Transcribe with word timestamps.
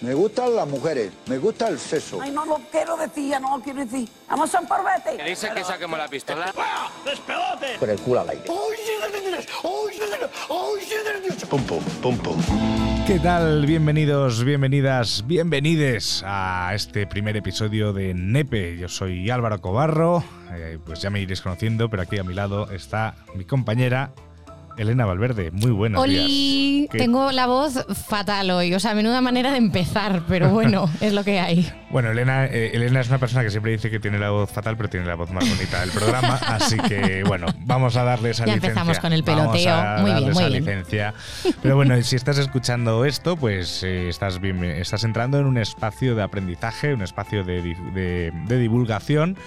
Me 0.00 0.14
gustan 0.14 0.54
las 0.54 0.68
mujeres, 0.68 1.12
me 1.26 1.38
gusta 1.38 1.66
el 1.66 1.76
sexo. 1.76 2.20
Ay, 2.22 2.30
no 2.30 2.44
lo 2.44 2.60
quiero 2.70 2.96
decir, 2.96 3.30
ya 3.30 3.40
no 3.40 3.56
lo 3.56 3.64
quiero 3.64 3.80
decir. 3.84 4.08
Vamos 4.28 4.54
a 4.54 4.60
un 4.60 4.68
parvete. 4.68 5.16
¿Qué 5.16 5.30
dice 5.30 5.50
que 5.52 5.64
saquemos 5.64 5.98
la 5.98 6.06
pistola? 6.06 6.52
Con 7.80 7.90
el 7.90 7.98
culo 7.98 8.20
al 8.20 8.30
aire. 8.30 8.44
Pum, 11.50 11.62
pum, 11.64 11.82
pum, 12.00 12.18
pum. 12.18 12.40
¿Qué 13.08 13.18
tal? 13.18 13.66
Bienvenidos, 13.66 14.44
bienvenidas, 14.44 15.26
bienvenides 15.26 16.22
a 16.24 16.70
este 16.74 17.08
primer 17.08 17.36
episodio 17.36 17.92
de 17.92 18.14
Nepe. 18.14 18.76
Yo 18.76 18.88
soy 18.88 19.28
Álvaro 19.30 19.60
Cobarro, 19.60 20.22
eh, 20.52 20.78
pues 20.84 21.02
ya 21.02 21.10
me 21.10 21.20
iréis 21.20 21.40
conociendo, 21.40 21.90
pero 21.90 22.02
aquí 22.04 22.18
a 22.18 22.22
mi 22.22 22.34
lado 22.34 22.70
está 22.70 23.16
mi 23.34 23.44
compañera 23.44 24.12
Elena 24.78 25.04
Valverde. 25.06 25.50
Muy 25.50 25.70
buenos 25.70 26.02
Oli, 26.02 26.14
días. 26.80 26.88
¿Qué- 26.92 26.98
tengo 26.98 27.32
la 27.32 27.46
voz 27.46 27.84
fatal 28.06 28.50
hoy, 28.50 28.72
o 28.74 28.80
sea, 28.80 28.94
menuda 28.94 29.20
manera 29.20 29.50
de 29.50 29.58
empezar, 29.58 30.22
pero 30.28 30.50
bueno, 30.50 30.88
es 31.00 31.12
lo 31.12 31.24
que 31.24 31.40
hay. 31.40 31.70
Bueno, 31.90 32.10
Elena, 32.10 32.44
eh, 32.44 32.72
Elena 32.74 33.00
es 33.00 33.08
una 33.08 33.16
persona 33.16 33.42
que 33.42 33.50
siempre 33.50 33.72
dice 33.72 33.90
que 33.90 33.98
tiene 33.98 34.18
la 34.18 34.28
voz 34.28 34.50
fatal, 34.50 34.76
pero 34.76 34.90
tiene 34.90 35.06
la 35.06 35.14
voz 35.14 35.30
más 35.30 35.48
bonita 35.48 35.80
del 35.80 35.90
programa, 35.90 36.34
así 36.46 36.76
que 36.76 37.22
bueno, 37.26 37.46
vamos 37.60 37.96
a 37.96 38.04
darle 38.04 38.30
esa 38.30 38.44
Ya 38.44 38.54
licencia. 38.56 38.68
empezamos 38.68 38.98
con 38.98 39.12
el 39.14 39.22
Vamos 39.22 39.56
peloteo. 39.56 39.74
a 39.74 39.96
Muy 40.00 40.10
bien, 40.10 40.14
darle 40.14 40.32
muy 40.34 40.42
esa 40.42 40.48
bien. 40.50 40.64
licencia. 40.64 41.14
Pero 41.62 41.76
bueno, 41.76 42.00
si 42.02 42.16
estás 42.16 42.36
escuchando 42.36 43.06
esto, 43.06 43.38
pues 43.38 43.82
eh, 43.84 44.10
estás, 44.10 44.38
bien, 44.38 44.62
estás 44.64 45.02
entrando 45.04 45.38
en 45.40 45.46
un 45.46 45.56
espacio 45.56 46.14
de 46.14 46.22
aprendizaje, 46.22 46.92
un 46.92 47.00
espacio 47.00 47.42
de, 47.42 47.62
di- 47.62 47.74
de- 47.94 48.32
de 48.34 48.58
divulgación 48.58 49.38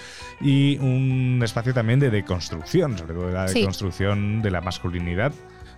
y 0.42 0.80
un 0.80 1.42
espacio 1.44 1.76
también 1.76 2.00
de 2.00 2.10
deconstrucción, 2.10 2.98
sobre 2.98 3.14
todo 3.14 3.28
de 3.28 3.34
la 3.34 3.48
Sí. 3.50 3.60
deconstrucción 3.60 4.42
de 4.42 4.50
la 4.50 4.62
masculinidad. 4.62 5.32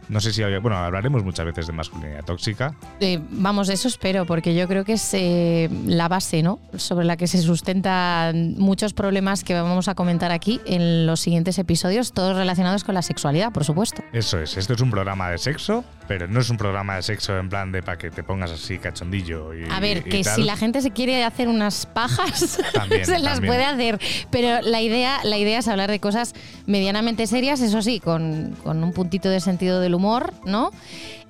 No 0.09 0.19
sé 0.19 0.33
si, 0.33 0.43
había- 0.43 0.59
bueno, 0.59 0.77
hablaremos 0.77 1.23
muchas 1.23 1.45
veces 1.45 1.67
de 1.67 1.73
masculinidad 1.73 2.23
tóxica, 2.25 2.75
Eh, 2.99 3.19
vamos, 3.29 3.69
eso 3.69 3.87
espero, 3.87 4.25
porque 4.25 4.53
yo 4.55 4.67
creo 4.67 4.83
que 4.85 4.93
es 4.93 5.09
eh, 5.13 5.69
la 5.85 6.07
base, 6.07 6.43
¿no? 6.43 6.59
Sobre 6.75 7.05
la 7.05 7.17
que 7.17 7.27
se 7.27 7.41
sustentan 7.41 8.55
muchos 8.57 8.93
problemas 8.93 9.43
que 9.43 9.53
vamos 9.53 9.87
a 9.87 9.95
comentar 9.95 10.31
aquí 10.31 10.61
en 10.65 11.05
los 11.05 11.19
siguientes 11.19 11.57
episodios, 11.57 12.13
todos 12.13 12.35
relacionados 12.37 12.83
con 12.83 12.95
la 12.95 13.01
sexualidad, 13.01 13.51
por 13.51 13.63
supuesto. 13.63 14.03
Eso 14.13 14.39
es, 14.39 14.57
esto 14.57 14.73
es 14.73 14.81
un 14.81 14.91
programa 14.91 15.29
de 15.29 15.37
sexo, 15.37 15.83
pero 16.07 16.27
no 16.27 16.39
es 16.41 16.49
un 16.49 16.57
programa 16.57 16.95
de 16.95 17.01
sexo 17.01 17.37
en 17.37 17.49
plan 17.49 17.71
de 17.71 17.81
para 17.83 17.97
que 17.97 18.11
te 18.11 18.23
pongas 18.23 18.51
así 18.51 18.77
cachondillo. 18.77 19.53
Y, 19.53 19.65
A 19.69 19.79
ver, 19.79 19.99
y 20.05 20.09
que 20.09 20.23
tal. 20.23 20.35
si 20.35 20.43
la 20.43 20.57
gente 20.57 20.81
se 20.81 20.91
quiere 20.91 21.23
hacer 21.23 21.47
unas 21.47 21.85
pajas, 21.85 22.59
También, 22.73 23.05
se 23.05 23.19
las 23.19 23.33
también. 23.35 23.53
puede 23.53 23.65
hacer. 23.65 23.99
Pero 24.29 24.61
la 24.61 24.81
idea, 24.81 25.19
la 25.23 25.37
idea 25.37 25.59
es 25.59 25.67
hablar 25.67 25.89
de 25.89 25.99
cosas 25.99 26.33
medianamente 26.65 27.27
serias, 27.27 27.61
eso 27.61 27.81
sí, 27.81 27.99
con, 27.99 28.55
con 28.63 28.83
un 28.83 28.93
puntito 28.93 29.29
de 29.29 29.39
sentido 29.39 29.79
del 29.79 29.95
humor, 29.95 30.33
¿no? 30.45 30.71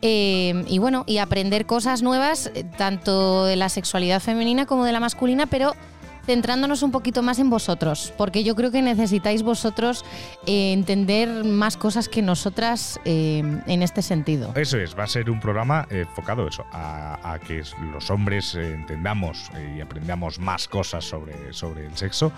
Eh, 0.01 0.66
y 0.67 0.79
bueno, 0.79 1.03
y 1.07 1.19
aprender 1.19 1.66
cosas 1.66 2.01
nuevas, 2.01 2.51
eh, 2.55 2.66
tanto 2.77 3.45
de 3.45 3.55
la 3.55 3.69
sexualidad 3.69 4.21
femenina 4.21 4.66
como 4.66 4.83
de 4.85 4.91
la 4.91 4.99
masculina, 4.99 5.45
pero 5.45 5.73
centrándonos 6.25 6.83
un 6.83 6.91
poquito 6.91 7.21
más 7.21 7.39
en 7.39 7.49
vosotros, 7.49 8.13
porque 8.17 8.43
yo 8.43 8.55
creo 8.55 8.71
que 8.71 8.81
necesitáis 8.81 9.43
vosotros 9.43 10.05
eh, 10.45 10.71
entender 10.73 11.43
más 11.43 11.77
cosas 11.77 12.07
que 12.09 12.21
nosotras 12.21 12.99
eh, 13.05 13.43
en 13.67 13.83
este 13.83 14.02
sentido. 14.02 14.51
Eso 14.55 14.77
es, 14.77 14.97
va 14.97 15.03
a 15.03 15.07
ser 15.07 15.29
un 15.29 15.39
programa 15.39 15.85
eh, 15.89 16.05
enfocado 16.07 16.47
eso, 16.47 16.66
a, 16.71 17.33
a 17.33 17.39
que 17.39 17.61
los 17.91 18.09
hombres 18.09 18.55
eh, 18.55 18.73
entendamos 18.73 19.49
y 19.75 19.81
aprendamos 19.81 20.39
más 20.39 20.67
cosas 20.67 21.03
sobre, 21.05 21.53
sobre 21.53 21.85
el 21.85 21.97
sexo, 21.97 22.31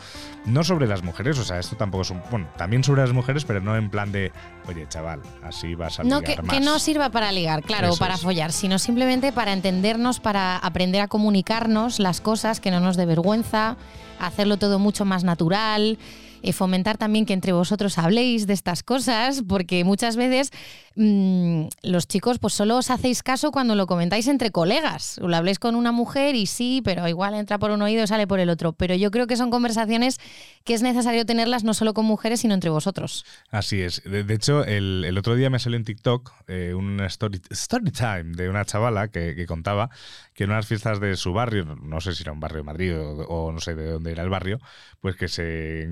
no 0.45 0.63
sobre 0.63 0.87
las 0.87 1.03
mujeres, 1.03 1.37
o 1.39 1.43
sea, 1.43 1.59
esto 1.59 1.75
tampoco 1.75 2.01
es 2.03 2.09
un... 2.11 2.21
Bueno, 2.31 2.47
también 2.57 2.83
sobre 2.83 3.01
las 3.01 3.13
mujeres, 3.13 3.45
pero 3.45 3.61
no 3.61 3.75
en 3.75 3.89
plan 3.89 4.11
de, 4.11 4.31
oye, 4.67 4.87
chaval, 4.89 5.21
así 5.43 5.75
vas 5.75 5.99
a 5.99 6.03
No, 6.03 6.19
ligar 6.21 6.35
que, 6.37 6.41
más. 6.41 6.55
que 6.55 6.61
no 6.61 6.79
sirva 6.79 7.09
para 7.09 7.31
ligar, 7.31 7.61
claro, 7.63 7.89
Eso 7.89 7.97
para 7.99 8.15
es. 8.15 8.21
follar, 8.21 8.51
sino 8.51 8.79
simplemente 8.79 9.31
para 9.31 9.53
entendernos, 9.53 10.19
para 10.19 10.57
aprender 10.57 11.01
a 11.01 11.07
comunicarnos 11.07 11.99
las 11.99 12.21
cosas, 12.21 12.59
que 12.59 12.71
no 12.71 12.79
nos 12.79 12.97
dé 12.97 13.05
vergüenza, 13.05 13.74
hacerlo 14.19 14.57
todo 14.57 14.79
mucho 14.79 15.05
más 15.05 15.23
natural, 15.23 15.97
eh, 16.45 16.53
fomentar 16.53 16.97
también 16.97 17.25
que 17.25 17.33
entre 17.33 17.53
vosotros 17.53 17.97
habléis 17.97 18.45
de 18.45 18.53
estas 18.53 18.83
cosas, 18.83 19.43
porque 19.47 19.83
muchas 19.83 20.15
veces 20.15 20.51
mm, 20.95 21.65
los 21.81 22.07
chicos 22.07 22.37
pues 22.37 22.53
solo 22.53 22.77
os 22.77 22.91
hacéis 22.91 23.23
caso 23.23 23.51
cuando 23.51 23.73
lo 23.73 23.87
comentáis 23.87 24.27
entre 24.27 24.51
colegas, 24.51 25.17
o 25.17 25.27
lo 25.27 25.35
habléis 25.35 25.57
con 25.57 25.75
una 25.75 25.91
mujer 25.91 26.35
y 26.35 26.45
sí, 26.45 26.81
pero 26.85 27.07
igual 27.07 27.33
entra 27.33 27.57
por 27.57 27.71
un 27.71 27.81
oído 27.81 28.03
y 28.03 28.07
sale 28.07 28.27
por 28.27 28.39
el 28.39 28.49
otro, 28.51 28.73
pero 28.73 28.93
yo 28.93 29.09
creo 29.09 29.25
que 29.25 29.37
son 29.37 29.49
conversaciones 29.49 30.19
que 30.63 30.75
es 30.75 30.83
necesario 30.83 31.25
tenerlas 31.25 31.63
no 31.63 31.73
solo 31.73 31.95
con 31.95 32.05
mujeres, 32.05 32.41
sino 32.41 32.53
entre 32.53 32.69
vosotros. 32.69 33.25
Así 33.49 33.81
es. 33.81 34.03
De, 34.03 34.31
hecho, 34.33 34.63
el, 34.63 35.03
el 35.05 35.17
otro 35.17 35.35
día 35.35 35.49
me 35.49 35.57
salió 35.57 35.77
en 35.77 35.83
TikTok 35.83 36.31
eh, 36.47 36.73
una 36.75 37.07
story, 37.07 37.41
story 37.49 37.91
time 37.91 38.35
de 38.35 38.49
una 38.49 38.65
chavala 38.65 39.07
que, 39.07 39.45
contaba 39.47 39.89
que 40.33 40.43
en 40.43 40.51
unas 40.51 40.67
fiestas 40.67 40.99
de 40.99 41.15
su 41.15 41.33
barrio, 41.33 41.65
no 41.65 42.01
sé 42.01 42.13
si 42.13 42.23
era 42.23 42.31
un 42.31 42.39
barrio 42.39 42.57
de 42.57 42.63
Madrid 42.63 42.93
o, 42.95 43.51
no 43.51 43.59
sé 43.59 43.73
de 43.73 43.91
dónde 43.91 44.11
era 44.11 44.23
el 44.23 44.29
barrio, 44.29 44.59
pues 44.99 45.15
que 45.15 45.27
se 45.27 45.83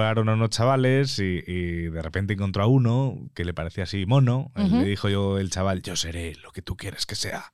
encontraron 0.00 0.28
a 0.30 0.34
unos 0.34 0.50
chavales 0.50 1.18
y, 1.18 1.42
y 1.46 1.88
de 1.88 2.02
repente 2.02 2.32
encontró 2.32 2.62
a 2.62 2.66
uno 2.66 3.18
que 3.34 3.44
le 3.44 3.52
parecía 3.52 3.84
así 3.84 4.06
mono. 4.06 4.50
Ujú. 4.56 4.76
Le 4.80 4.88
dijo 4.88 5.08
yo 5.08 5.38
el 5.38 5.50
chaval, 5.50 5.82
yo 5.82 5.94
seré 5.94 6.34
lo 6.42 6.50
que 6.52 6.62
tú 6.62 6.76
quieres 6.76 7.04
que 7.06 7.14
sea. 7.14 7.52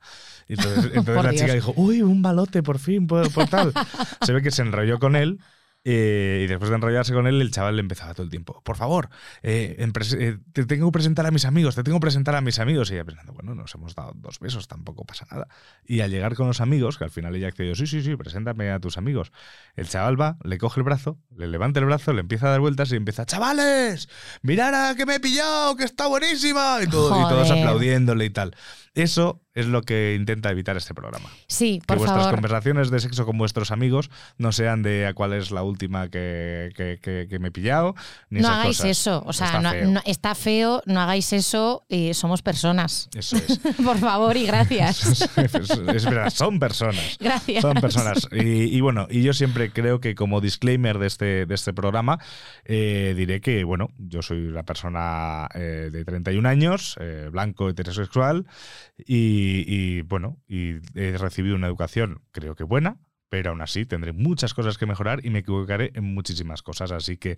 Y 0.48 0.54
entonces, 0.54 0.84
entonces 0.94 1.24
la 1.24 1.30
Dios. 1.30 1.42
chica 1.42 1.54
dijo, 1.54 1.72
uy, 1.76 2.02
un 2.02 2.22
balote 2.22 2.62
por 2.62 2.78
fin, 2.78 3.06
por, 3.06 3.32
por 3.32 3.48
tal. 3.48 3.72
se 4.22 4.32
ve 4.32 4.42
que 4.42 4.50
se 4.52 4.62
enrolló 4.62 4.98
con 4.98 5.16
él. 5.16 5.40
Eh, 5.88 6.40
y 6.42 6.46
después 6.48 6.68
de 6.68 6.74
enrollarse 6.74 7.12
con 7.14 7.28
él, 7.28 7.40
el 7.40 7.52
chaval 7.52 7.76
le 7.76 7.80
empezaba 7.80 8.12
todo 8.12 8.24
el 8.24 8.30
tiempo, 8.30 8.60
por 8.64 8.76
favor, 8.76 9.08
eh, 9.44 9.76
eh, 9.78 10.38
te 10.52 10.66
tengo 10.66 10.88
que 10.88 10.92
presentar 10.92 11.24
a 11.26 11.30
mis 11.30 11.44
amigos, 11.44 11.76
te 11.76 11.84
tengo 11.84 11.98
que 11.98 12.02
presentar 12.02 12.34
a 12.34 12.40
mis 12.40 12.58
amigos. 12.58 12.90
Y 12.90 12.94
ella 12.94 13.04
pensando, 13.04 13.32
bueno, 13.32 13.54
nos 13.54 13.72
hemos 13.76 13.94
dado 13.94 14.12
dos 14.16 14.40
besos, 14.40 14.66
tampoco 14.66 15.04
pasa 15.04 15.28
nada. 15.30 15.46
Y 15.84 16.00
al 16.00 16.10
llegar 16.10 16.34
con 16.34 16.48
los 16.48 16.60
amigos, 16.60 16.98
que 16.98 17.04
al 17.04 17.10
final 17.10 17.36
ella 17.36 17.46
accedió, 17.46 17.76
sí, 17.76 17.86
sí, 17.86 18.02
sí, 18.02 18.16
preséntame 18.16 18.72
a 18.72 18.80
tus 18.80 18.98
amigos. 18.98 19.30
El 19.76 19.88
chaval 19.88 20.20
va, 20.20 20.38
le 20.42 20.58
coge 20.58 20.80
el 20.80 20.84
brazo, 20.84 21.18
le 21.36 21.46
levanta 21.46 21.78
el 21.78 21.86
brazo, 21.86 22.12
le 22.12 22.20
empieza 22.22 22.48
a 22.48 22.50
dar 22.50 22.60
vueltas 22.60 22.90
y 22.90 22.96
empieza, 22.96 23.24
chavales, 23.24 24.08
mirad 24.42 24.90
a 24.90 24.96
que 24.96 25.06
me 25.06 25.14
he 25.14 25.20
pillado, 25.20 25.76
que 25.76 25.84
está 25.84 26.08
buenísima. 26.08 26.78
Y, 26.82 26.88
todo- 26.88 27.10
y 27.20 27.28
todos 27.28 27.48
aplaudiéndole 27.50 28.24
y 28.24 28.30
tal. 28.30 28.56
Eso 28.94 29.40
es 29.56 29.66
lo 29.66 29.82
que 29.82 30.14
intenta 30.16 30.50
evitar 30.52 30.76
este 30.76 30.94
programa. 30.94 31.28
Sí, 31.48 31.80
Que 31.80 31.86
por 31.86 31.96
vuestras 31.98 32.20
favor. 32.22 32.34
conversaciones 32.36 32.90
de 32.90 33.00
sexo 33.00 33.26
con 33.26 33.36
vuestros 33.38 33.72
amigos 33.72 34.10
no 34.38 34.52
sean 34.52 34.82
de 34.84 35.06
a 35.06 35.14
cuál 35.14 35.32
es 35.32 35.50
la 35.50 35.64
última 35.64 36.08
que, 36.08 36.70
que- 36.76 36.98
que- 37.02 37.26
que 37.28 37.38
me 37.40 37.48
he 37.48 37.50
pillado, 37.50 37.94
ni 38.30 38.40
no 38.40 38.46
esas 38.46 38.58
hagáis 38.60 38.76
cosas. 38.76 38.90
eso, 38.90 39.22
o 39.26 39.32
sea, 39.32 39.46
Está 39.48 39.60
no- 39.62 39.70
feo. 39.70 39.90
no- 39.90 40.02
está 40.04 40.34
feo, 40.36 40.82
no 40.86 41.00
hagáis 41.00 41.32
eso, 41.32 41.84
eh, 41.88 42.14
somos 42.14 42.42
personas. 42.42 43.08
Eso 43.16 43.36
es. 43.36 43.58
Por 43.84 43.98
favor 43.98 44.36
y 44.36 44.46
gracias. 44.46 45.22
es, 45.36 45.70
es 45.70 46.04
verdad, 46.04 46.30
son 46.30 46.60
personas. 46.60 47.16
Gracias. 47.18 47.62
Son 47.62 47.74
personas. 47.74 48.28
Y, 48.30 48.76
y 48.76 48.80
bueno, 48.80 49.06
y 49.10 49.22
yo 49.22 49.32
siempre 49.32 49.70
creo 49.72 50.00
que 50.00 50.14
como 50.14 50.40
disclaimer 50.40 50.98
de 50.98 51.06
este, 51.06 51.46
de 51.46 51.54
este 51.54 51.72
programa, 51.72 52.18
eh, 52.66 53.14
diré 53.16 53.40
que, 53.40 53.64
bueno, 53.64 53.88
yo 53.96 54.20
soy 54.20 54.46
una 54.46 54.62
persona 54.64 55.48
eh, 55.54 55.88
de 55.90 56.04
31 56.04 56.46
años, 56.46 56.96
eh, 57.00 57.28
blanco, 57.32 57.68
heterosexual, 57.70 58.44
y, 58.98 59.45
y, 59.66 60.02
bueno, 60.02 60.38
y 60.48 60.76
he 60.94 61.16
recibido 61.18 61.54
una 61.56 61.66
educación, 61.66 62.22
creo 62.32 62.54
que 62.54 62.64
buena, 62.64 62.96
pero 63.28 63.50
aún 63.50 63.60
así 63.62 63.84
tendré 63.86 64.12
muchas 64.12 64.54
cosas 64.54 64.78
que 64.78 64.86
mejorar 64.86 65.24
y 65.24 65.30
me 65.30 65.40
equivocaré 65.40 65.90
en 65.94 66.04
muchísimas 66.14 66.62
cosas. 66.62 66.92
Así 66.92 67.16
que 67.16 67.36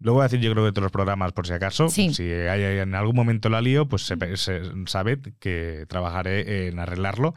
lo 0.00 0.12
voy 0.12 0.20
a 0.20 0.24
decir 0.24 0.38
yo 0.40 0.52
creo 0.52 0.64
que 0.64 0.70
todos 0.70 0.84
los 0.84 0.92
programas 0.92 1.32
por 1.32 1.46
si 1.46 1.52
acaso. 1.54 1.88
Sí. 1.88 2.14
Si 2.14 2.22
hay, 2.22 2.78
en 2.78 2.94
algún 2.94 3.16
momento 3.16 3.48
la 3.48 3.60
lío, 3.60 3.88
pues 3.88 4.02
se, 4.02 4.16
se- 4.36 4.62
sabed 4.86 5.18
que 5.40 5.86
trabajaré 5.88 6.68
en 6.68 6.78
arreglarlo. 6.78 7.34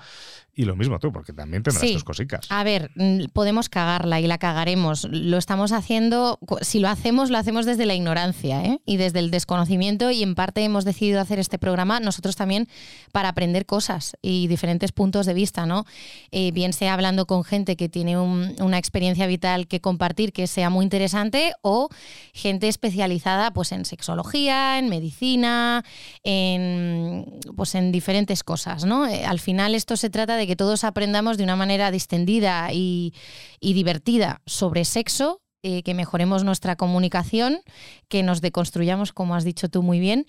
Y 0.53 0.66
lo 0.66 0.75
mismo 0.75 1.00
tú, 1.00 1.13
porque 1.13 1.31
también 1.31 1.63
tendrás 1.63 1.81
Sí. 1.88 1.94
tus 1.94 2.03
cositas. 2.03 2.45
A 2.50 2.63
ver, 2.66 2.91
podemos 3.31 3.69
cagarla 3.69 4.19
y 4.19 4.28
la 4.28 4.38
cagaremos. 4.38 5.07
Lo 5.09 5.38
estamos 5.38 5.72
haciendo, 5.72 6.39
si 6.62 6.79
lo 6.79 6.89
hacemos, 6.89 7.29
lo 7.29 7.38
hacemos 7.38 7.66
desde 7.66 7.85
la 7.85 7.94
ignorancia 7.95 8.63
¿eh? 8.66 8.81
y 8.85 8.97
desde 8.97 9.19
el 9.19 9.31
desconocimiento 9.31 10.11
y 10.11 10.23
en 10.23 10.35
parte 10.35 10.61
hemos 10.63 10.84
decidido 10.84 11.22
hacer 11.22 11.40
este 11.40 11.57
programa 11.57 12.01
nosotros 12.01 12.35
también 12.35 12.67
para 13.13 13.29
aprender 13.29 13.66
cosas 13.66 14.17
y 14.22 14.47
diferentes 14.47 14.91
puntos 14.91 15.26
de 15.26 15.34
vista, 15.34 15.66
¿no? 15.66 15.85
Eh, 16.31 16.52
bien 16.52 16.73
sea 16.73 16.93
hablando 16.96 17.26
con 17.26 17.46
gente 17.46 17.78
que 17.78 17.87
tiene 17.87 18.17
un- 18.17 18.53
una 18.61 18.78
experiencia 18.78 19.28
vital 19.28 19.67
que 19.67 19.79
compartir 19.79 20.34
que 20.34 20.47
sea 20.47 20.70
muy 20.70 20.84
interesante 20.84 21.53
o 21.61 21.87
gente 22.34 22.67
especializada 22.67 23.52
pues 23.52 23.72
en 23.72 23.85
sexología, 23.85 24.79
en 24.79 24.90
medicina, 24.90 25.84
en 26.23 27.26
pues 27.55 27.76
en 27.76 27.91
diferentes 27.91 28.43
cosas, 28.43 28.85
¿no? 28.85 29.05
Eh, 29.08 29.23
al 29.26 29.40
final 29.40 29.76
esto 29.76 29.96
se 29.96 30.09
trata 30.09 30.35
de 30.35 30.41
que 30.47 30.55
todos 30.55 30.84
aprendamos 30.84 31.38
de 31.38 31.43
una 31.43 31.55
manera 31.55 31.91
distendida 31.91 32.70
y, 32.72 33.14
divertida 33.59 34.41
sobre 34.46 34.85
sexo, 34.85 35.41
eh, 35.64 35.84
que 35.84 35.93
mejoremos 35.93 36.43
nuestra 36.43 36.76
comunicación, 36.76 37.61
que 38.08 38.23
nos 38.23 38.41
deconstruyamos, 38.41 39.14
como 39.14 39.35
has 39.35 39.43
dicho 39.43 39.70
tú 39.70 39.84
muy 39.84 39.99
bien. 39.99 40.26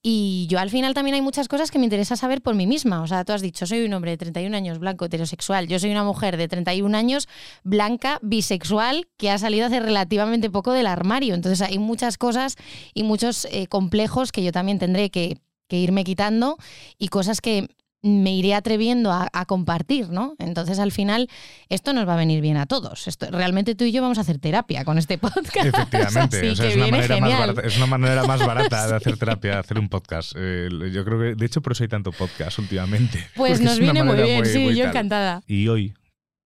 Y 0.00 0.46
yo 0.48 0.60
al 0.60 0.70
final 0.70 0.94
también 0.94 1.16
hay 1.16 1.22
muchas 1.22 1.48
cosas 1.48 1.72
que 1.72 1.80
me 1.80 1.84
interesa 1.86 2.14
saber 2.14 2.40
por 2.40 2.54
mí 2.54 2.68
misma. 2.68 3.02
O 3.02 3.06
sea, 3.08 3.24
tú 3.24 3.32
has 3.32 3.42
dicho, 3.42 3.66
soy 3.66 3.84
un 3.84 3.92
hombre 3.94 4.12
de 4.12 4.18
31 4.18 4.56
años 4.56 4.78
blanco 4.78 5.06
heterosexual. 5.06 5.66
Yo 5.66 5.80
soy 5.80 5.90
una 5.90 6.04
mujer 6.04 6.36
de 6.36 6.46
31 6.46 6.96
años 6.96 7.26
blanca 7.64 8.20
bisexual 8.22 9.08
que 9.16 9.30
ha 9.30 9.38
salido 9.38 9.66
hace 9.66 9.80
relativamente 9.80 10.50
poco 10.50 10.72
del 10.72 10.86
armario. 10.86 11.34
Entonces 11.34 11.62
hay 11.62 11.80
muchas 11.80 12.16
cosas 12.16 12.54
y 12.94 13.02
muchos 13.02 13.46
eh, 13.50 13.66
complejos 13.66 14.30
que 14.30 14.44
yo 14.44 14.52
también 14.52 14.78
tendré 14.78 15.10
que 15.10 15.40
irme 15.68 16.04
quitando 16.04 16.58
y 16.96 17.08
cosas 17.08 17.40
que 17.40 17.68
me 18.02 18.34
iré 18.34 18.54
atreviendo 18.54 19.10
a, 19.10 19.28
a 19.32 19.46
compartir, 19.46 20.10
¿no? 20.10 20.36
Entonces 20.38 20.78
al 20.78 20.92
final 20.92 21.28
esto 21.68 21.92
nos 21.92 22.06
va 22.06 22.14
a 22.14 22.16
venir 22.16 22.40
bien 22.40 22.56
a 22.56 22.66
todos. 22.66 23.08
Esto, 23.08 23.26
realmente 23.30 23.74
tú 23.74 23.84
y 23.84 23.92
yo 23.92 24.02
vamos 24.02 24.18
a 24.18 24.20
hacer 24.20 24.38
terapia 24.38 24.84
con 24.84 24.98
este 24.98 25.18
podcast. 25.18 25.56
Efectivamente, 25.66 26.50
o 26.50 26.56
sea, 26.56 26.68
es, 26.68 26.76
una 26.76 26.86
manera 26.88 27.20
más 27.20 27.38
barata, 27.38 27.60
es 27.62 27.76
una 27.76 27.86
manera 27.86 28.24
más 28.24 28.46
barata 28.46 28.88
de 28.88 28.96
hacer 28.96 29.16
terapia, 29.16 29.58
hacer 29.58 29.78
un 29.78 29.88
podcast. 29.88 30.32
Eh, 30.36 30.68
yo 30.92 31.04
creo 31.04 31.18
que, 31.18 31.34
de 31.34 31.46
hecho, 31.46 31.60
por 31.60 31.72
eso 31.72 31.84
hay 31.84 31.88
tanto 31.88 32.12
podcast 32.12 32.58
últimamente. 32.58 33.26
Pues 33.34 33.60
nos 33.60 33.78
viene 33.78 34.04
muy 34.04 34.16
bien, 34.16 34.46
sí, 34.46 34.74
yo 34.74 34.84
tal. 34.84 34.90
encantada. 34.90 35.42
Y 35.46 35.68
hoy 35.68 35.94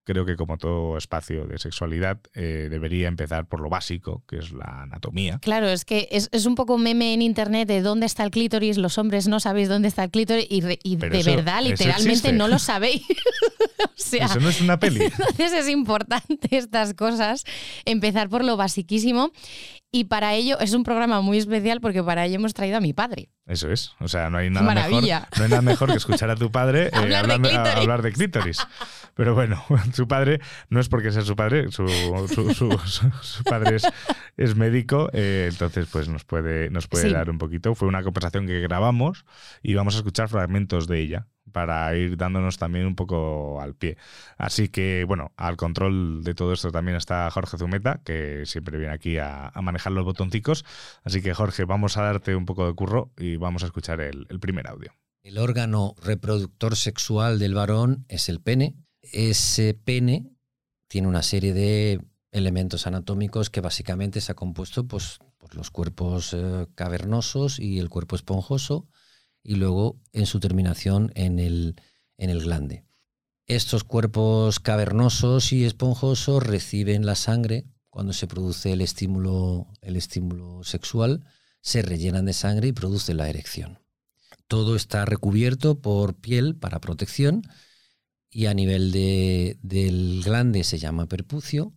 creo 0.05 0.25
que 0.25 0.37
como 0.37 0.59
todo 0.59 0.97
espacio 0.97 1.47
de 1.47 1.59
sexualidad 1.59 2.19
eh, 2.35 2.69
debería 2.71 3.07
empezar 3.09 3.47
por 3.47 3.61
lo 3.61 3.69
básico, 3.69 4.25
que 4.27 4.39
es 4.39 4.53
la 4.53 4.83
anatomía. 4.83 5.39
Claro, 5.41 5.69
es 5.69 5.85
que 5.85 6.09
es, 6.11 6.29
es 6.33 6.47
un 6.47 6.55
poco 6.55 6.79
meme 6.79 7.15
en 7.15 7.23
internet 7.23 7.69
de 7.69 7.83
dónde 7.83 8.07
está 8.07 8.25
el 8.25 8.31
clítoris, 8.31 8.79
los 8.79 8.99
hombres 8.99 9.29
no 9.29 9.39
sabéis 9.41 9.69
dónde 9.69 9.89
está 9.89 10.05
el 10.05 10.11
clítoris 10.11 10.47
y, 10.49 10.61
re- 10.63 10.79
y 10.83 10.97
de 10.97 11.19
eso- 11.19 11.37
verdad, 11.37 11.63
literalmente 11.63 12.33
no 12.33 12.49
lo 12.49 12.59
sabéis. 12.59 13.03
o 13.85 13.89
sea, 13.97 14.27
Eso 14.27 14.41
no 14.41 14.49
es 14.49 14.61
una 14.61 14.79
peli. 14.79 15.01
Entonces 15.05 15.53
es 15.53 15.69
importante 15.69 16.57
estas 16.57 16.95
cosas, 16.95 17.45
empezar 17.85 18.29
por 18.29 18.45
lo 18.45 18.57
basiquísimo. 18.57 19.31
Y 19.93 20.05
para 20.05 20.35
ello 20.37 20.57
es 20.61 20.73
un 20.73 20.85
programa 20.85 21.21
muy 21.21 21.39
especial 21.39 21.81
porque 21.81 22.01
para 22.03 22.25
ello 22.25 22.37
hemos 22.37 22.55
traído 22.55 22.77
a 22.77 22.81
mi 22.81 22.93
padre. 22.93 23.29
Eso 23.51 23.71
es. 23.71 23.95
O 23.99 24.07
sea, 24.07 24.31
no 24.31 24.39
hay 24.39 24.49
nada 24.49 24.73
mejor, 24.75 25.03
no 25.03 25.45
hay 25.45 25.51
nada 25.51 25.61
mejor 25.63 25.91
que 25.91 25.97
escuchar 25.97 26.31
a 26.31 26.37
tu 26.37 26.53
padre 26.53 26.85
eh, 26.87 26.91
Hablar 26.93 27.27
de 27.27 27.33
hablando- 27.35 27.49
a- 27.49 27.53
clítoris. 27.53 27.77
hablar 27.83 28.03
de 28.03 28.13
clítoris. 28.13 28.59
Pero 29.15 29.35
bueno, 29.35 29.63
su 29.93 30.07
padre 30.07 30.41
no 30.69 30.79
es 30.79 30.89
porque 30.89 31.11
sea 31.11 31.23
su 31.23 31.35
padre, 31.35 31.71
su, 31.73 31.89
su- 31.89 32.55
su- 32.55 32.79
su- 32.87 33.11
su 33.21 33.45
padre 33.45 33.77
es, 33.77 33.87
es 34.37 34.55
médico, 34.55 35.11
eh, 35.13 35.49
entonces 35.51 35.89
pues 35.91 36.09
nos 36.09 36.25
puede, 36.25 36.71
nos 36.71 36.87
puede 36.87 37.09
Sí. 37.09 37.13
dar 37.13 37.29
un 37.29 37.39
poquito. 37.39 37.75
Fue 37.75 37.89
una 37.89 38.05
conversación 38.05 38.47
que 38.47 38.61
grabamos 38.61 39.25
y 39.63 39.75
vamos 39.75 39.95
a 39.97 39.99
escuchar 39.99 40.29
fragmentos 40.29 40.87
de 40.87 41.01
ella 41.01 41.27
para 41.53 41.95
ir 41.97 42.17
dándonos 42.17 42.59
también 42.59 42.87
un 42.87 42.95
poco 42.95 43.61
al 43.61 43.75
pie. 43.75 43.97
Así 44.37 44.69
que, 44.69 45.05
bueno, 45.07 45.33
al 45.37 45.57
control 45.57 46.23
de 46.23 46.35
todo 46.35 46.53
esto 46.53 46.71
también 46.71 46.97
está 46.97 47.31
Jorge 47.31 47.59
Zumeta, 47.59 48.01
que 48.05 48.45
siempre 48.47 48.79
viene 48.79 48.95
aquí 48.95 49.19
a, 49.19 49.53
manejar 49.63 49.93
los 49.93 50.05
botoncicos. 50.05 50.65
Así 51.03 51.23
que, 51.23 51.35
Jorge, 51.35 51.65
vamos 51.65 51.97
a 51.97 52.03
darte 52.03 52.35
un 52.35 52.47
poco 52.47 52.67
de 52.67 52.75
curro 52.75 53.13
y 53.17 53.37
vamos 53.37 53.63
a 53.63 53.67
escuchar 53.67 54.01
el, 54.01 54.27
el 54.29 54.41
primer 54.41 54.69
audio. 54.69 54.93
El 55.23 55.39
órgano 55.39 55.95
reproductor 56.03 56.77
sexual 56.77 57.39
del 57.39 57.55
varón 57.55 58.07
es 58.09 58.29
el 58.29 58.41
pene. 58.41 58.77
Ese 59.03 59.75
pene 59.75 60.31
tiene 60.89 61.09
una 61.09 61.23
serie 61.23 61.53
de 61.53 62.01
elementos 62.33 62.87
anatómicos 62.87 63.51
que 63.51 63.61
básicamente 63.61 64.21
se 64.21 64.33
ha 64.33 64.35
compuesto 64.35 64.87
pues, 64.87 65.19
por 65.39 65.55
los 65.55 65.71
cuerpos 65.71 66.33
eh, 66.33 66.67
cavernosos 66.75 67.59
y 67.59 67.79
el 67.79 67.89
cuerpo 67.89 68.17
esponjoso 68.17 68.89
y 69.43 69.55
luego 69.55 70.01
en 70.13 70.27
su 70.27 70.41
terminación 70.41 71.13
en 71.15 71.39
el, 71.39 71.77
en 72.19 72.31
el 72.31 72.41
glande. 72.41 72.85
Estos 73.47 73.85
cuerpos 73.85 74.61
cavernosos 74.61 75.53
y 75.53 75.65
esponjosos 75.65 76.43
reciben 76.43 77.05
la 77.05 77.15
sangre 77.17 77.67
cuando 77.89 78.13
se 78.13 78.29
produce 78.29 78.73
el 78.73 78.81
estímulo, 78.81 79.67
el 79.83 79.97
estímulo 79.97 80.63
sexual, 80.63 81.25
se 81.61 81.83
rellenan 81.83 82.27
de 82.27 82.33
sangre 82.33 82.69
y 82.69 82.73
produce 82.73 83.15
la 83.15 83.29
erección. 83.29 83.81
Todo 84.47 84.77
está 84.77 85.05
recubierto 85.05 85.81
por 85.81 86.15
piel 86.15 86.55
para 86.57 86.81
protección 86.81 87.43
y 88.31 88.47
a 88.47 88.55
nivel 88.55 88.93
de- 88.93 89.59
del 89.63 90.23
glande 90.25 90.63
se 90.63 90.79
llama 90.79 91.07
perpucio 91.07 91.75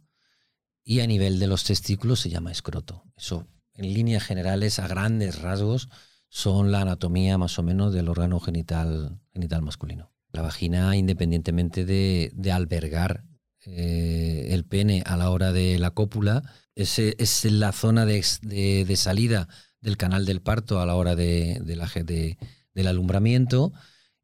y 0.84 1.00
a 1.00 1.08
nivel 1.08 1.40
de 1.40 1.48
los 1.48 1.64
testículos 1.64 2.20
se 2.20 2.30
llama 2.30 2.52
escroto. 2.52 3.04
Eso, 3.18 3.48
en 3.74 3.94
líneas 3.94 4.24
generales, 4.24 4.78
a 4.80 4.88
grandes 4.88 5.42
rasgos, 5.42 5.90
son 6.34 6.72
la 6.72 6.82
anatomía 6.82 7.38
más 7.38 7.60
o 7.60 7.64
menos 7.64 7.94
del 7.94 8.10
órgano 8.10 8.40
genital, 8.40 9.20
genital 9.34 9.62
masculino. 9.62 10.12
La 10.32 10.42
vagina, 10.42 10.96
independientemente 10.98 11.86
de, 11.86 12.32
de 12.34 12.52
albergar 12.52 13.24
eh, 13.68 14.48
el 14.50 14.66
pene 14.66 15.04
a 15.06 15.16
la 15.16 15.30
hora 15.30 15.52
de 15.54 15.78
la 15.78 15.92
cópula, 15.92 16.42
es, 16.74 16.98
es 16.98 17.46
la 17.46 17.72
zona 17.72 18.08
de, 18.08 18.26
de- 18.42 18.84
salida 18.96 19.48
del 19.80 19.96
canal 19.96 20.26
del 20.26 20.42
parto 20.42 20.80
a 20.80 20.88
la 20.88 20.96
hora 20.96 21.16
la, 21.16 21.60
del 22.74 22.88
alumbramiento 22.88 23.72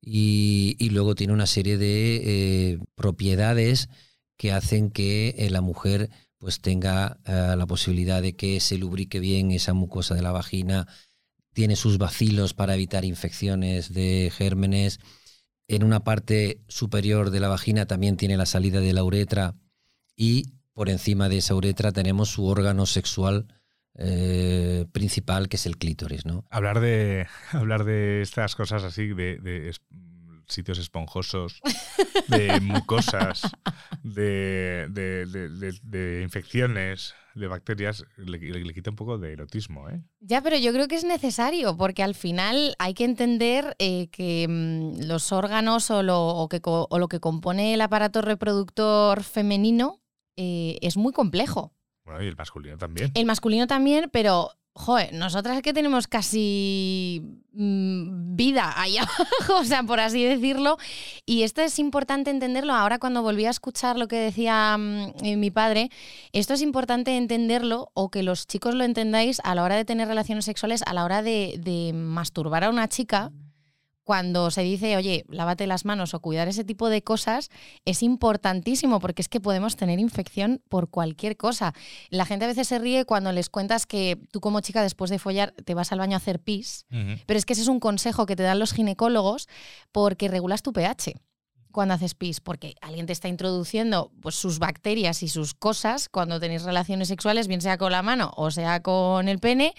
y, 0.02 0.76
y 0.80 0.90
luego 0.90 1.14
tiene 1.14 1.34
una 1.34 1.46
serie 1.46 1.78
de 1.78 2.72
eh, 2.74 2.80
propiedades 2.96 3.88
que 4.36 4.52
hacen 4.52 4.90
que 4.90 5.36
eh, 5.38 5.52
la 5.52 5.62
mujer 5.62 6.10
pues 6.40 6.60
tenga 6.60 7.20
la 7.26 7.68
posibilidad 7.68 8.22
de 8.22 8.34
que 8.36 8.62
se 8.62 8.78
lubrique 8.78 9.20
bien 9.20 9.52
esa 9.52 9.74
mucosa 9.74 10.16
de 10.16 10.22
la 10.22 10.32
vagina, 10.32 10.88
tiene 11.60 11.76
sus 11.76 11.98
vacilos 11.98 12.54
para 12.54 12.74
evitar 12.74 13.04
infecciones 13.04 13.94
de 13.94 14.32
gérmenes. 14.34 15.02
En 15.68 15.84
una 15.84 16.06
parte 16.06 16.62
superior 16.70 17.32
de 17.32 17.42
la 17.42 17.50
vagina 17.50 17.86
también 17.86 18.16
tiene 18.16 18.38
la 18.38 18.46
salida 18.46 18.80
de 18.80 18.94
la 18.94 19.04
uretra 19.04 19.56
y 20.16 20.54
por 20.72 20.88
encima 20.88 21.28
de 21.28 21.40
esa 21.40 21.56
uretra 21.56 21.92
tenemos 21.92 22.30
su 22.30 22.46
órgano 22.46 22.86
sexual 22.86 23.54
eh, 23.96 24.86
principal, 24.94 25.50
que 25.50 25.58
es 25.58 25.66
el 25.66 25.76
clítoris, 25.76 26.26
¿no? 26.26 26.46
Hablar 26.50 26.80
de, 26.80 27.28
hablar 27.52 27.84
de 27.84 28.22
estas 28.22 28.56
cosas 28.56 28.86
así, 28.86 29.08
de, 29.08 29.74
sitios 30.50 30.78
esponjosos, 30.80 31.62
de 32.28 32.60
mucosas, 32.62 33.42
de, 34.04 34.88
de- 34.90 35.26
de- 35.84 36.22
infecciones, 36.24 37.14
de 37.36 37.48
bacterias, 37.48 38.04
le, 38.18 38.38
le- 38.40 38.66
le 38.66 38.74
quita 38.74 38.90
un 38.90 38.96
poco 38.96 39.18
de 39.18 39.32
erotismo, 39.34 39.90
¿eh? 39.90 40.02
Ya, 40.20 40.42
pero 40.42 40.58
yo 40.58 40.74
creo 40.74 40.88
que 40.88 40.96
es 40.96 41.04
necesario 41.06 41.78
porque 41.78 42.04
al 42.04 42.16
final 42.16 42.76
hay 42.80 42.94
que 42.94 43.06
entender 43.06 43.76
eh, 43.80 44.08
que 44.12 44.48
mm, 44.50 45.04
los 45.08 45.32
órganos 45.32 45.90
o 45.92 46.04
lo, 46.04 46.20
o 46.28 46.50
que 46.50 46.60
o 46.64 47.00
lo 47.00 47.08
que 47.08 47.20
compone 47.20 47.74
el 47.74 47.82
aparato 47.82 48.22
reproductor 48.22 49.24
femenino 49.24 50.02
eh, 50.36 50.78
es 50.82 50.98
muy 50.98 51.14
complejo. 51.14 51.74
Bueno, 52.06 52.24
y 52.24 52.28
el 52.28 52.36
masculino 52.36 52.78
también. 52.78 53.12
El 53.14 53.26
masculino 53.26 53.68
también, 53.68 54.10
pero, 54.12 54.52
joder, 54.80 55.14
nosotras 55.14 55.62
que 55.62 55.74
tenemos 55.74 56.08
casi 56.08 57.22
mm, 57.52 58.36
vida 58.36 58.74
ahí 58.78 58.98
abajo, 58.98 59.58
o 59.60 59.64
sea, 59.66 59.84
por 59.84 60.00
así 60.00 60.24
decirlo. 60.24 60.78
Y 61.26 61.44
esto 61.44 61.62
es 61.62 61.80
importante 61.80 62.32
entenderlo. 62.32 62.74
Ahora 62.74 62.98
cuando 62.98 63.22
volví 63.22 63.46
a 63.46 63.50
escuchar 63.50 63.98
lo 63.98 64.08
que 64.08 64.16
decía 64.16 64.78
mm, 64.78 65.14
eh, 65.24 65.36
mi 65.36 65.52
padre, 65.52 65.92
esto 66.32 66.54
es 66.54 66.62
importante 66.62 67.18
entenderlo 67.18 67.92
o 67.94 68.10
que 68.10 68.24
los 68.24 68.48
chicos 68.48 68.74
lo 68.74 68.86
entendáis 68.86 69.42
a 69.44 69.54
la 69.54 69.64
hora 69.64 69.76
de 69.76 69.84
tener 69.84 70.08
relaciones 70.08 70.46
sexuales, 70.46 70.82
a 70.86 70.94
la 70.94 71.04
hora 71.04 71.22
de, 71.22 71.60
de 71.60 71.92
masturbar 71.94 72.64
a 72.64 72.70
una 72.70 72.88
chica. 72.88 73.32
Cuando 74.10 74.50
se 74.50 74.64
dice, 74.64 74.98
oye, 74.98 75.24
lávate 75.30 75.68
las 75.68 75.86
manos 75.86 76.16
o 76.16 76.20
cuidar 76.20 76.48
ese 76.48 76.64
tipo 76.64 76.90
de 76.90 77.04
cosas, 77.04 77.52
es 77.86 78.02
importantísimo 78.02 79.00
porque 79.00 79.22
es 79.22 79.30
que 79.30 79.40
podemos 79.40 79.76
tener 79.76 80.00
infección 80.00 80.64
por 80.68 80.90
cualquier 80.90 81.38
cosa. 81.38 81.76
La 82.10 82.26
gente 82.26 82.46
a 82.46 82.48
veces 82.48 82.68
se 82.68 82.80
ríe 82.80 83.06
cuando 83.06 83.32
les 83.32 83.52
cuentas 83.52 83.86
que 83.86 84.18
tú 84.32 84.40
como 84.40 84.62
chica 84.62 84.82
después 84.82 85.12
de 85.12 85.20
follar 85.20 85.52
te 85.52 85.76
vas 85.76 85.92
al 85.92 86.00
baño 86.00 86.16
a 86.16 86.18
hacer 86.18 86.40
pis, 86.40 86.88
pero 87.28 87.38
es 87.38 87.46
que 87.46 87.54
ese 87.54 87.62
es 87.62 87.68
un 87.68 87.80
consejo 87.80 88.26
que 88.26 88.36
te 88.36 88.42
dan 88.42 88.58
los 88.58 88.74
ginecólogos 88.74 89.48
porque 89.92 90.28
regulas 90.28 90.64
tu 90.64 90.74
pH 90.74 91.14
cuando 91.72 91.94
haces 91.94 92.16
pis, 92.16 92.40
porque 92.40 92.76
alguien 92.82 93.06
te 93.06 93.14
está 93.14 93.28
introduciendo 93.28 94.12
pues, 94.22 94.36
sus 94.36 94.60
bacterias 94.60 95.22
y 95.24 95.28
sus 95.28 95.54
cosas 95.54 96.10
cuando 96.10 96.40
tenéis 96.40 96.64
relaciones 96.64 97.08
sexuales, 97.08 97.48
bien 97.48 97.62
sea 97.62 97.78
con 97.78 97.92
la 97.92 98.02
mano 98.02 98.32
o 98.36 98.52
sea 98.52 98.82
con 98.82 99.28
el 99.28 99.40
pene, 99.40 99.74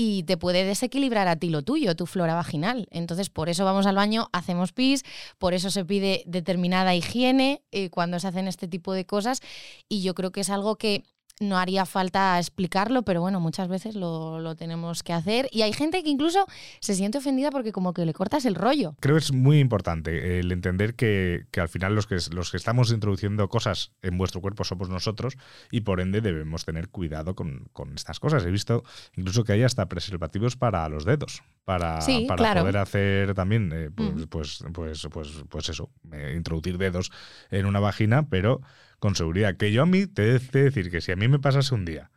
y 0.00 0.22
te 0.22 0.36
puede 0.36 0.62
desequilibrar 0.62 1.26
a 1.26 1.34
ti 1.34 1.50
lo 1.50 1.62
tuyo, 1.62 1.96
tu 1.96 2.06
flora 2.06 2.36
vaginal. 2.36 2.86
Entonces, 2.92 3.30
por 3.30 3.48
eso 3.48 3.64
vamos 3.64 3.84
al 3.84 3.96
baño, 3.96 4.28
hacemos 4.32 4.72
pis, 4.72 5.02
por 5.38 5.54
eso 5.54 5.72
se 5.72 5.84
pide 5.84 6.22
determinada 6.24 6.94
higiene 6.94 7.64
eh, 7.72 7.90
cuando 7.90 8.20
se 8.20 8.28
hacen 8.28 8.46
este 8.46 8.68
tipo 8.68 8.92
de 8.92 9.06
cosas, 9.06 9.40
y 9.88 10.02
yo 10.02 10.14
creo 10.14 10.30
que 10.30 10.42
es 10.42 10.50
algo 10.50 10.76
que 10.76 11.02
no 11.40 11.56
haría 11.58 11.86
falta 11.86 12.38
explicarlo, 12.38 13.02
pero 13.02 13.20
bueno, 13.20 13.40
muchas 13.40 13.68
veces 13.68 13.94
lo, 13.94 14.40
lo 14.40 14.56
tenemos 14.56 15.02
que 15.02 15.12
hacer. 15.12 15.48
Y 15.52 15.62
hay 15.62 15.72
gente 15.72 16.02
que 16.02 16.10
incluso 16.10 16.46
se 16.80 16.94
siente 16.94 17.18
ofendida 17.18 17.50
porque 17.50 17.72
como 17.72 17.92
que 17.92 18.04
le 18.04 18.12
cortas 18.14 18.44
el 18.44 18.54
rollo. 18.54 18.94
Creo 19.00 19.14
que 19.16 19.20
es 19.22 19.32
muy 19.32 19.58
importante 19.60 20.38
el 20.40 20.50
entender 20.52 20.94
que, 20.94 21.46
que 21.50 21.60
al 21.60 21.68
final 21.68 21.94
los 21.94 22.06
que, 22.06 22.16
los 22.32 22.50
que 22.50 22.56
estamos 22.56 22.90
introduciendo 22.92 23.48
cosas 23.48 23.92
en 24.02 24.18
vuestro 24.18 24.40
cuerpo 24.40 24.64
somos 24.64 24.88
nosotros 24.88 25.36
y 25.70 25.82
por 25.82 26.00
ende 26.00 26.20
debemos 26.20 26.64
tener 26.64 26.88
cuidado 26.88 27.34
con, 27.34 27.68
con 27.72 27.94
estas 27.94 28.20
cosas. 28.20 28.44
He 28.44 28.50
visto 28.50 28.82
incluso 29.16 29.44
que 29.44 29.52
hay 29.52 29.62
hasta 29.62 29.86
preservativos 29.88 30.56
para 30.56 30.88
los 30.88 31.04
dedos, 31.04 31.42
para, 31.64 32.00
Sí, 32.00 32.24
para 32.26 32.38
claro. 32.38 32.60
poder 32.62 32.76
hacer 32.78 33.34
también, 33.34 33.72
eh, 33.74 33.90
pues, 33.94 34.08
Mm. 34.14 34.22
pues, 34.28 34.64
pues, 34.72 35.06
pues, 35.10 35.28
pues 35.48 35.68
eso, 35.68 35.90
eh, 36.12 36.34
introducir 36.36 36.78
dedos 36.78 37.10
en 37.50 37.66
una 37.66 37.80
vagina, 37.80 38.26
pero 38.28 38.60
con 38.98 39.14
seguridad. 39.14 39.56
Que 39.56 39.72
yo 39.72 39.82
a 39.82 39.86
mí 39.86 40.06
te 40.06 40.22
he 40.30 40.38
de 40.38 40.62
decir 40.64 40.90
que 40.90 41.00
si 41.00 41.12
a 41.12 41.16
mí 41.16 41.28
me 41.28 41.38
pasase 41.38 41.74
un 41.74 41.84
día 41.84 42.10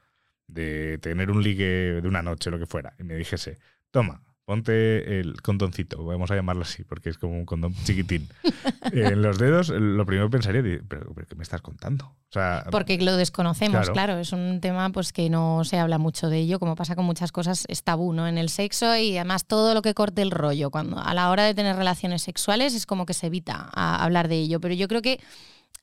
de 0.47 0.97
tener 0.97 1.31
un 1.31 1.41
ligue 1.43 2.01
de 2.01 2.07
una 2.07 2.21
noche, 2.21 2.51
lo 2.51 2.59
que 2.59 2.65
fuera, 2.65 2.93
y 2.99 3.03
me 3.03 3.15
dijese, 3.15 3.57
toma, 3.89 4.21
ponte 4.43 5.19
el 5.21 5.41
condoncito, 5.41 6.03
vamos 6.03 6.29
a 6.29 6.35
llamarlo 6.35 6.63
así, 6.63 6.83
porque 6.83 7.09
es 7.09 7.17
como 7.17 7.35
un 7.37 7.45
condón 7.45 7.73
chiquitín. 7.85 8.27
en 8.91 9.21
los 9.21 9.37
dedos, 9.37 9.69
lo 9.69 10.05
primero 10.05 10.27
que 10.27 10.31
pensaría, 10.33 10.61
¿pero, 10.89 11.13
¿pero 11.13 11.25
qué 11.27 11.35
me 11.35 11.43
estás 11.43 11.61
contando? 11.61 12.05
O 12.05 12.33
sea, 12.33 12.65
Porque 12.69 12.97
lo 12.97 13.15
desconocemos, 13.15 13.79
Claro. 13.81 13.93
claro. 13.93 14.17
Es 14.19 14.33
un 14.33 14.59
tema 14.59 14.89
pues 14.89 15.13
que 15.13 15.29
no 15.29 15.63
se 15.63 15.77
habla 15.79 15.97
mucho 15.97 16.29
de 16.29 16.39
ello, 16.39 16.59
como 16.59 16.75
pasa 16.75 16.95
con 16.97 17.05
muchas 17.05 17.31
cosas, 17.31 17.63
es 17.69 17.83
tabú, 17.83 18.11
¿no? 18.11 18.27
En 18.27 18.37
el 18.37 18.49
sexo 18.49 18.97
y 18.97 19.15
además 19.17 19.45
todo 19.45 19.73
lo 19.73 19.81
que 19.81 19.93
corte 19.93 20.21
el 20.21 20.31
rollo. 20.31 20.69
Cuando 20.69 20.99
a 20.99 21.13
la 21.13 21.29
hora 21.29 21.43
de 21.45 21.53
tener 21.53 21.77
relaciones 21.77 22.21
sexuales 22.23 22.73
es 22.73 22.85
como 22.85 23.05
que 23.05 23.13
se 23.13 23.27
evita 23.27 23.69
a- 23.73 24.03
hablar 24.03 24.27
de 24.27 24.35
ello. 24.39 24.59
Pero 24.59 24.73
yo 24.73 24.87
creo 24.89 25.01
que 25.01 25.19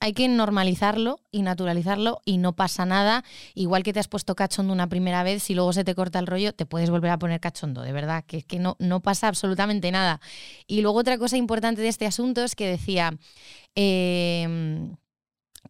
hay 0.00 0.12
que 0.12 0.28
normalizarlo 0.28 1.21
y 1.31 1.43
naturalizarlo 1.43 2.21
y 2.25 2.38
no 2.38 2.55
pasa 2.55 2.87
nada. 2.87 3.25
Igual 3.55 3.83
que 3.83 3.93
te 3.93 4.00
has 4.00 4.09
puesto 4.09 4.35
cachondo 4.37 4.73
una 4.73 4.88
primera 4.88 5.23
vez, 5.23 5.43
si 5.43 5.55
luego 5.55 5.73
se 5.73 5.85
te 5.85 5.95
corta 5.95 6.19
el 6.19 6.26
rollo, 6.26 6.52
te 6.55 6.67
puedes 6.67 6.90
volver 6.90 7.11
a 7.11 7.19
poner 7.19 7.40
cachondo, 7.40 7.83
de 7.83 7.93
verdad, 7.93 8.25
que 8.26 8.43
que 8.43 8.59
no, 8.59 8.76
no 8.78 9.00
pasa 9.00 9.28
absolutamente 9.28 9.90
nada. 9.90 10.21
Y 10.67 10.81
luego 10.83 10.99
otra 10.99 11.19
cosa 11.19 11.37
importante 11.37 11.83
de 11.83 11.88
este 11.88 12.07
asunto 12.07 12.45
es 12.45 12.55
que 12.55 12.69
decía 12.69 13.19
eh, 13.75 14.95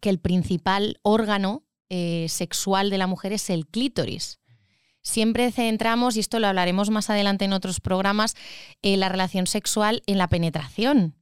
que 0.01 0.09
el 0.09 0.19
principal 0.19 0.99
órgano 1.01 1.63
eh, 1.89 2.27
sexual 2.29 2.91
de 2.91 2.99
la 2.99 3.07
mujer 3.07 3.33
es 3.33 3.49
el 3.49 3.65
clítoris. 3.67 4.39
Siempre 5.01 5.51
centramos, 5.51 6.17
y 6.17 6.19
esto 6.19 6.39
lo 6.39 6.47
hablaremos 6.47 6.89
más 6.89 7.09
adelante 7.09 7.45
en 7.45 7.53
otros 7.53 7.79
programas, 7.79 8.35
eh, 8.81 8.97
la 8.97 9.09
relación 9.09 9.47
sexual 9.47 10.03
en 10.05 10.17
la 10.17 10.27
penetración. 10.27 11.15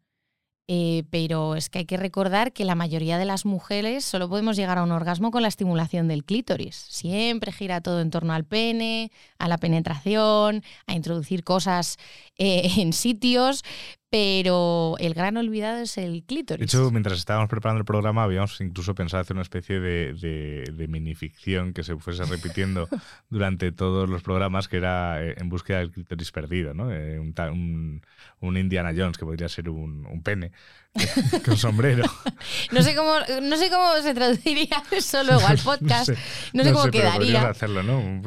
Eh, 0.70 1.04
pero 1.12 1.56
es 1.56 1.70
que 1.70 1.80
hay 1.80 1.86
que 1.86 1.96
recordar 1.96 2.52
que 2.52 2.66
la 2.66 2.76
mayoría 2.76 3.18
de 3.18 3.24
las 3.24 3.46
mujeres 3.46 4.04
solo 4.04 4.28
podemos 4.28 4.58
llegar 4.58 4.78
a 4.78 4.84
un 4.84 4.92
orgasmo 4.92 5.32
con 5.32 5.42
la 5.42 5.48
estimulación 5.48 6.10
del 6.10 6.26
clítoris. 6.26 6.76
Siempre 6.90 7.54
gira 7.54 7.80
todo 7.80 8.02
en 8.02 8.12
torno 8.12 8.34
al 8.34 8.44
pene, 8.44 9.10
a 9.38 9.48
la 9.48 9.58
penetración, 9.58 10.64
a 10.86 10.94
introducir 10.94 11.46
cosas 11.46 11.98
eh, 12.38 12.70
en 12.78 12.92
sitios, 12.92 13.64
pero 14.10 14.96
el 15.00 15.14
gran 15.14 15.38
olvidado 15.38 15.80
es 15.82 15.98
el 15.98 16.26
de 16.60 16.66
clítoris. 16.66 16.66
hecho, 16.66 16.90
mientras 16.92 17.20
estábamos 17.20 17.50
preparando 17.50 17.80
el 17.80 17.86
programa, 17.86 18.24
habíamos 18.24 18.60
incluso 18.62 18.96
pensado 18.96 19.22
hacer 19.22 19.36
una 19.36 19.44
especie 19.44 19.80
de, 19.80 20.14
de, 20.16 20.72
de 20.74 20.88
minificción 20.88 21.72
que 21.74 21.84
se 21.84 21.96
fuese 21.98 22.26
repitiendo 22.26 22.90
durante 23.30 23.72
todos 23.72 24.10
los 24.10 24.24
programas, 24.24 24.68
que 24.68 24.78
era 24.78 25.24
eh, 25.24 25.36
en 25.38 25.50
búsqueda 25.50 25.80
del 25.80 25.92
clítoris 25.92 26.32
perdido, 26.32 26.74
¿no? 26.74 26.92
Eh, 26.92 27.20
un, 27.20 27.34
ta- 27.34 27.52
un- 27.52 28.02
un 28.40 28.58
Indiana 28.58 28.92
Jones, 28.96 29.18
que 29.18 29.26
podría 29.26 29.50
ser 29.50 29.70
un, 29.70 30.06
un 30.08 30.24
pene, 30.24 30.52
con 31.46 31.58
sombrero. 31.58 32.04
No 32.72 32.82
sé 32.82 32.96
cómo, 32.96 33.14
no 33.42 33.58
sé 33.58 33.70
cómo 33.70 34.02
se 34.04 34.14
traduciría 34.14 34.84
eso 34.92 35.24
luego 35.24 35.46
al 35.46 35.58
podcast. 35.64 36.10
No 36.54 36.64
sé, 36.64 36.72
cómo 36.72 36.84
pero 36.84 36.92
quedaría. 36.92 37.20
podrías 37.20 37.46
hacerlo, 37.46 37.84
¿no? 37.84 38.22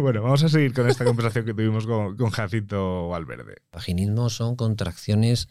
Bueno, 0.00 0.22
vamos 0.22 0.42
a 0.44 0.48
seguir 0.48 0.72
con 0.72 0.88
esta 0.88 1.04
conversación 1.04 1.44
que 1.44 1.52
tuvimos 1.54 1.86
con, 1.86 2.16
con 2.16 2.30
Jacinto 2.30 3.08
Valverde. 3.08 3.56
Vaginismo 3.72 4.30
son 4.30 4.56
contracciones 4.56 5.48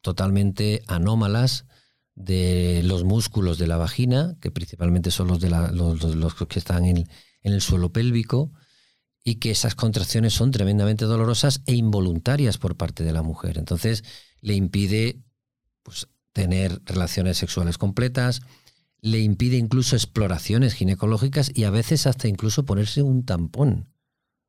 totalmente 0.00 0.82
anómalas 0.86 1.66
de 2.14 2.82
los 2.84 3.04
músculos 3.04 3.58
de 3.58 3.66
la 3.66 3.76
vagina, 3.76 4.36
que 4.40 4.50
principalmente 4.50 5.10
son 5.10 5.28
los, 5.28 5.40
de 5.40 5.50
la- 5.50 5.70
los, 5.70 6.02
los- 6.02 6.16
los 6.16 6.34
que 6.34 6.58
están 6.58 6.84
en, 6.84 6.98
en 7.42 7.52
el 7.52 7.60
suelo 7.60 7.92
pélvico, 7.92 8.52
y 9.24 9.36
que 9.36 9.50
esas 9.50 9.74
contracciones 9.74 10.32
son 10.32 10.50
tremendamente 10.50 11.04
dolorosas 11.04 11.60
e 11.66 11.74
involuntarias 11.74 12.56
por 12.58 12.76
parte 12.76 13.04
de 13.04 13.12
la 13.12 13.22
mujer. 13.22 13.58
Entonces 13.58 14.02
le 14.40 14.54
impide 14.54 15.20
pues, 15.88 16.06
tener 16.34 16.82
relaciones 16.84 17.38
sexuales 17.38 17.78
completas, 17.78 18.42
le 19.00 19.20
impide 19.20 19.56
incluso 19.56 19.96
exploraciones 19.96 20.74
ginecológicas 20.74 21.50
y 21.54 21.64
a 21.64 21.70
veces 21.70 22.06
hasta 22.06 22.28
incluso 22.28 22.66
ponerse 22.66 23.02
un 23.02 23.24
tampón. 23.24 23.88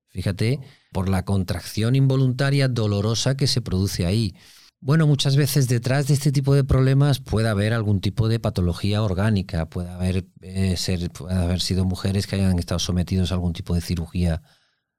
Fíjate, 0.10 0.60
por 0.92 1.08
la 1.08 1.24
contracción 1.24 1.96
involuntaria 1.96 2.68
dolorosa 2.68 3.38
que 3.38 3.48
se 3.48 3.62
produce 3.62 4.06
ahí. 4.06 4.36
Bueno, 4.82 5.08
muchas 5.08 5.38
veces 5.38 5.70
detrás 5.70 6.08
de 6.08 6.16
este 6.16 6.34
tipo 6.34 6.56
de 6.56 6.66
problemas 6.66 7.20
puede 7.20 7.48
haber 7.48 7.74
algún 7.74 8.02
tipo 8.02 8.28
de 8.28 8.42
patología 8.42 9.02
orgánica, 9.02 9.70
puede 9.70 9.90
haber, 9.92 10.28
eh, 10.42 10.76
ser, 10.76 11.10
puede 11.12 11.36
haber 11.36 11.62
sido 11.62 11.86
mujeres 11.86 12.28
que 12.28 12.36
hayan 12.36 12.60
estado 12.60 12.80
sometidos 12.80 13.32
a 13.32 13.36
algún 13.36 13.54
tipo 13.54 13.76
de 13.76 13.82
cirugía 13.82 14.42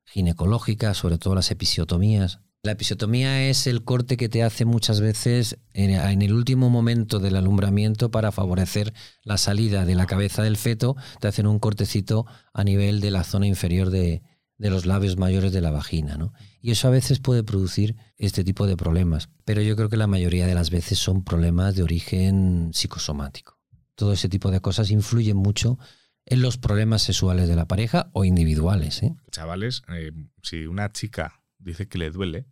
ginecológica, 0.04 0.94
sobre 0.94 1.18
todo 1.18 1.34
las 1.34 1.50
episiotomías. 1.50 2.40
La 2.62 2.72
episiotomía 2.72 3.48
es 3.48 3.66
el 3.66 3.84
corte 3.84 4.18
que 4.18 4.28
te 4.28 4.42
hace 4.42 4.66
muchas 4.66 5.00
veces 5.00 5.58
en, 5.72 6.20
el 6.20 6.34
último 6.34 6.68
momento 6.68 7.18
del 7.18 7.36
alumbramiento 7.36 8.10
para 8.10 8.32
favorecer 8.32 8.92
la 9.22 9.38
salida 9.38 9.86
de 9.86 9.94
la 9.94 10.04
cabeza 10.04 10.42
del 10.42 10.58
feto, 10.58 10.94
te 11.20 11.28
hacen 11.28 11.46
un 11.46 11.58
cortecito 11.58 12.26
a 12.52 12.62
nivel 12.62 13.00
de 13.00 13.12
la 13.12 13.24
zona 13.24 13.46
inferior 13.46 13.88
de, 13.88 14.22
de 14.58 14.68
los 14.68 14.84
labios 14.84 15.16
mayores 15.16 15.52
de 15.52 15.62
la 15.62 15.70
vagina, 15.70 16.18
¿no? 16.18 16.34
Y 16.60 16.70
eso 16.72 16.86
a 16.86 16.90
veces 16.90 17.18
puede 17.18 17.42
producir 17.42 17.96
este 18.18 18.44
tipo 18.44 18.66
de 18.66 18.76
problemas, 18.76 19.30
pero 19.46 19.62
yo 19.62 19.74
creo 19.74 19.88
que 19.88 19.96
la 19.96 20.06
mayoría 20.06 20.46
de 20.46 20.54
las 20.54 20.68
veces 20.68 20.98
son 20.98 21.24
problemas 21.24 21.76
de 21.76 21.82
origen 21.82 22.72
psicosomático. 22.74 23.58
Todo 23.94 24.12
ese 24.12 24.28
tipo 24.28 24.50
de 24.50 24.60
cosas 24.60 24.90
influyen 24.90 25.38
mucho 25.38 25.78
en 26.26 26.42
los 26.42 26.58
problemas 26.58 27.00
sexuales 27.00 27.48
de 27.48 27.56
la 27.56 27.66
pareja 27.66 28.10
o 28.12 28.26
individuales, 28.26 29.02
¿eh? 29.02 29.16
Chavales, 29.30 29.80
eh, 29.88 30.12
si 30.42 30.66
una 30.66 30.92
chica 30.92 31.39
dice 31.60 31.88
que 31.88 31.98
le 31.98 32.10
duele 32.10 32.46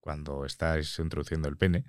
cuando 0.00 0.44
estáis 0.44 0.98
introduciendo 0.98 1.48
el 1.48 1.56
pene, 1.56 1.84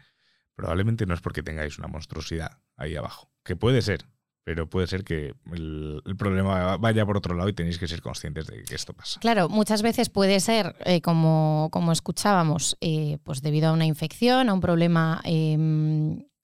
probablemente 0.55 1.05
no 1.05 1.13
es 1.13 1.21
porque 1.21 1.43
tengáis 1.43 1.77
una 1.77 1.87
monstruosidad 1.87 2.59
ahí 2.75 2.95
abajo. 2.95 3.31
Que 3.43 3.55
puede 3.55 3.81
ser, 3.81 4.05
pero 4.43 4.69
puede 4.69 4.87
ser 4.87 5.03
que 5.03 5.35
el, 5.53 6.01
problema 6.17 6.77
vaya 6.77 7.05
por 7.05 7.17
otro 7.17 7.35
lado 7.35 7.49
y 7.49 7.53
tenéis 7.53 7.77
que 7.77 7.87
ser 7.87 8.01
conscientes 8.01 8.47
de 8.47 8.63
que 8.63 8.75
esto 8.75 8.93
pasa. 8.93 9.19
Claro, 9.19 9.49
muchas 9.49 9.81
veces 9.81 10.09
puede 10.09 10.39
ser, 10.39 10.75
eh, 10.85 11.01
como, 11.01 11.69
como 11.71 11.91
escuchábamos, 11.91 12.77
eh, 12.81 13.19
pues 13.23 13.41
debido 13.41 13.69
a 13.69 13.73
una 13.73 13.85
infección, 13.85 14.49
a 14.49 14.53
un 14.53 14.61
problema 14.61 15.21
eh, 15.23 15.57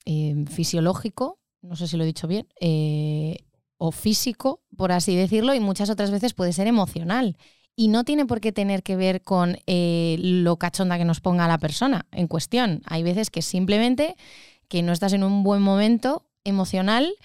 eh, 0.05 0.45
fisiológico, 0.49 1.39
no 1.61 1.75
sé 1.75 1.87
si 1.87 1.95
lo 1.97 2.03
he 2.03 2.07
dicho 2.07 2.27
bien, 2.27 2.47
eh, 2.59 3.45
o 3.77 3.91
físico, 3.91 4.61
por 4.77 4.91
así 4.91 5.15
decirlo, 5.15 5.53
y 5.53 5.59
muchas 5.59 5.89
otras 5.89 6.11
veces 6.11 6.33
puede 6.33 6.53
ser 6.53 6.67
emocional. 6.67 7.37
Y 7.75 7.87
no 7.87 8.03
tiene 8.03 8.25
por 8.25 8.39
qué 8.39 8.51
tener 8.51 8.83
que 8.83 8.95
ver 8.95 9.23
con 9.23 9.57
eh, 9.65 10.17
lo 10.19 10.57
cachonda 10.57 10.97
que 10.97 11.05
nos 11.05 11.21
ponga 11.21 11.47
la 11.47 11.57
persona 11.57 12.05
en 12.11 12.27
cuestión. 12.27 12.81
Hay 12.85 13.03
veces 13.03 13.29
que 13.29 13.41
simplemente 13.41 14.15
que 14.67 14.83
no 14.83 14.93
estás 14.93 15.13
en 15.13 15.23
un 15.23 15.43
buen 15.43 15.61
momento 15.61 16.25
emocional 16.43 17.15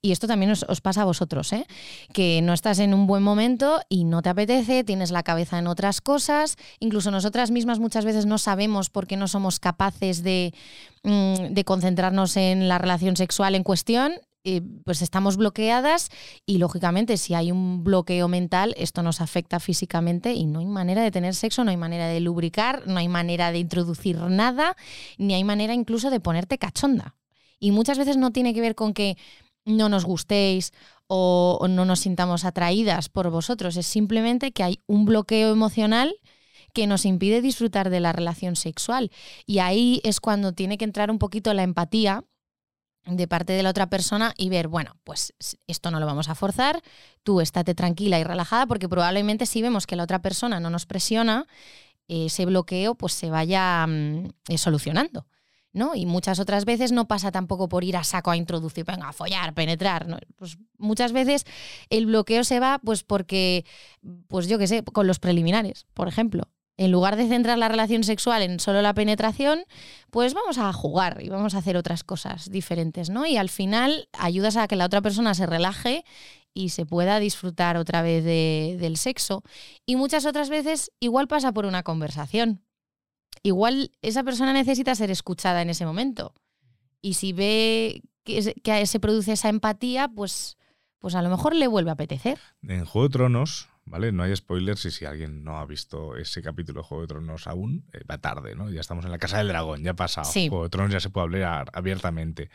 y 0.00 0.12
esto 0.12 0.28
también 0.28 0.52
os, 0.52 0.64
os 0.68 0.80
pasa 0.80 1.02
a 1.02 1.04
vosotros, 1.04 1.52
¿eh? 1.52 1.66
que 2.12 2.40
no 2.42 2.52
estás 2.52 2.78
en 2.78 2.94
un 2.94 3.06
buen 3.06 3.22
momento 3.22 3.80
y 3.88 4.04
no 4.04 4.22
te 4.22 4.28
apetece, 4.28 4.84
tienes 4.84 5.10
la 5.10 5.24
cabeza 5.24 5.58
en 5.58 5.66
otras 5.66 6.00
cosas, 6.00 6.56
incluso 6.78 7.10
nosotras 7.10 7.50
mismas 7.50 7.80
muchas 7.80 8.04
veces 8.04 8.24
no 8.26 8.38
sabemos 8.38 8.90
por 8.90 9.06
qué 9.06 9.16
no 9.16 9.26
somos 9.26 9.58
capaces 9.58 10.22
de, 10.22 10.54
mm, 11.02 11.52
de 11.52 11.64
concentrarnos 11.64 12.36
en 12.36 12.68
la 12.68 12.78
relación 12.78 13.16
sexual 13.16 13.56
en 13.56 13.64
cuestión. 13.64 14.12
Eh, 14.56 14.62
Pues 14.84 15.02
estamos 15.02 15.36
bloqueadas 15.36 16.10
y 16.46 16.58
lógicamente 16.58 17.16
si 17.16 17.34
hay 17.34 17.52
un 17.52 17.84
bloqueo 17.84 18.28
mental 18.28 18.74
esto 18.76 19.02
nos 19.02 19.20
afecta 19.20 19.60
físicamente 19.60 20.32
y 20.32 20.46
no 20.46 20.60
hay 20.60 20.66
manera 20.66 21.02
de 21.02 21.10
tener 21.10 21.34
sexo, 21.34 21.64
no 21.64 21.70
hay 21.70 21.76
manera 21.76 22.08
de 22.08 22.20
lubricar, 22.20 22.86
no 22.86 22.98
hay 22.98 23.08
manera 23.08 23.52
de 23.52 23.58
introducir 23.58 24.18
nada, 24.18 24.76
ni 25.18 25.34
hay 25.34 25.44
manera 25.44 25.74
incluso 25.74 26.10
de 26.10 26.20
ponerte 26.20 26.58
cachonda. 26.58 27.14
Y 27.60 27.72
muchas 27.72 27.98
veces 27.98 28.16
no 28.16 28.30
tiene 28.30 28.54
que 28.54 28.60
ver 28.60 28.74
con 28.74 28.94
que 28.94 29.16
no 29.64 29.88
nos 29.88 30.04
gustéis 30.04 30.72
o, 31.08 31.58
o 31.60 31.68
no 31.68 31.84
nos 31.84 32.00
sintamos 32.00 32.44
atraídas 32.44 33.08
por 33.08 33.30
vosotros. 33.30 33.76
Es 33.76 33.86
simplemente 33.86 34.52
que 34.52 34.62
hay 34.62 34.80
un 34.86 35.04
bloqueo 35.04 35.52
emocional 35.52 36.14
que 36.72 36.86
nos 36.86 37.04
impide 37.04 37.40
disfrutar 37.40 37.90
de 37.90 38.00
la 38.00 38.12
relación 38.12 38.56
sexual. 38.56 39.10
Y 39.46 39.58
ahí 39.58 40.00
es 40.04 40.20
cuando 40.20 40.52
tiene 40.52 40.78
que 40.78 40.84
entrar 40.84 41.10
un 41.10 41.18
poquito 41.18 41.52
la 41.54 41.62
empatía 41.62 42.24
de 43.16 43.26
parte 43.26 43.52
de 43.52 43.62
la 43.62 43.70
otra 43.70 43.88
persona 43.88 44.34
y 44.36 44.48
ver, 44.48 44.68
bueno, 44.68 44.96
pues 45.04 45.32
esto 45.66 45.90
no 45.90 46.00
lo 46.00 46.06
vamos 46.06 46.28
a 46.28 46.34
forzar, 46.34 46.82
tú 47.22 47.40
estate 47.40 47.74
tranquila 47.74 48.18
y 48.18 48.24
relajada 48.24 48.66
porque 48.66 48.88
probablemente 48.88 49.46
si 49.46 49.62
vemos 49.62 49.86
que 49.86 49.96
la 49.96 50.04
otra 50.04 50.20
persona 50.20 50.60
no 50.60 50.70
nos 50.70 50.86
presiona, 50.86 51.46
ese 52.08 52.46
bloqueo 52.46 52.94
pues 52.94 53.12
se 53.12 53.30
vaya 53.30 53.86
mm, 53.86 54.30
eh, 54.48 54.58
solucionando. 54.58 55.26
¿no? 55.74 55.94
Y 55.94 56.06
muchas 56.06 56.40
otras 56.40 56.64
veces 56.64 56.92
no 56.92 57.06
pasa 57.06 57.30
tampoco 57.30 57.68
por 57.68 57.84
ir 57.84 57.96
a 57.96 58.02
saco 58.02 58.30
a 58.30 58.36
introducir, 58.36 58.84
venga, 58.84 59.10
a 59.10 59.12
follar, 59.12 59.54
penetrar. 59.54 60.06
Pues 60.36 60.58
muchas 60.78 61.12
veces 61.12 61.44
el 61.90 62.06
bloqueo 62.06 62.42
se 62.42 62.58
va 62.58 62.80
pues 62.82 63.04
porque, 63.04 63.64
pues 64.28 64.48
yo 64.48 64.58
qué 64.58 64.66
sé, 64.66 64.82
con 64.82 65.06
los 65.06 65.18
preliminares, 65.18 65.86
por 65.94 66.08
ejemplo. 66.08 66.48
En 66.78 66.90
lugar 66.90 67.16
de 67.16 67.28
centrar 67.28 67.58
la 67.58 67.68
relación 67.68 68.04
sexual 68.04 68.40
en 68.40 68.58
solo 68.58 68.80
la 68.80 68.94
penetración, 68.94 69.64
pues 70.10 70.32
vamos 70.32 70.56
a 70.56 70.72
jugar 70.72 71.18
y 71.20 71.28
vamos 71.28 71.54
a 71.54 71.58
hacer 71.58 71.76
otras 71.76 72.04
cosas 72.04 72.50
diferentes, 72.50 73.10
¿no? 73.10 73.26
Y 73.26 73.36
al 73.36 73.50
final 73.50 74.08
ayudas 74.12 74.56
a 74.56 74.66
que 74.66 74.76
la 74.76 74.86
otra 74.86 75.02
persona 75.02 75.34
se 75.34 75.44
relaje 75.44 76.04
y 76.54 76.70
se 76.70 76.86
pueda 76.86 77.18
disfrutar 77.18 77.76
otra 77.76 78.00
vez 78.00 78.24
de, 78.24 78.78
del 78.80 78.96
sexo. 78.96 79.42
Y 79.84 79.96
muchas 79.96 80.24
otras 80.24 80.48
veces 80.48 80.90
igual 81.00 81.28
pasa 81.28 81.52
por 81.52 81.66
una 81.66 81.82
conversación 81.82 82.62
igual 83.42 83.92
esa 84.02 84.22
persona 84.22 84.52
necesita 84.52 84.94
ser 84.94 85.10
escuchada 85.10 85.62
en 85.62 85.70
ese 85.70 85.86
momento. 85.86 86.34
Y 87.00 87.14
si 87.14 87.32
ve 87.32 88.02
que, 88.24 88.54
que 88.62 88.86
se 88.86 89.00
produce 89.00 89.32
esa 89.32 89.48
empatía, 89.48 90.08
pues, 90.08 90.56
pues 90.98 91.14
a 91.14 91.22
lo 91.22 91.30
mejor 91.30 91.54
le 91.54 91.68
vuelve 91.68 91.90
a 91.90 91.94
apetecer. 91.94 92.38
En 92.62 92.84
Juego 92.84 93.08
de 93.08 93.12
Tronos 93.12 93.68
¿vale? 93.88 94.12
No 94.12 94.22
hay 94.22 94.34
spoilers 94.34 94.84
y 94.84 94.90
si 94.90 95.04
alguien 95.04 95.44
no 95.44 95.58
ha 95.58 95.66
visto 95.66 96.16
ese 96.16 96.42
capítulo 96.42 96.80
de 96.80 96.86
Juego 96.86 97.02
de 97.02 97.08
Tronos 97.08 97.46
aún, 97.46 97.84
eh, 97.92 98.00
va 98.10 98.18
tarde, 98.18 98.54
¿no? 98.54 98.70
Ya 98.70 98.80
estamos 98.80 99.04
en 99.04 99.10
la 99.10 99.18
Casa 99.18 99.38
del 99.38 99.48
Dragón, 99.48 99.82
ya 99.82 99.92
ha 99.92 99.96
pasado. 99.96 100.30
Sí. 100.30 100.48
Juego 100.48 100.64
de 100.64 100.70
Tronos 100.70 100.92
ya 100.92 101.00
se 101.00 101.10
puede 101.10 101.24
hablar 101.24 101.70
abiertamente. 101.72 102.50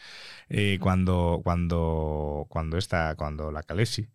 Eh, 0.50 0.78
cuando, 0.80 1.42
cuando, 1.44 2.46
cuando 2.50 2.78
está, 2.78 3.16
cuando 3.16 3.52
la 3.52 3.63
Khaleesi, 3.63 4.08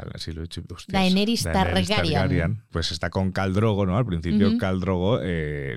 Khaleesi 0.00 0.32
lo 0.32 0.40
he 0.40 0.44
dicho, 0.44 0.62
hostias, 0.70 0.92
Daenerys 0.92 1.42
Targaryen. 1.44 2.62
pues 2.70 2.92
está 2.92 3.10
con 3.10 3.32
Khal 3.32 3.52
Drogo, 3.54 3.86
¿no? 3.86 3.96
Al 3.96 4.06
principio 4.06 4.48
Ujú. 4.48 4.58
Khal 4.58 4.80
Drogo 4.80 5.20
eh, 5.22 5.76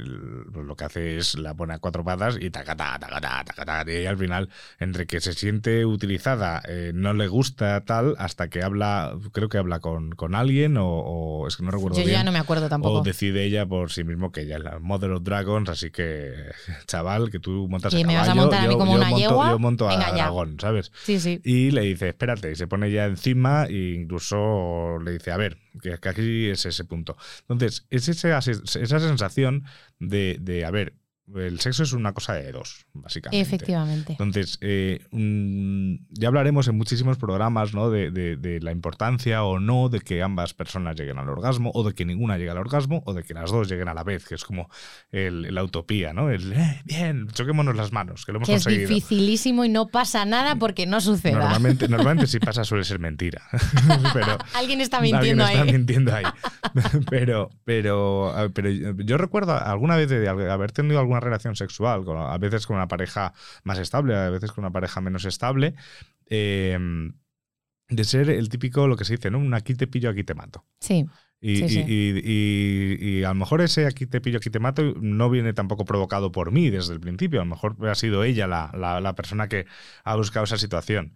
pues 0.51 0.65
lo 0.65 0.75
que 0.75 0.85
hace 0.85 1.17
es 1.17 1.35
la 1.37 1.53
pone 1.53 1.73
a 1.73 1.79
cuatro 1.79 2.03
patas 2.03 2.37
y 2.39 2.49
tacata, 2.49 2.97
tacata, 2.99 3.43
tacata, 3.43 3.91
y 3.91 4.05
al 4.05 4.17
final 4.17 4.49
entre 4.79 5.05
que 5.05 5.19
se 5.21 5.33
siente 5.33 5.85
utilizada, 5.85 6.61
eh, 6.67 6.91
no 6.93 7.13
le 7.13 7.27
gusta 7.27 7.81
tal, 7.85 8.15
hasta 8.17 8.49
que 8.49 8.63
habla, 8.63 9.15
creo 9.31 9.49
que 9.49 9.57
habla 9.57 9.79
con, 9.79 10.11
con 10.11 10.35
alguien 10.35 10.77
o, 10.77 10.87
o 10.87 11.47
es 11.47 11.57
que 11.57 11.63
no 11.63 11.71
recuerdo 11.71 11.97
Yo 11.99 12.05
bien. 12.05 12.19
ya 12.19 12.23
no 12.23 12.31
me 12.31 12.39
acuerdo 12.39 12.69
tampoco. 12.69 12.99
O 12.99 13.03
decide 13.03 13.43
ella 13.45 13.65
por 13.65 13.91
sí 13.91 14.03
mismo 14.03 14.31
que 14.31 14.41
ella 14.41 14.57
es 14.57 14.63
la 14.63 14.79
Mother 14.79 15.11
of 15.11 15.23
Dragons, 15.23 15.69
así 15.69 15.91
que, 15.91 16.33
chaval, 16.87 17.29
que 17.31 17.39
tú 17.39 17.67
montas 17.69 17.93
¿Que 17.93 18.03
a 18.03 18.07
me 18.07 18.15
vas 18.15 18.27
a 18.29 18.35
montar 18.35 18.59
a 18.61 18.67
mí 18.67 18.73
yo- 18.73 18.77
como 18.79 18.91
yo 18.93 18.97
una 18.97 19.09
monto- 19.09 19.19
yegua? 19.19 19.49
Yo 19.51 19.59
monto 19.59 19.89
a 19.89 19.93
Venga, 19.95 20.09
ya. 20.09 20.15
dragón, 20.23 20.57
¿sabes? 20.59 20.91
Sí, 21.03 21.19
sí. 21.19 21.41
Y 21.43 21.71
le 21.71 21.81
dice, 21.81 22.09
espérate, 22.09 22.51
y 22.51 22.55
se 22.55 22.67
pone 22.67 22.91
ya 22.91 23.05
encima 23.05 23.65
e 23.65 23.73
incluso 24.13 24.99
le 24.99 25.11
dice, 25.13 25.31
a 25.31 25.37
ver, 25.37 25.57
que, 25.81 25.93
aquí 25.93 26.49
es 26.49 26.65
ese 26.65 26.85
punto. 26.85 27.17
Entonces, 27.41 27.85
es 27.89 28.07
ese- 28.09 28.31
esa 28.31 28.99
sensación 28.99 29.63
de, 29.99 30.37
de, 30.39 30.65
a 30.65 30.71
ver, 30.71 30.95
el 31.35 31.59
sexo 31.61 31.83
es 31.83 31.93
una 31.93 32.11
cosa 32.13 32.33
de 32.33 32.51
dos, 32.51 32.85
básicamente. 32.93 33.41
Efectivamente. 33.41 34.11
Entonces, 34.11 34.57
eh, 34.61 34.99
mm, 35.11 35.95
ya 36.09 36.27
hablaremos 36.27 36.67
en 36.67 36.77
muchísimos 36.77 37.17
programas 37.17 37.73
¿no? 37.73 37.89
de, 37.89 38.11
de- 38.11 38.35
de 38.35 38.59
la 38.59 38.71
importancia 38.71 39.43
o 39.43 39.57
no 39.59 39.87
de 39.89 40.01
que 40.01 40.21
ambas 40.21 40.53
personas 40.53 40.95
lleguen 40.97 41.17
al 41.17 41.29
orgasmo, 41.29 41.71
o 41.73 41.83
de 41.83 41.93
que 41.93 42.03
ninguna 42.05 42.37
llegue 42.37 42.49
al 42.49 42.57
orgasmo, 42.57 43.01
o 43.05 43.13
de 43.13 43.23
que 43.23 43.33
las 43.33 43.51
dos 43.51 43.69
lleguen 43.69 43.87
a 43.87 43.93
la 43.93 44.03
vez, 44.03 44.25
que 44.27 44.35
es 44.35 44.43
como 44.43 44.69
el- 45.11 45.53
la 45.53 45.63
utopía, 45.63 46.11
¿no? 46.13 46.29
El, 46.29 46.51
eh, 46.53 46.81
bien, 46.85 47.27
choquémonos 47.29 47.75
las 47.75 47.91
manos, 47.93 48.25
que 48.25 48.31
lo 48.33 48.39
hemos 48.39 48.47
Que 48.49 48.55
es 48.55 48.63
conseguido. 48.65 48.89
dificilísimo 48.89 49.63
y 49.65 49.69
no 49.69 49.87
pasa 49.87 50.25
nada 50.25 50.57
porque 50.57 50.85
no 50.85 50.99
suceda. 50.99 51.39
Normalmente, 51.39 51.87
normalmente 51.89 52.27
si 52.27 52.39
pasa 52.39 52.63
suele 52.65 52.83
ser 52.83 52.99
mentira. 52.99 53.41
pero 54.13 54.37
Alguien 54.55 54.81
está 54.81 54.97
alguien 54.97 55.15
mintiendo 55.15 55.45
está 55.45 55.61
ahí. 55.61 55.71
mintiendo 55.71 56.13
ahí. 56.15 56.25
pero, 57.09 57.49
pero, 57.63 58.33
pero 58.53 58.69
yo 58.69 59.17
recuerdo 59.17 59.53
alguna 59.57 59.95
vez 59.95 60.09
de 60.09 60.27
haber 60.27 60.71
tenido 60.71 60.99
alguna 61.15 61.19
relación 61.25 61.55
sexual, 61.55 62.03
con- 62.05 62.17
a 62.17 62.37
veces 62.37 62.65
con 62.67 62.75
una 62.77 62.87
pareja 62.87 63.33
más 63.63 63.77
estable, 63.79 64.15
a 64.15 64.29
veces 64.29 64.51
con 64.51 64.63
una 64.63 64.71
pareja 64.71 65.01
menos 65.01 65.25
estable, 65.25 65.75
eh, 66.27 66.77
de 67.89 68.03
ser 68.03 68.29
el 68.29 68.49
típico, 68.49 68.87
lo 68.87 68.95
que 68.95 69.05
se 69.05 69.13
dice, 69.17 69.29
¿no? 69.29 69.37
Un 69.39 69.53
aquí 69.53 69.75
te 69.75 69.87
pillo, 69.87 70.09
aquí 70.09 70.23
te 70.23 70.33
mato. 70.33 70.65
Sí. 70.79 71.05
Y, 71.41 71.57
Sí, 71.57 71.63
y- 71.65 71.69
sí. 71.69 71.83
y- 71.87 72.21
y- 72.23 73.19
y 73.19 73.23
a 73.25 73.29
lo 73.29 73.35
mejor 73.35 73.61
ese 73.61 73.85
aquí 73.85 74.05
te 74.07 74.21
pillo, 74.21 74.37
aquí 74.37 74.49
te 74.49 74.59
mato 74.59 74.93
no 75.01 75.29
viene 75.29 75.51
tampoco 75.53 75.83
provocado 75.83 76.31
por 76.31 76.51
mí 76.51 76.69
desde 76.69 76.93
el 76.93 77.01
principio. 77.01 77.41
A 77.41 77.43
lo 77.43 77.49
mejor 77.49 77.75
ha 77.87 77.95
sido 77.95 78.23
ella 78.23 78.47
la, 78.47 78.71
la- 78.73 79.01
la 79.01 79.13
persona 79.15 79.49
que 79.49 79.65
ha 80.05 80.15
buscado 80.15 80.45
esa 80.45 80.57
situación. 80.57 81.13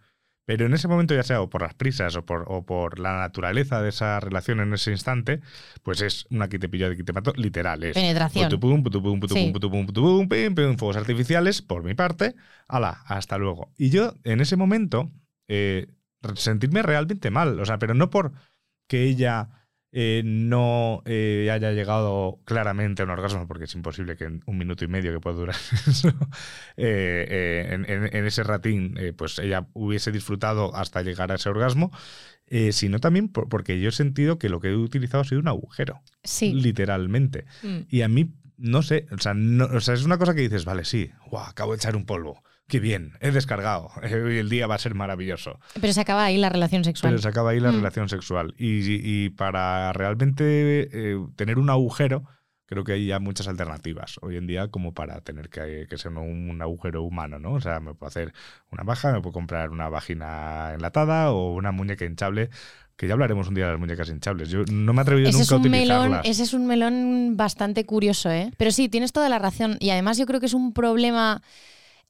Pero 0.48 0.66
en 0.66 0.74
ese 0.74 0.88
momento, 0.88 1.13
ya 1.13 1.24
sea 1.24 1.42
o 1.42 1.50
por 1.50 1.62
las 1.62 1.74
prisas 1.74 2.16
o 2.16 2.25
por, 2.25 2.46
o 2.48 2.66
por 2.66 3.00
la 3.00 3.18
naturaleza 3.18 3.82
de 3.82 3.89
esa 3.89 4.18
relación 4.22 4.62
en 4.62 4.74
ese 4.74 4.92
instante, 4.92 5.42
pues 5.84 6.01
es 6.01 6.25
un 6.30 6.42
aquí 6.42 6.58
te 6.58 6.70
pillo, 6.70 6.88
aquí 6.88 7.04
te 7.04 7.12
mato, 7.12 7.34
literal. 7.36 7.84
Es 7.84 7.96
Penetración. 7.96 8.46
putupum, 8.46 8.82
putupum, 8.82 9.20
putupum, 9.20 9.44
Sí. 9.48 9.51
putupum, 9.51 9.86
putupum, 9.86 10.30
pim, 10.30 10.56
pim, 10.56 10.77
fuegos 10.77 10.96
artificiales, 10.96 11.62
por 11.62 11.84
mi 11.84 11.96
parte, 11.96 12.34
ala, 12.70 13.01
hasta 13.08 13.38
luego. 13.38 13.74
Y 13.77 13.89
yo, 13.89 14.13
en 14.24 14.39
ese 14.39 14.56
momento, 14.56 15.12
eh, 15.50 15.88
sentirme 16.36 16.82
realmente 16.82 17.30
mal. 17.30 17.60
O 17.60 17.66
sea, 17.66 17.77
pero 17.77 17.94
no 17.94 18.10
por 18.10 18.32
que 18.88 19.04
ella 19.04 19.50
eh, 19.91 20.22
no 20.25 21.01
eh, 21.06 21.50
haya 21.51 21.72
llegado 21.72 22.39
claramente 22.46 23.01
a 23.01 23.06
un 23.06 23.12
orgasmo, 23.12 23.48
porque 23.48 23.63
es 23.65 23.74
imposible 23.75 24.15
que 24.17 24.25
en 24.25 24.44
un 24.46 24.58
minuto 24.58 24.84
y 24.86 24.88
medio 24.88 25.13
que 25.13 25.20
puede 25.20 25.38
durar 25.38 25.56
eso, 25.88 26.13
eh, 26.75 27.67
en, 27.72 27.89
en- 27.89 28.15
en 28.15 28.25
ese 28.25 28.44
ratín, 28.44 28.96
pues 29.17 29.39
ella 29.39 29.67
hubiese 29.74 30.12
disfrutado 30.12 30.75
hasta 30.75 31.01
llegar 31.01 31.32
a 31.32 31.36
ese 31.36 31.50
orgasmo, 31.50 31.91
sino 32.72 33.00
también 33.00 33.29
por- 33.29 33.50
porque 33.50 33.79
yo 33.79 33.89
he 33.89 33.94
sentido 33.94 34.38
que 34.39 34.50
lo 34.50 34.60
que 34.60 34.70
he 34.70 34.75
utilizado 34.75 35.22
ha 35.22 35.25
sido 35.25 35.41
un 35.41 35.48
agujero, 35.48 36.01
Sí. 36.24 36.53
literalmente. 36.53 37.46
Mm. 37.63 37.77
Y 37.89 38.01
a 38.01 38.08
mí, 38.08 38.34
no 38.58 38.82
sé, 38.82 39.06
o 39.12 39.17
sea, 39.17 39.34
no- 39.34 39.65
o 39.65 39.79
sea, 39.82 39.94
es 39.94 40.03
una 40.06 40.17
cosa 40.17 40.34
que 40.36 40.41
dices, 40.41 40.65
vale, 40.65 40.86
sí, 40.86 41.12
guau, 41.29 41.46
acabo 41.46 41.72
de 41.72 41.77
echar 41.77 41.96
un 41.96 42.06
polvo, 42.06 42.44
qué 42.68 42.80
bien, 42.80 43.14
he 43.22 43.32
descargado, 43.32 43.90
eh, 44.04 44.14
hoy 44.16 44.38
el 44.38 44.50
día 44.50 44.68
va 44.68 44.76
a 44.76 44.80
ser 44.80 44.94
maravilloso. 44.94 45.60
Pero 45.80 45.94
se 45.94 46.02
acaba 46.02 46.26
ahí 46.26 46.38
la 46.38 46.50
relación 46.50 46.84
sexual. 46.84 47.12
Pero 47.13 47.22
se 47.22 47.28
acaba 47.30 47.52
ahí 47.52 47.60
la 47.60 47.72
Mm. 47.72 47.76
relación 47.78 48.10
sexual. 48.10 48.54
Y, 48.58 48.80
y 49.26 49.30
para 49.30 49.94
realmente 49.94 50.89
eh, 50.91 51.18
tener 51.36 51.60
un 51.60 51.70
agujero, 51.70 52.24
creo 52.65 52.84
que 52.84 52.91
hay 52.94 53.08
ya 53.08 53.20
muchas 53.20 53.48
alternativas 53.48 54.18
hoy 54.22 54.36
en 54.36 54.46
día 54.48 54.68
como 54.68 54.94
para 54.94 55.22
tener 55.22 55.48
que, 55.50 55.88
que 55.89 55.98
ser 55.98 56.12
un, 56.12 56.50
un 56.50 56.62
agujero 56.62 57.04
humano, 57.04 57.39
¿no? 57.39 57.54
O 57.54 57.62
sea, 57.62 57.80
me 57.80 57.94
puedo 57.94 58.10
hacer 58.10 58.34
una 58.72 58.84
baja, 58.84 59.13
me 59.13 59.22
puedo 59.22 59.32
comprar 59.32 59.70
una 59.70 59.88
vagina 59.88 60.72
enlatada 60.74 61.32
o 61.32 61.54
una 61.54 61.72
muñeca 61.72 62.04
hinchable, 62.04 62.50
que 62.98 63.08
ya 63.08 63.13
hablaremos 63.13 63.48
un 63.48 63.54
día 63.54 63.68
de 63.68 63.72
las 63.72 63.80
muñecas 63.80 64.10
hinchables. 64.10 64.50
Yo 64.50 64.65
no 64.70 64.91
me 64.91 65.00
he 65.00 65.04
atrevido 65.04 65.30
Ese 65.30 65.44
es, 65.44 65.50
nunca 65.52 65.56
a 65.56 65.65
un 65.65 65.72
melón, 65.72 65.98
utilizarlas. 66.00 66.26
ese 66.28 66.44
es 66.44 66.54
un 66.54 66.68
melón 66.68 67.38
bastante 67.38 67.86
curioso, 67.86 68.30
¿eh? 68.32 68.52
Pero 68.58 68.72
sí, 68.72 68.89
tienes 68.89 69.13
toda 69.13 69.30
la 69.30 69.39
razón. 69.39 69.78
Y 69.80 69.91
además 69.91 70.18
yo 70.18 70.26
creo 70.26 70.41
que 70.41 70.48
es 70.48 70.54
un 70.54 70.74
problema 70.74 71.41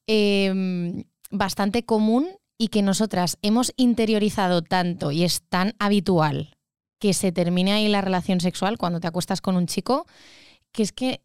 eh, 0.07 1.05
bastante 1.29 1.83
común 1.83 2.27
y 2.57 2.69
que 2.69 2.81
nosotras 2.81 3.37
hemos 3.41 3.73
interiorizado 3.77 4.61
tanto 4.61 5.11
y 5.11 5.23
es 5.23 5.41
tan 5.47 5.73
habitual 5.79 6.57
que 6.99 7.13
se 7.13 7.31
termine 7.31 7.73
ahí 7.73 7.87
la 7.87 8.01
relación 8.01 8.41
sexual 8.41 8.77
cuando 8.77 8.99
te 8.99 9.07
acuestas 9.07 9.41
con 9.41 9.55
un 9.55 9.67
chico, 9.67 10.07
que 10.71 10.83
es 10.83 10.91
que 10.91 11.21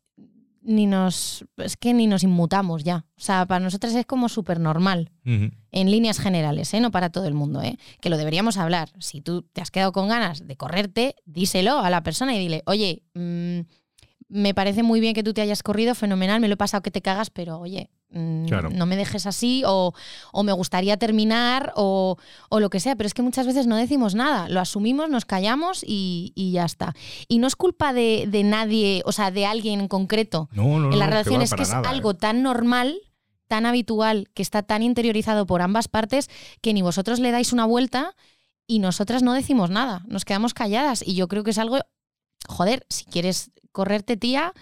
ni 0.64 0.86
nos, 0.86 1.44
es 1.56 1.76
que 1.76 1.92
ni 1.92 2.06
nos 2.06 2.22
inmutamos 2.22 2.84
ya. 2.84 3.06
O 3.16 3.20
sea, 3.20 3.46
para 3.46 3.64
nosotras 3.64 3.94
es 3.94 4.06
como 4.06 4.28
súper 4.28 4.60
normal 4.60 5.10
en 5.24 5.90
líneas 5.90 6.20
generales, 6.20 6.72
¿eh? 6.74 6.80
no 6.80 6.90
para 6.90 7.10
todo 7.10 7.26
el 7.26 7.34
mundo, 7.34 7.62
¿eh? 7.62 7.78
que 8.00 8.10
lo 8.10 8.16
deberíamos 8.16 8.58
hablar. 8.58 8.90
Si 8.98 9.20
tú 9.20 9.42
te 9.52 9.60
has 9.60 9.70
quedado 9.70 9.92
con 9.92 10.08
ganas 10.08 10.46
de 10.46 10.56
correrte, 10.56 11.16
díselo 11.24 11.78
a 11.78 11.90
la 11.90 12.02
persona 12.02 12.36
y 12.36 12.38
dile, 12.38 12.62
oye, 12.66 13.02
mm, 13.14 13.60
me 14.28 14.54
parece 14.54 14.82
muy 14.82 15.00
bien 15.00 15.14
que 15.14 15.22
tú 15.22 15.34
te 15.34 15.40
hayas 15.40 15.62
corrido, 15.62 15.94
fenomenal, 15.94 16.40
me 16.40 16.48
lo 16.48 16.54
he 16.54 16.58
pasado 16.58 16.82
que 16.82 16.90
te 16.90 17.02
cagas, 17.02 17.30
pero 17.30 17.58
oye, 17.58 17.90
Claro. 18.46 18.68
no 18.70 18.85
me 18.85 18.96
dejes 18.96 19.27
así 19.27 19.62
o, 19.66 19.94
o 20.33 20.42
me 20.42 20.53
gustaría 20.53 20.98
terminar 20.98 21.72
o, 21.77 22.18
o 22.51 22.61
lo 22.61 22.68
que 22.68 22.79
sea, 22.79 22.94
pero 22.94 23.07
es 23.07 23.14
que 23.14 23.22
muchas 23.22 23.46
veces 23.46 23.66
no 23.66 23.77
decimos 23.77 24.14
nada, 24.14 24.48
lo 24.48 24.61
asumimos, 24.61 25.09
nos 25.09 25.25
callamos 25.25 25.83
y, 25.87 26.33
y 26.35 26.53
ya 26.53 26.64
está. 26.64 26.94
Y 27.29 27.38
no 27.38 27.46
es 27.46 27.57
culpa 27.57 27.92
de, 27.92 28.27
de 28.29 28.44
nadie, 28.44 29.03
o 29.07 29.12
sea, 29.12 29.31
de 29.31 29.46
alguien 29.46 29.81
en 29.81 29.88
concreto 29.88 30.48
No, 30.53 30.79
no, 30.79 30.92
en 30.92 30.98
la 30.98 31.07
no, 31.07 31.11
relación 31.12 31.40
va 31.40 31.44
es 31.44 31.55
que 31.55 31.62
es 31.62 31.70
nada, 31.70 31.88
¿eh? 31.88 31.94
algo 31.94 32.14
tan 32.14 32.42
normal, 32.42 33.01
tan 33.48 33.66
habitual, 33.66 34.29
que 34.35 34.42
está 34.42 34.62
tan 34.62 34.83
interiorizado 34.83 35.46
por 35.46 35.62
ambas 35.62 35.88
partes 35.88 36.29
que 36.61 36.75
ni 36.75 36.83
vosotros 36.83 37.18
le 37.18 37.31
dais 37.31 37.53
una 37.53 37.64
vuelta 37.64 38.14
y 38.66 38.79
nosotras 38.79 39.22
no 39.22 39.33
decimos 39.33 39.70
nada, 39.70 40.03
nos 40.07 40.25
quedamos 40.25 40.55
calladas. 40.55 41.03
Y 41.07 41.14
yo 41.14 41.29
creo 41.29 41.44
que 41.44 41.51
es 41.51 41.59
algo, 41.59 41.79
joder, 42.48 42.87
si 42.88 43.05
quieres 43.05 43.51
correrte, 43.72 44.16
tía, 44.16 44.53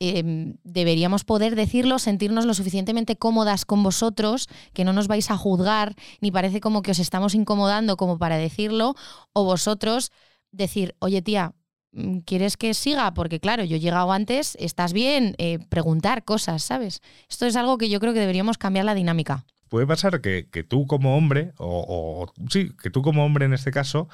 eh, 0.00 0.54
deberíamos 0.64 1.24
poder 1.24 1.56
decirlo, 1.56 1.98
sentirnos 1.98 2.44
lo 2.46 2.54
suficientemente 2.54 3.16
cómodas 3.16 3.64
con 3.64 3.82
vosotros, 3.82 4.48
que 4.72 4.84
no 4.84 4.92
nos 4.92 5.08
vais 5.08 5.30
a 5.30 5.36
juzgar, 5.36 5.94
ni 6.20 6.30
parece 6.30 6.60
como 6.60 6.82
que 6.82 6.90
os 6.90 6.98
estamos 6.98 7.34
incomodando 7.34 7.96
como 7.96 8.18
para 8.18 8.36
decirlo, 8.36 8.94
o 9.32 9.44
vosotros 9.44 10.12
decir, 10.52 10.94
oye 11.00 11.22
tía, 11.22 11.52
mm, 11.92 12.18
¿quieres 12.20 12.56
que 12.56 12.74
siga? 12.74 13.14
Porque 13.14 13.40
claro, 13.40 13.64
yo 13.64 13.76
he 13.76 13.80
llegado 13.80 14.12
antes, 14.12 14.56
¿estás 14.60 14.92
bien? 14.92 15.34
Eh, 15.38 15.58
preguntar 15.68 16.24
cosas, 16.24 16.62
¿sabes? 16.62 17.00
Esto 17.28 17.46
es 17.46 17.56
algo 17.56 17.78
que 17.78 17.88
yo 17.88 18.00
creo 18.00 18.12
que 18.12 18.20
deberíamos 18.20 18.58
cambiar 18.58 18.84
la 18.84 18.94
dinámica. 18.94 19.44
puede 19.68 19.86
pasar 19.86 20.20
que, 20.20 20.48
que 20.50 20.62
tú 20.62 20.86
como 20.86 21.16
hombre, 21.16 21.52
o, 21.58 22.24
o- 22.28 22.32
sí, 22.48 22.70
que 22.80 22.88
tú 22.90 23.02
como 23.02 23.24
hombre 23.24 23.46
en 23.46 23.52
este 23.52 23.72
caso, 23.72 24.08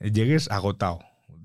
llegues 0.00 0.50
agotado 0.50 1.00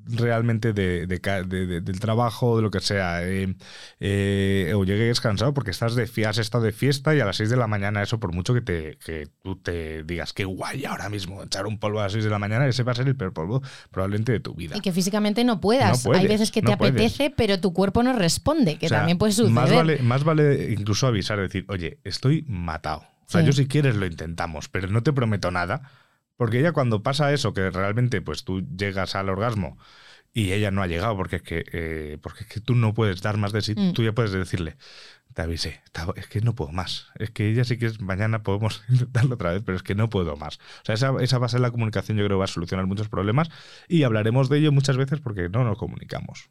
realmente 0.07 0.73
de, 0.73 1.07
del 1.07 1.99
trabajo, 1.99 2.57
de 2.57 2.61
lo 2.63 2.71
que 2.71 2.79
sea, 2.79 3.23
eh, 3.23 3.55
eh, 3.99 4.73
o 4.75 4.83
llegues 4.83 5.21
cansado 5.21 5.53
porque 5.53 5.71
estás 5.71 5.95
de 5.95 6.03
has 6.25 6.37
estado 6.37 6.63
de 6.63 6.71
fiesta 6.71 7.15
y 7.15 7.19
a 7.19 7.25
las 7.25 7.37
6 7.37 7.49
de 7.49 7.57
la 7.57 7.67
mañana 7.67 8.01
eso, 8.01 8.19
por 8.19 8.33
mucho 8.33 8.53
que, 8.53 8.61
te, 8.61 8.97
que 9.03 9.27
tú 9.41 9.55
te 9.57 10.03
digas 10.03 10.33
que 10.33 10.45
guay 10.45 10.85
ahora 10.85 11.09
mismo 11.09 11.43
echar 11.43 11.65
un 11.67 11.79
polvo 11.79 11.99
a 11.99 12.03
las 12.03 12.13
6 12.13 12.23
de 12.23 12.29
la 12.29 12.39
mañana, 12.39 12.67
ese 12.67 12.83
va 12.83 12.91
a 12.91 12.95
ser 12.95 13.07
el 13.07 13.15
peor 13.15 13.33
polvo 13.33 13.61
probablemente 13.91 14.31
de 14.31 14.39
tu 14.39 14.53
vida. 14.55 14.77
Y 14.77 14.81
que 14.81 14.91
físicamente 14.91 15.43
no 15.43 15.59
puedas. 15.59 15.99
No 15.99 16.11
puedes, 16.11 16.21
Hay 16.21 16.27
veces 16.27 16.51
que 16.51 16.61
te 16.61 16.71
no 16.71 16.77
puedes. 16.77 16.93
apetece, 16.93 17.29
pero 17.35 17.59
tu 17.59 17.73
cuerpo 17.73 18.03
no 18.03 18.13
responde, 18.13 18.77
que 18.77 18.85
O 18.85 18.89
sea, 18.89 18.99
también 18.99 19.17
puede 19.17 19.33
suceder. 19.33 19.51
Más 19.53 19.71
vale, 19.73 19.99
más 20.01 20.23
vale 20.23 20.71
incluso 20.77 21.07
avisar, 21.07 21.39
decir, 21.39 21.65
oye, 21.69 21.99
estoy 22.03 22.45
matado. 22.47 23.03
O 23.25 23.29
sea, 23.33 23.41
Sí. 23.41 23.47
yo 23.47 23.53
si 23.53 23.67
quieres 23.67 23.95
lo 23.95 24.05
intentamos, 24.05 24.69
pero 24.69 24.87
no 24.87 25.01
te 25.01 25.13
prometo 25.13 25.49
nada. 25.49 25.89
Porque 26.37 26.61
ya 26.61 26.71
cuando 26.71 27.03
pasa 27.03 27.33
eso, 27.33 27.53
que 27.53 27.69
realmente 27.69 28.21
pues 28.21 28.43
tú 28.43 28.61
llegas 28.75 29.15
al 29.15 29.29
orgasmo 29.29 29.77
y 30.33 30.51
ella 30.51 30.71
no 30.71 30.81
ha 30.81 30.87
llegado 30.87 31.15
porque 31.15 31.37
es 31.37 31.41
que, 31.43 31.63
eh, 31.71 32.17
porque 32.21 32.43
es 32.43 32.49
que 32.49 32.59
tú 32.59 32.73
no 32.73 32.93
puedes 32.93 33.21
dar 33.21 33.37
más 33.37 33.51
de 33.51 33.61
sí. 33.61 33.75
Mm. 33.75 33.93
Tú 33.93 34.03
ya 34.03 34.13
puedes 34.13 34.31
decirle, 34.31 34.77
te 35.33 35.43
avisé, 35.43 35.81
es 36.15 36.27
que 36.27 36.41
no 36.41 36.55
puedo 36.55 36.71
más. 36.71 37.07
Es 37.15 37.29
que 37.29 37.49
ella 37.49 37.63
sí 37.63 37.77
que 37.77 37.85
es, 37.85 38.01
mañana 38.01 38.41
podemos 38.41 38.83
intentarlo 38.89 39.35
otra 39.35 39.51
vez, 39.51 39.61
pero 39.63 39.75
es 39.75 39.83
que 39.83 39.93
no 39.93 40.09
puedo 40.09 40.35
más. 40.35 40.57
O 40.57 40.85
sea, 40.85 40.95
esa, 40.95 41.13
esa 41.21 41.37
base 41.37 41.57
de 41.57 41.61
la 41.61 41.71
comunicación 41.71 42.17
yo 42.17 42.25
creo 42.25 42.39
va 42.39 42.45
a 42.45 42.47
solucionar 42.47 42.87
muchos 42.87 43.09
problemas 43.09 43.49
y 43.87 44.03
hablaremos 44.03 44.49
de 44.49 44.57
ello 44.57 44.71
muchas 44.71 44.97
veces 44.97 45.19
porque 45.19 45.49
no 45.49 45.63
nos 45.63 45.77
comunicamos. 45.77 46.49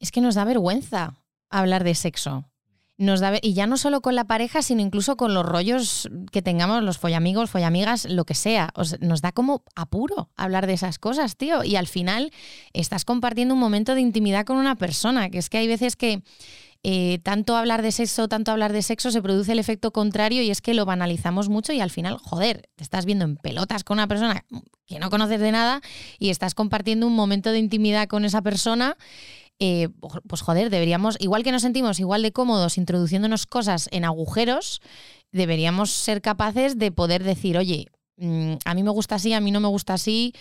Es 0.00 0.10
que 0.10 0.20
nos 0.22 0.34
da 0.34 0.44
vergüenza 0.44 1.14
hablar 1.50 1.84
de 1.84 1.94
sexo. 1.94 2.50
Nos 2.98 3.20
da, 3.20 3.38
y 3.40 3.54
ya 3.54 3.68
no 3.68 3.76
solo 3.76 4.00
con 4.00 4.16
la 4.16 4.24
pareja, 4.24 4.60
sino 4.60 4.82
incluso 4.82 5.16
con 5.16 5.32
los 5.32 5.46
rollos 5.46 6.10
que 6.32 6.42
tengamos, 6.42 6.82
los 6.82 6.98
follamigos, 6.98 7.48
follamigas, 7.48 8.06
lo 8.06 8.24
que 8.24 8.34
sea. 8.34 8.70
O 8.74 8.84
sea, 8.84 8.98
nos 9.00 9.22
da 9.22 9.30
como 9.30 9.62
apuro 9.76 10.30
hablar 10.36 10.66
de 10.66 10.72
esas 10.72 10.98
cosas, 10.98 11.36
tío. 11.36 11.62
Y 11.62 11.76
al 11.76 11.86
final 11.86 12.32
estás 12.72 13.04
compartiendo 13.04 13.54
un 13.54 13.60
momento 13.60 13.94
de 13.94 14.00
intimidad 14.00 14.44
con 14.44 14.56
una 14.56 14.74
persona, 14.74 15.30
que 15.30 15.38
es 15.38 15.48
que 15.48 15.58
hay 15.58 15.68
veces 15.68 15.94
que 15.94 16.22
eh, 16.84 17.18
tanto 17.24 17.56
hablar 17.56 17.82
de 17.82 17.90
sexo, 17.90 18.28
tanto 18.28 18.52
hablar 18.52 18.72
de 18.72 18.82
sexo, 18.82 19.10
se 19.10 19.20
produce 19.20 19.52
el 19.52 19.58
efecto 19.58 19.92
contrario 19.92 20.42
y 20.42 20.50
es 20.50 20.60
que 20.60 20.74
lo 20.74 20.84
banalizamos 20.84 21.48
mucho 21.48 21.72
y 21.72 21.80
al 21.80 21.90
final, 21.90 22.18
joder, 22.18 22.68
te 22.76 22.84
estás 22.84 23.04
viendo 23.04 23.24
en 23.24 23.36
pelotas 23.36 23.82
con 23.82 23.98
una 23.98 24.06
persona 24.06 24.44
que 24.86 24.98
no 25.00 25.10
conoces 25.10 25.40
de 25.40 25.50
nada 25.50 25.80
y 26.18 26.30
estás 26.30 26.54
compartiendo 26.54 27.06
un 27.06 27.14
momento 27.14 27.50
de 27.50 27.58
intimidad 27.58 28.06
con 28.06 28.24
esa 28.24 28.42
persona 28.42 28.96
eh, 29.60 29.88
pues 30.28 30.40
joder, 30.42 30.70
deberíamos, 30.70 31.16
igual 31.20 31.42
que 31.42 31.52
nos 31.52 31.62
sentimos 31.62 31.98
igual 31.98 32.22
de 32.22 32.32
cómodos 32.32 32.78
introduciéndonos 32.78 33.46
cosas 33.46 33.88
en 33.90 34.04
agujeros, 34.04 34.80
deberíamos 35.32 35.90
ser 35.90 36.22
capaces 36.22 36.78
de 36.78 36.92
poder 36.92 37.24
decir, 37.24 37.58
oye, 37.58 37.86
mm, 38.16 38.54
a 38.64 38.74
mí 38.74 38.82
me 38.82 38.90
gusta 38.90 39.16
así, 39.16 39.32
a 39.32 39.40
mí 39.40 39.50
no 39.50 39.60
me 39.60 39.68
gusta 39.68 39.94
así, 39.94 40.32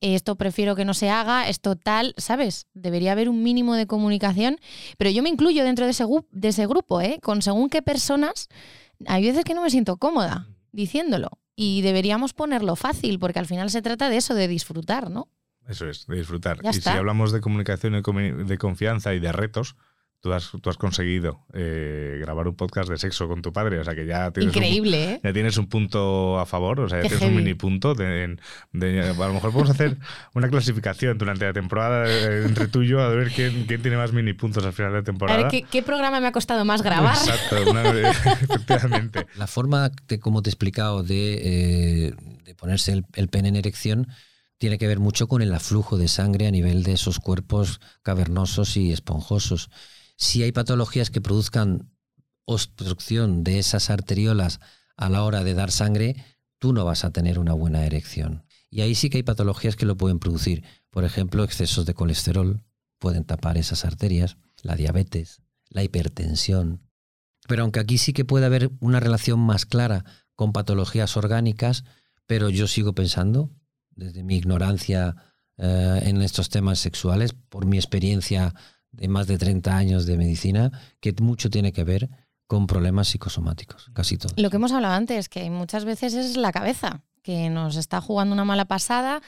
esto 0.00 0.36
prefiero 0.36 0.74
que 0.74 0.84
no 0.84 0.92
se 0.92 1.08
haga, 1.08 1.48
esto 1.48 1.76
tal, 1.76 2.14
¿sabes? 2.18 2.66
Debería 2.74 3.12
haber 3.12 3.28
un 3.28 3.42
mínimo 3.42 3.74
de 3.74 3.86
comunicación, 3.86 4.58
pero 4.98 5.10
yo 5.10 5.22
me 5.22 5.28
incluyo 5.28 5.64
dentro 5.64 5.84
de 5.84 5.92
ese, 5.92 6.04
de 6.30 6.48
ese 6.48 6.66
grupo, 6.66 7.00
¿eh? 7.00 7.18
Con 7.22 7.42
según 7.42 7.70
qué 7.70 7.80
personas, 7.80 8.48
hay 9.06 9.24
veces 9.24 9.44
que 9.44 9.54
no 9.54 9.62
me 9.62 9.70
siento 9.70 9.96
cómoda 9.96 10.48
diciéndolo 10.72 11.30
y 11.56 11.82
deberíamos 11.82 12.34
ponerlo 12.34 12.76
fácil, 12.76 13.18
porque 13.18 13.38
al 13.38 13.46
final 13.46 13.70
se 13.70 13.82
trata 13.82 14.10
de 14.10 14.16
eso, 14.16 14.34
de 14.34 14.48
disfrutar, 14.48 15.10
¿no? 15.10 15.28
Eso 15.68 15.88
es, 15.88 16.06
de 16.06 16.16
disfrutar. 16.16 16.60
Ya 16.62 16.70
y 16.70 16.76
está. 16.78 16.92
si 16.92 16.98
hablamos 16.98 17.32
de 17.32 17.40
comunicación 17.40 17.94
y 17.94 18.44
de 18.44 18.58
confianza 18.58 19.14
y 19.14 19.18
de 19.20 19.32
retos, 19.32 19.76
tú 20.20 20.32
has, 20.32 20.50
tú 20.62 20.70
has 20.70 20.78
conseguido 20.78 21.44
eh, 21.52 22.16
grabar 22.20 22.48
un 22.48 22.54
podcast 22.56 22.88
de 22.88 22.96
sexo 22.96 23.28
con 23.28 23.42
tu 23.42 23.52
padre, 23.52 23.78
o 23.78 23.84
sea 23.84 23.94
que 23.94 24.06
ya 24.06 24.30
tienes 24.30 24.56
un- 24.56 24.62
Increíble, 24.62 25.04
¿eh? 25.12 25.20
ya 25.22 25.32
tienes 25.34 25.58
un 25.58 25.66
punto 25.68 26.38
a 26.40 26.46
favor, 26.46 26.80
o 26.80 26.88
sea, 26.88 26.98
ya 26.98 27.02
Qué 27.02 27.08
tienes 27.16 27.28
un 27.28 27.36
mini 27.36 27.52
punto. 27.54 27.94
De, 27.94 28.36
de- 28.72 29.00
a 29.02 29.12
lo 29.12 29.34
mejor 29.34 29.52
podemos 29.52 29.70
hacer 29.70 29.98
una 30.34 30.48
clasificación 30.48 31.18
durante 31.18 31.44
la 31.44 31.52
temporada 31.52 32.06
eh, 32.08 32.44
entre 32.46 32.68
tú 32.68 32.80
y 32.82 32.88
yo, 32.88 33.00
a 33.02 33.08
ver 33.08 33.30
quién, 33.32 33.66
quién 33.66 33.82
tiene 33.82 33.98
más 33.98 34.12
mini 34.14 34.32
puntos 34.32 34.64
al 34.64 34.72
final 34.72 34.92
de 34.92 34.98
A 34.98 35.02
temporada. 35.04 35.42
ver, 35.42 35.50
¿qué, 35.50 35.62
qué 35.62 35.82
programa 35.82 36.20
me 36.20 36.26
ha 36.28 36.32
costado 36.32 36.64
más 36.64 36.80
grabar? 36.82 37.16
Exacto, 37.16 37.70
una- 37.70 37.90
efectivamente. 37.90 39.26
La 39.36 39.46
forma, 39.46 39.90
de, 40.08 40.20
como 40.20 40.42
te 40.42 40.48
he 40.48 40.52
explicado, 40.52 41.02
de, 41.02 42.06
eh, 42.08 42.14
de 42.44 42.54
ponerse 42.54 42.92
el, 42.92 43.04
el 43.14 43.28
pene 43.28 43.48
en 43.48 43.56
erección 43.56 44.08
tiene 44.64 44.78
que 44.78 44.86
ver 44.86 44.98
mucho 44.98 45.28
con 45.28 45.42
el 45.42 45.52
aflujo 45.52 45.98
de 45.98 46.08
sangre 46.08 46.46
a 46.46 46.50
nivel 46.50 46.84
de 46.84 46.92
esos 46.92 47.20
cuerpos 47.20 47.82
cavernosos 48.00 48.78
y 48.78 48.92
esponjosos. 48.92 49.68
Si 50.16 50.42
hay 50.42 50.52
patologías 50.52 51.10
que 51.10 51.20
produzcan 51.20 51.92
obstrucción 52.46 53.44
de 53.44 53.58
esas 53.58 53.90
arteriolas 53.90 54.60
a 54.96 55.10
la 55.10 55.22
hora 55.22 55.44
de 55.44 55.52
dar 55.52 55.70
sangre, 55.70 56.16
tú 56.58 56.72
no 56.72 56.86
vas 56.86 57.04
a 57.04 57.10
tener 57.10 57.38
una 57.38 57.52
buena 57.52 57.84
erección. 57.84 58.46
Y 58.70 58.80
ahí 58.80 58.94
sí 58.94 59.10
que 59.10 59.18
hay 59.18 59.22
patologías 59.22 59.76
que 59.76 59.84
lo 59.84 59.98
pueden 59.98 60.18
producir. 60.18 60.64
Por 60.88 61.04
ejemplo, 61.04 61.44
excesos 61.44 61.84
de 61.84 61.92
colesterol 61.92 62.64
pueden 62.98 63.24
tapar 63.24 63.58
esas 63.58 63.84
arterias, 63.84 64.38
la 64.62 64.76
diabetes, 64.76 65.42
la 65.68 65.82
hipertensión. 65.82 66.80
Pero 67.46 67.64
aunque 67.64 67.80
aquí 67.80 67.98
sí 67.98 68.14
que 68.14 68.24
puede 68.24 68.46
haber 68.46 68.70
una 68.80 68.98
relación 68.98 69.40
más 69.40 69.66
clara 69.66 70.06
con 70.34 70.54
patologías 70.54 71.18
orgánicas, 71.18 71.84
pero 72.24 72.48
yo 72.48 72.66
sigo 72.66 72.94
pensando, 72.94 73.50
desde 73.96 74.22
mi 74.22 74.36
ignorancia 74.36 75.16
eh, 75.58 76.00
en 76.04 76.22
estos 76.22 76.48
temas 76.48 76.78
sexuales, 76.78 77.32
por 77.32 77.66
mi 77.66 77.76
experiencia 77.76 78.54
de 78.92 79.08
más 79.08 79.26
de 79.26 79.38
30 79.38 79.76
años 79.76 80.06
de 80.06 80.16
medicina, 80.16 80.70
que 81.00 81.14
mucho 81.20 81.50
tiene 81.50 81.72
que 81.72 81.84
ver 81.84 82.10
con 82.46 82.66
problemas 82.66 83.08
psicosomáticos, 83.08 83.90
casi 83.92 84.18
todo. 84.18 84.32
Lo 84.36 84.50
que 84.50 84.56
hemos 84.56 84.72
hablado 84.72 84.94
antes, 84.94 85.28
que 85.28 85.50
muchas 85.50 85.84
veces 85.84 86.14
es 86.14 86.36
la 86.36 86.52
cabeza, 86.52 87.02
que 87.22 87.50
nos 87.50 87.76
está 87.76 88.00
jugando 88.00 88.34
una 88.34 88.44
mala 88.44 88.66
pasada. 88.66 89.22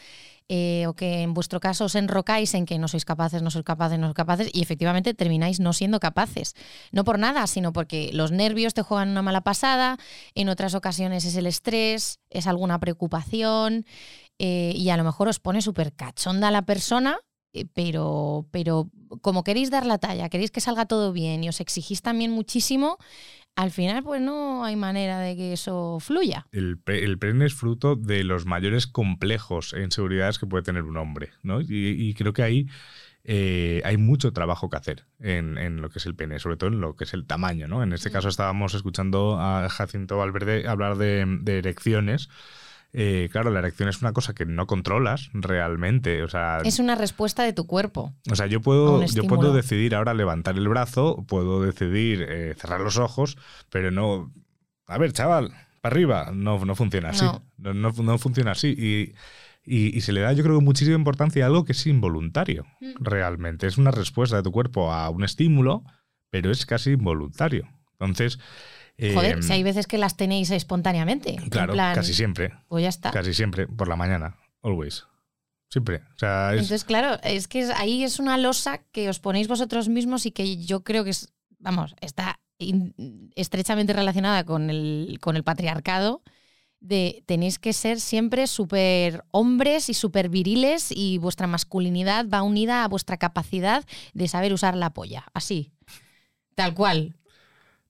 eh, 0.49 0.87
o 0.87 0.95
que 0.95 1.23
en 1.23 1.35
vuestro 1.35 1.59
caso 1.59 1.87
os 1.87 1.95
enrocáis 1.95 2.55
en 2.55 2.67
que 2.67 2.79
no 2.79 2.87
sois 2.87 3.05
capaces, 3.05 3.43
no 3.43 3.51
sois 3.51 3.65
capaces, 3.65 3.99
no 3.99 4.07
sois 4.07 4.15
capaces, 4.15 4.49
y 4.53 4.63
efectivamente 4.63 5.15
termináis 5.15 5.59
no 5.59 5.73
siendo 5.73 5.99
capaces. 5.99 6.55
No 6.93 7.03
por 7.03 7.19
nada, 7.19 7.47
sino 7.47 7.73
porque 7.73 8.11
los 8.13 8.31
nervios 8.31 8.75
te 8.75 8.83
juegan 8.83 9.11
una 9.11 9.23
mala 9.23 9.41
pasada, 9.41 9.99
en 10.35 10.49
otras 10.49 10.75
ocasiones 10.75 11.25
es 11.25 11.35
el 11.35 11.47
estrés, 11.47 12.21
es 12.31 12.47
alguna 12.47 12.79
preocupación, 12.79 13.87
eh, 14.39 14.73
y 14.75 14.91
a 14.91 14.97
lo 14.97 15.05
mejor 15.05 15.29
os 15.29 15.41
pone 15.41 15.63
súper 15.63 15.93
cachonda 15.93 16.51
la 16.51 16.63
persona, 16.63 17.19
eh, 17.53 17.67
pero, 17.73 18.47
pero 18.51 18.91
como 19.23 19.45
queréis 19.45 19.71
dar 19.71 19.87
la 19.87 19.99
talla, 19.99 20.29
queréis 20.29 20.51
que 20.51 20.61
salga 20.61 20.87
todo 20.87 21.13
bien 21.13 21.45
y 21.45 21.49
os 21.49 21.61
exigís 21.61 22.03
también 22.03 22.31
muchísimo, 22.31 22.99
al 23.55 23.71
final 23.71 24.03
pues 24.03 24.21
no 24.21 24.65
hay 24.65 24.77
manera 24.77 25.19
de 25.21 25.35
que 25.35 25.55
eso 25.55 25.99
fluya. 26.01 26.47
El, 26.53 26.79
el 26.87 27.19
pene 27.19 27.47
es 27.47 27.55
fruto 27.55 27.97
de 27.97 28.23
los 28.23 28.45
mayores 28.45 28.87
complejos 28.87 29.73
e 29.73 29.83
inseguridades 29.83 30.39
que 30.39 30.47
puede 30.47 30.63
tener 30.63 30.83
un 30.83 30.99
hombre, 30.99 31.31
¿no? 31.43 31.63
Y, 31.63 31.67
y 31.69 32.13
creo 32.13 32.35
que 32.35 32.43
ahí 32.43 32.67
eh, 33.25 33.81
hay 33.85 33.97
mucho 33.97 34.33
trabajo 34.33 34.69
que 34.69 34.77
hacer 34.77 35.07
en, 35.19 35.57
en 35.57 35.81
lo 35.81 35.89
que 35.89 35.99
es 36.01 36.07
el 36.07 36.15
pene, 36.15 36.39
sobre 36.39 36.59
todo 36.59 36.69
en 36.69 36.81
lo 36.81 36.95
que 36.95 37.05
es 37.05 37.15
el 37.15 37.27
tamaño, 37.27 37.67
¿no? 37.67 37.83
En 37.83 37.95
este 37.95 38.11
caso 38.11 38.29
estábamos 38.29 38.75
escuchando 38.75 39.41
a 39.41 39.69
Jacinto 39.71 40.19
Valverde 40.19 40.69
hablar 40.69 40.97
de, 40.99 41.25
de 41.41 41.59
erecciones. 41.59 42.29
Eh, 42.99 43.29
claro, 43.31 43.51
la 43.51 43.59
erección 43.59 43.91
es 43.91 44.01
una 44.01 44.15
cosa 44.15 44.33
que 44.33 44.47
no 44.47 44.67
controlas 44.67 45.29
realmente. 45.35 46.23
O 46.23 46.29
sea, 46.29 46.61
Es 46.65 46.79
una 46.79 46.95
respuesta 46.95 47.43
de 47.43 47.53
tu 47.53 47.67
cuerpo. 47.67 48.15
o 48.31 48.35
sea, 48.35 48.47
yo 48.47 48.63
puedo, 48.63 49.05
yo 49.05 49.25
puedo 49.25 49.53
decidir 49.53 49.95
ahora 49.95 50.15
levantar 50.15 50.57
el 50.57 50.67
brazo, 50.67 51.23
puedo 51.29 51.61
decidir 51.63 52.25
eh, 52.27 52.55
cerrar 52.57 52.81
los 52.81 52.97
ojos, 52.97 53.37
pero 53.71 53.91
no. 53.91 54.33
A 54.87 54.97
ver, 54.97 55.13
chaval, 55.13 55.51
para 55.83 55.93
arriba. 55.93 56.31
No, 56.33 56.65
no 56.65 56.75
funciona 56.75 57.11
así. 57.11 57.25
No. 57.27 57.43
No, 57.59 57.75
no, 57.75 57.93
no 58.03 58.19
funciona 58.19 58.53
así. 58.53 58.69
Y, 58.69 59.15
y- 59.71 59.95
y 59.95 60.01
se 60.01 60.13
le 60.13 60.21
da, 60.23 60.33
yo 60.33 60.43
creo, 60.43 60.61
muchísima 60.63 60.97
importancia 60.97 61.45
a 61.45 61.49
algo 61.49 61.65
que 61.67 61.73
es 61.73 61.87
involuntario, 61.87 62.65
Mm. 62.81 62.95
realmente. 63.05 63.67
Es 63.67 63.77
una 63.77 63.91
respuesta 63.91 64.37
de 64.37 64.43
tu 64.43 64.53
cuerpo 64.53 64.91
a 64.93 65.11
un 65.11 65.23
estímulo, 65.23 65.83
pero 66.31 66.51
es 66.51 66.65
casi 66.65 66.93
involuntario. 66.93 67.69
Entonces. 67.93 68.39
Joder, 68.99 69.39
eh, 69.39 69.43
si 69.43 69.53
hay 69.53 69.63
veces 69.63 69.87
que 69.87 69.99
las 69.99 70.17
tenéis 70.17 70.51
espontáneamente. 70.51 71.35
en 71.35 71.51
Claro, 71.51 71.73
plan, 71.75 71.95
casi 71.95 72.15
siempre. 72.15 72.53
Pues 72.69 72.83
ya 72.83 72.89
está. 72.89 73.11
Casi 73.11 73.35
siempre, 73.35 73.67
por 73.67 73.89
la 73.89 73.97
mañana. 73.97 74.37
Always. 74.63 75.05
Siempre. 75.69 75.97
O 76.15 76.19
sea, 76.19 76.49
es. 76.55 76.61
Entonces, 76.61 76.85
claro, 76.85 77.19
es 77.23 77.49
que 77.49 77.65
ahí 77.77 78.05
es 78.05 78.19
una 78.19 78.39
losa 78.39 78.79
que 78.93 79.09
os 79.09 79.19
ponéis 79.21 79.49
vosotros 79.49 79.89
mismos 79.89 80.25
y 80.25 80.31
que 80.31 80.57
yo 80.65 80.83
creo 80.85 81.05
que 81.05 81.11
es, 81.11 81.33
vamos, 81.59 81.95
está 82.01 82.41
in- 82.59 83.31
estrechamente 83.35 83.93
relacionada 83.93 84.45
con 84.45 84.71
el, 84.71 85.19
con 85.21 85.37
el 85.37 85.45
patriarcado. 85.45 86.23
De 86.79 87.23
tenéis 87.27 87.59
que 87.59 87.73
ser 87.73 88.01
siempre 88.01 88.47
súper 88.47 89.25
hombres 89.31 89.89
y 89.89 89.95
súper 89.95 90.29
viriles 90.29 90.93
y 90.95 91.19
vuestra 91.19 91.47
masculinidad 91.47 92.27
va 92.29 92.43
unida 92.43 92.85
a 92.85 92.89
vuestra 92.89 93.17
capacidad 93.17 93.85
de 94.13 94.29
saber 94.29 94.53
usar 94.53 94.77
la 94.77 94.91
polla. 94.91 95.25
Así. 95.35 95.73
Tal 96.55 96.75
cual. 96.75 97.17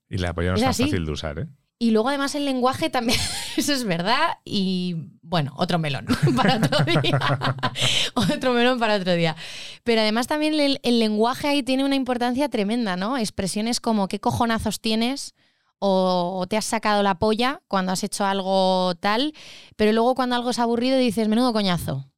Y 0.09 0.17
la 0.17 0.33
polla 0.33 0.49
no 0.49 0.55
es 0.55 0.61
tan 0.61 0.69
así. 0.69 0.83
fácil 0.83 1.05
de 1.05 1.11
usar, 1.11 1.39
¿eh? 1.39 1.47
Y 1.79 1.91
luego 1.91 2.09
además 2.09 2.33
el 2.33 2.45
lenguaje 2.45 2.89
también, 2.89 3.19
eso 3.57 3.71
es 3.71 3.83
verdad. 3.83 4.39
Y 4.43 4.95
bueno, 5.21 5.53
otro 5.57 5.77
melón 5.77 6.07
para 6.35 6.55
otro 6.57 6.83
día. 6.85 7.19
otro 8.15 8.53
melón 8.53 8.79
para 8.79 8.95
otro 8.95 9.13
día. 9.13 9.35
Pero 9.83 10.01
además 10.01 10.25
también 10.27 10.59
el, 10.59 10.79
el 10.81 10.99
lenguaje 10.99 11.47
ahí 11.47 11.61
tiene 11.63 11.85
una 11.85 11.95
importancia 11.95 12.49
tremenda, 12.49 12.95
¿no? 12.95 13.17
Expresiones 13.17 13.79
como 13.79 14.07
qué 14.07 14.19
cojonazos 14.19 14.81
tienes 14.81 15.35
o 15.79 16.45
te 16.49 16.57
has 16.57 16.65
sacado 16.65 17.03
la 17.03 17.19
polla 17.19 17.61
cuando 17.67 17.91
has 17.91 18.03
hecho 18.03 18.25
algo 18.25 18.95
tal, 18.99 19.33
pero 19.75 19.91
luego 19.91 20.15
cuando 20.15 20.35
algo 20.35 20.49
es 20.49 20.57
aburrido 20.57 20.97
dices 20.97 21.27
menudo 21.27 21.53
coñazo. 21.53 22.09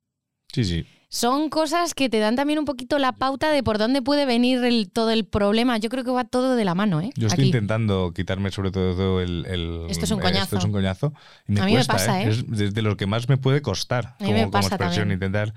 Sí, 0.53 0.63
sí. 0.63 0.85
Son 1.11 1.49
cosas 1.49 1.95
que 1.95 2.07
te 2.07 2.19
dan 2.19 2.35
también 2.35 2.59
un 2.59 2.65
poquito 2.65 2.99
la 2.99 3.13
pauta 3.13 3.49
de 3.49 3.63
por 3.63 3.79
dónde 3.79 4.03
puede 4.03 4.27
venir 4.27 4.63
el- 4.63 4.91
todo 4.91 5.09
el 5.09 5.25
problema. 5.25 5.77
Yo 5.79 5.89
creo 5.89 6.03
que 6.03 6.11
va 6.11 6.23
todo 6.23 6.55
de 6.55 6.63
la 6.65 6.75
mano, 6.75 7.01
¿eh? 7.01 7.09
Yo 7.15 7.27
estoy 7.27 7.45
Aquí. 7.45 7.47
intentando 7.49 8.13
quitarme 8.15 8.51
sobre 8.51 8.69
todo 8.71 9.19
el... 9.19 9.45
el- 9.47 9.87
Esto 9.89 10.05
es 10.05 10.11
un 10.11 10.19
eh, 10.19 10.21
coñazo. 10.21 10.43
Esto 10.43 10.57
es 10.59 10.63
un 10.65 10.71
coñazo. 10.71 11.13
Y 11.47 11.53
me 11.53 11.61
A 11.61 11.65
mí 11.65 11.73
me 11.73 11.83
pasa, 11.85 12.21
¿eh? 12.21 12.29
Es 12.29 12.47
de 12.47 12.69
de 12.69 12.81
lo 12.83 12.95
que 12.95 13.07
más 13.07 13.27
me 13.27 13.37
puede 13.37 13.61
costar 13.63 14.15
como, 14.19 14.31
me 14.33 14.39
como 14.41 14.51
pasa 14.51 14.67
expresión 14.75 15.09
también. 15.09 15.15
intentar 15.17 15.53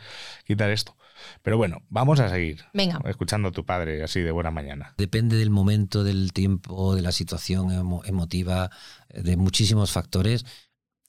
quitar 0.47 0.71
esto. 0.71 0.97
Pero 1.43 1.57
bueno, 1.59 1.83
vamos 1.91 2.19
a 2.19 2.31
seguir 2.31 2.65
Venga. 2.73 2.99
escuchando 3.05 3.49
a 3.49 3.53
tu 3.53 3.65
padre 3.67 4.03
así 4.03 4.21
de 4.21 4.31
buena 4.33 4.51
mañana. 4.51 4.95
Depende 4.97 5.37
del 5.37 5.51
momento, 5.51 6.03
del 6.03 6.33
tiempo, 6.33 6.95
de 6.97 7.03
la 7.03 7.13
situación 7.13 7.69
emo- 7.71 8.03
emotiva, 8.07 8.71
eh, 9.11 9.23
de 9.23 9.37
muchísimos 9.37 9.93
factores 9.93 10.47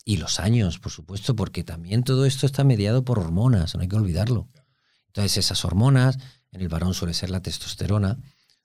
y 0.06 0.18
los 0.18 0.40
años, 0.40 0.80
por 0.80 0.92
supuesto, 0.92 1.36
porque 1.36 1.64
también 1.64 2.04
todo 2.04 2.26
esto 2.26 2.46
está 2.46 2.64
mediado 2.64 3.06
por 3.06 3.20
hormonas, 3.20 3.76
no 3.76 3.82
hay 3.82 3.88
que 3.88 3.96
olvidarlo. 3.96 4.50
Entonces 5.08 5.38
esas 5.38 5.64
hormonas, 5.64 6.18
en 6.52 6.62
el 6.62 6.70
varón 6.70 6.94
suele 6.94 7.14
ser 7.14 7.30
la 7.30 7.42
testosterona, 7.42 8.18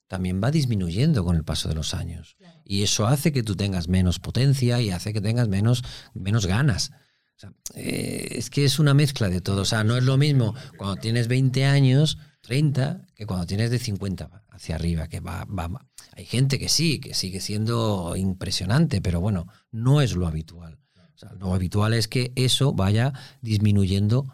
también 0.09 0.41
va 0.43 0.51
disminuyendo 0.51 1.23
con 1.25 1.37
el 1.37 1.45
paso 1.45 1.69
de 1.69 1.75
los 1.75 1.95
años. 1.95 2.37
Y 2.65 2.83
eso 2.83 3.07
hace 3.07 3.31
que 3.33 3.43
tú 3.43 3.55
tengas 3.55 3.89
menos 3.89 4.19
potencia 4.19 4.81
y 4.81 4.91
hace 4.91 5.13
que 5.13 5.21
tengas 5.21 5.49
menos, 5.49 5.85
menos 6.15 6.47
ganas. 6.47 6.91
O 7.37 7.41
sea, 7.41 7.53
eh, 7.75 8.29
es 8.33 8.51
que 8.51 8.65
es 8.65 8.79
una 8.79 8.95
mezcla 8.95 9.29
de 9.29 9.41
todo. 9.41 9.63
O 9.63 9.67
sea, 9.67 9.85
no 9.85 9.97
es 9.97 10.05
lo 10.05 10.17
mismo 10.17 10.55
cuando 10.77 10.97
tienes 10.97 11.29
20 11.29 11.67
años, 11.67 12.19
30, 12.41 13.07
que 13.15 13.27
cuando 13.27 13.47
tienes 13.47 13.71
de 13.71 13.79
50 13.79 14.45
hacia 14.49 14.75
arriba, 14.75 15.09
que 15.09 15.21
va, 15.21 15.45
va, 15.45 15.69
va. 15.69 15.87
Hay 16.17 16.25
gente 16.25 16.59
que 16.59 16.69
sí, 16.69 16.99
que 16.99 17.15
sigue 17.15 17.41
siendo 17.41 18.17
impresionante, 18.17 19.01
pero 19.01 19.21
bueno, 19.21 19.47
no 19.71 20.01
es 20.01 20.17
lo 20.17 20.27
habitual. 20.27 20.78
O 21.19 21.21
sea, 21.21 21.33
lo 21.41 21.53
habitual 21.53 21.95
es 21.95 22.07
que 22.07 22.31
eso 22.37 22.73
vaya 22.73 23.13
disminuyendo 23.43 24.27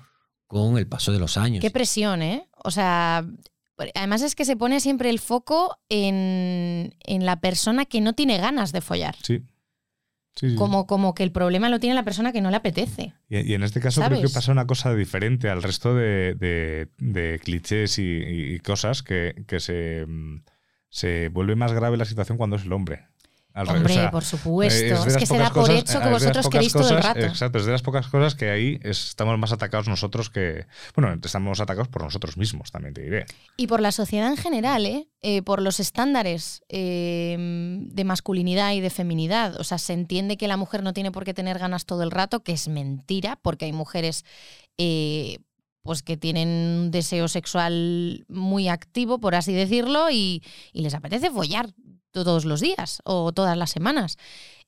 con 0.46 0.76
el 0.76 0.86
paso 0.86 1.12
de 1.12 1.18
los 1.18 1.38
años. 1.38 1.62
Qué 1.62 1.70
presión, 1.70 2.20
¿eh? 2.20 2.46
O 2.62 2.70
sea, 2.70 3.24
además 3.94 4.20
es 4.20 4.34
que 4.34 4.44
se 4.44 4.54
pone 4.56 4.80
siempre 4.80 5.08
el 5.08 5.18
foco 5.18 5.78
en, 5.88 6.94
en 7.00 7.24
la 7.24 7.40
persona 7.40 7.86
que 7.86 8.02
no 8.02 8.12
tiene 8.12 8.36
ganas 8.36 8.70
de 8.72 8.82
follar. 8.82 9.16
Sí. 9.22 9.42
Sí, 10.36 10.50
sí. 10.50 10.56
Como, 10.56 10.86
como 10.86 11.14
que 11.14 11.22
el 11.22 11.32
problema 11.32 11.70
lo 11.70 11.80
tiene 11.80 11.94
la 11.94 12.02
persona 12.02 12.32
que 12.32 12.42
no 12.42 12.50
le 12.50 12.56
apetece. 12.56 13.14
Y, 13.30 13.38
y 13.50 13.54
en 13.54 13.62
este 13.62 13.80
caso 13.80 14.02
creo 14.02 14.20
que 14.20 14.34
pasa 14.34 14.52
una 14.52 14.66
cosa 14.66 14.92
diferente 14.94 15.48
al 15.48 15.62
resto 15.62 15.94
de, 15.94 16.34
de- 16.34 16.90
de 16.98 17.38
clichés 17.42 17.98
y, 17.98 18.02
y 18.02 18.58
cosas 18.58 19.02
que, 19.02 19.44
que 19.46 19.58
se, 19.60 20.04
mm, 20.06 20.42
se 20.90 21.28
vuelve 21.30 21.56
más 21.56 21.72
grave 21.72 21.96
la 21.96 22.04
situación 22.04 22.36
cuando 22.36 22.56
es 22.56 22.64
el 22.64 22.72
hombre. 22.74 23.06
Al 23.54 23.68
re- 23.68 23.76
Hombre, 23.76 23.92
o 23.92 23.96
sea, 23.96 24.10
por 24.10 24.24
supuesto. 24.24 24.78
eh, 24.78 24.88
de 24.88 24.94
Es, 24.94 25.04
las 25.06 25.16
que 25.16 25.26
se 25.26 25.38
da 25.38 25.50
por 25.50 25.70
hecho 25.70 25.84
que 25.84 25.98
es 25.98 26.04
de 26.04 26.10
las 26.10 26.10
vosotros 26.12 26.48
queréis 26.48 26.72
todo 26.72 26.90
el 26.90 27.02
rato. 27.02 27.20
Exacto, 27.20 27.58
es 27.58 27.64
de 27.66 27.70
las 27.72 27.82
pocas 27.82 28.08
cosas 28.08 28.34
que 28.34 28.50
ahí 28.50 28.80
es- 28.82 29.06
estamos 29.10 29.38
más 29.38 29.52
atacados 29.52 29.86
nosotros 29.86 30.28
que. 30.28 30.66
Bueno, 30.96 31.16
estamos 31.22 31.60
atacados 31.60 31.86
por 31.86 32.02
nosotros 32.02 32.36
mismos, 32.36 32.72
también 32.72 32.94
te 32.94 33.02
diré. 33.02 33.26
Y 33.56 33.68
por 33.68 33.80
la 33.80 33.92
sociedad 33.92 34.28
en 34.28 34.36
general, 34.36 34.84
¿eh? 34.86 35.06
Eh, 35.22 35.42
por 35.42 35.62
los 35.62 35.78
estándares 35.78 36.62
eh, 36.68 37.36
de 37.38 38.04
masculinidad 38.04 38.72
y 38.72 38.80
de 38.80 38.90
feminidad. 38.90 39.54
O 39.60 39.64
sea, 39.64 39.78
se 39.78 39.92
entiende 39.92 40.36
que 40.36 40.48
la 40.48 40.56
mujer 40.56 40.82
no 40.82 40.92
tiene 40.92 41.12
por 41.12 41.24
qué 41.24 41.32
tener 41.32 41.58
ganas 41.60 41.86
todo 41.86 42.02
el 42.02 42.10
rato, 42.10 42.42
que 42.42 42.52
es 42.52 42.66
mentira, 42.66 43.38
porque 43.40 43.66
hay 43.66 43.72
mujeres 43.72 44.24
eh, 44.78 45.38
pues 45.82 46.02
que 46.02 46.16
tienen 46.16 46.48
un 46.48 46.90
deseo 46.90 47.28
sexual 47.28 48.24
muy 48.28 48.68
activo, 48.68 49.18
por 49.20 49.34
así 49.36 49.52
decirlo, 49.52 50.10
y, 50.10 50.42
y 50.72 50.82
les 50.82 50.94
apetece 50.94 51.30
follar 51.30 51.70
todos 52.14 52.44
los 52.44 52.60
días 52.60 53.02
o 53.04 53.32
todas 53.32 53.58
las 53.58 53.70
semanas. 53.70 54.16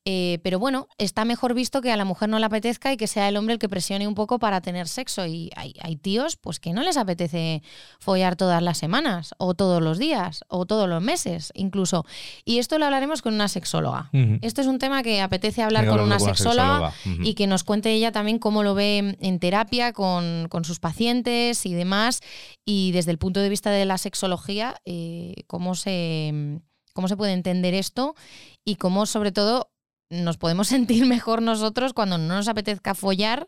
Eh, 0.09 0.39
pero 0.45 0.61
bueno, 0.61 0.87
está 0.99 1.25
mejor 1.25 1.53
visto 1.53 1.81
que 1.81 1.91
a 1.91 1.97
la 1.97 2.05
mujer 2.05 2.29
no 2.29 2.39
le 2.39 2.47
apetezca 2.47 2.93
y 2.93 2.97
que 2.97 3.09
sea 3.09 3.29
el 3.29 3.37
hombre 3.37 3.55
el 3.55 3.59
que 3.59 3.69
presione 3.69 4.07
un 4.07 4.15
poco 4.15 4.39
para 4.39 4.61
tener 4.61 4.87
sexo. 4.87 5.27
Y 5.27 5.51
hay, 5.57 5.75
hay 5.81 5.97
tíos 5.97 6.37
pues 6.37 6.61
que 6.61 6.73
no 6.73 6.85
les 6.85 6.97
apetece 6.97 7.61
follar 7.99 8.37
todas 8.37 8.63
las 8.63 8.79
semanas, 8.79 9.35
o 9.39 9.55
todos 9.55 9.83
los 9.83 9.99
días, 9.99 10.45
o 10.47 10.65
todos 10.65 10.89
los 10.89 11.03
meses, 11.03 11.51
incluso. 11.57 12.07
Y 12.45 12.59
esto 12.59 12.79
lo 12.79 12.85
hablaremos 12.85 13.21
con 13.21 13.35
una 13.35 13.49
sexóloga. 13.49 14.11
Esto 14.43 14.61
es 14.61 14.69
un 14.69 14.79
tema 14.79 15.03
que 15.03 15.21
apetece 15.21 15.65
hablar 15.65 15.89
con 15.89 15.99
una 15.99 16.21
sexóloga, 16.21 16.93
y 17.05 17.35
que 17.35 17.49
nos 17.49 17.65
cuente 17.65 17.91
ella 17.91 18.13
también 18.13 18.39
cómo 18.39 18.63
lo 18.63 18.77
ve 18.77 19.17
en 19.21 19.39
terapia 19.41 19.93
con, 19.93 20.47
con 20.49 20.65
sus 20.65 20.79
pacientes 20.79 21.67
y 21.67 21.75
demás. 21.75 22.21
Y 22.65 22.93
desde 22.93 23.11
el 23.11 23.19
punto 23.19 23.41
de 23.41 23.49
vista 23.49 23.71
de 23.71 23.85
la 23.85 23.99
sexología, 23.99 24.77
eh, 24.85 25.43
cómo, 25.49 25.75
se, 25.75 26.61
cómo 26.97 27.07
se 27.07 27.17
puede 27.17 27.33
entender 27.33 27.75
esto 27.75 28.17
y 28.65 28.75
cómo 28.75 29.07
sobre 29.07 29.31
todo 29.31 29.71
nos 30.11 30.37
podemos 30.39 30.67
sentir 30.75 31.07
mejor 31.07 31.43
nosotros 31.43 31.93
cuando 31.93 32.19
no 32.19 32.35
nos 32.35 32.49
apetezca 32.49 32.95
follar 32.97 33.47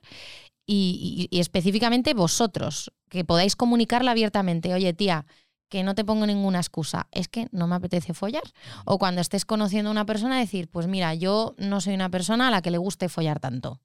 y, 0.66 1.28
y- 1.30 1.36
y 1.36 1.40
específicamente 1.40 2.14
vosotros, 2.14 2.92
que 3.10 3.24
podáis 3.24 3.56
comunicarlo 3.56 4.10
abiertamente. 4.10 4.72
Oye, 4.74 4.92
tía, 4.92 5.24
que 5.70 5.82
no 5.82 5.94
te 5.94 6.04
pongo 6.04 6.26
ninguna 6.26 6.58
excusa, 6.58 7.08
es 7.10 7.28
que 7.28 7.48
no 7.52 7.66
me 7.66 7.74
apetece 7.76 8.14
follar. 8.14 8.42
O 8.84 8.98
cuando 8.98 9.20
estés 9.20 9.44
conociendo 9.44 9.90
a 9.90 9.92
una 9.92 10.06
persona, 10.06 10.38
decir, 10.38 10.68
pues 10.68 10.86
mira, 10.86 11.14
yo 11.14 11.54
no 11.58 11.80
soy 11.80 11.94
una 11.94 12.10
persona 12.10 12.48
a 12.48 12.50
la 12.50 12.62
que 12.62 12.70
le 12.70 12.78
guste 12.78 13.08
follar 13.08 13.40
tanto. 13.40 13.80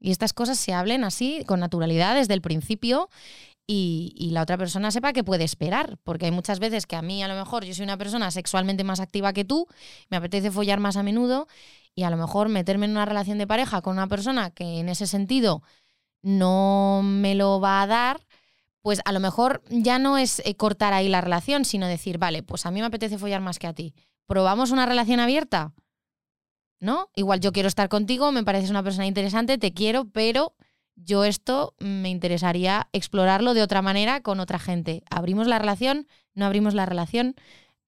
Y 0.00 0.10
estas 0.10 0.32
cosas 0.32 0.58
se 0.58 0.72
hablen 0.74 1.04
así, 1.04 1.44
con 1.46 1.60
naturalidad, 1.60 2.14
desde 2.16 2.34
el 2.34 2.40
principio, 2.42 3.08
y, 3.66 4.30
la 4.32 4.42
otra 4.42 4.58
persona 4.58 4.90
sepa 4.90 5.12
que 5.12 5.24
puede 5.24 5.44
esperar. 5.44 5.98
Porque 6.04 6.26
hay 6.26 6.30
muchas 6.30 6.58
veces 6.58 6.86
que 6.86 6.96
a 6.96 7.02
mí, 7.02 7.22
a 7.22 7.28
lo 7.28 7.34
mejor, 7.34 7.64
yo 7.64 7.74
soy 7.74 7.84
una 7.84 7.96
persona 7.96 8.30
sexualmente 8.30 8.84
más 8.84 9.00
activa 9.00 9.32
que 9.32 9.44
tú, 9.44 9.66
me 10.10 10.16
apetece 10.16 10.50
follar 10.50 10.80
más 10.80 10.96
a 10.96 11.02
menudo, 11.02 11.46
y 11.94 12.04
a 12.04 12.10
lo 12.10 12.16
mejor 12.16 12.48
meterme 12.48 12.86
en 12.86 12.92
una 12.92 13.04
relación 13.04 13.38
de 13.38 13.46
pareja 13.46 13.82
con 13.82 13.94
una 13.94 14.08
persona 14.08 14.50
que 14.50 14.80
en 14.80 14.88
ese 14.88 15.06
sentido 15.06 15.62
no 16.22 17.02
me 17.04 17.34
lo 17.34 17.60
va 17.60 17.82
a 17.82 17.86
dar, 17.86 18.26
pues 18.80 19.00
a 19.04 19.12
lo 19.12 19.20
mejor 19.20 19.62
ya 19.68 19.98
no 19.98 20.18
es 20.18 20.40
eh, 20.44 20.56
cortar 20.56 20.92
ahí 20.92 21.08
la 21.08 21.20
relación, 21.20 21.64
sino 21.64 21.86
decir, 21.86 22.18
vale, 22.18 22.42
pues 22.42 22.66
a 22.66 22.70
mí 22.70 22.80
me 22.80 22.86
apetece 22.86 23.18
follar 23.18 23.40
más 23.40 23.58
que 23.58 23.66
a 23.66 23.74
ti. 23.74 23.94
¿Probamos 24.26 24.70
una 24.70 24.86
relación 24.86 25.20
abierta? 25.20 25.72
¿No? 26.80 27.10
Igual 27.14 27.40
yo 27.40 27.52
quiero 27.52 27.68
estar 27.68 27.88
contigo, 27.88 28.32
me 28.32 28.42
pareces 28.42 28.70
una 28.70 28.82
persona 28.82 29.06
interesante, 29.06 29.58
te 29.58 29.72
quiero, 29.72 30.06
pero 30.06 30.54
yo 30.96 31.24
esto 31.24 31.74
me 31.78 32.10
interesaría 32.10 32.88
explorarlo 32.92 33.54
de 33.54 33.62
otra 33.62 33.82
manera 33.82 34.20
con 34.20 34.40
otra 34.40 34.58
gente. 34.58 35.02
¿Abrimos 35.10 35.46
la 35.46 35.58
relación? 35.58 36.06
¿No 36.34 36.46
abrimos 36.46 36.74
la 36.74 36.86
relación? 36.86 37.34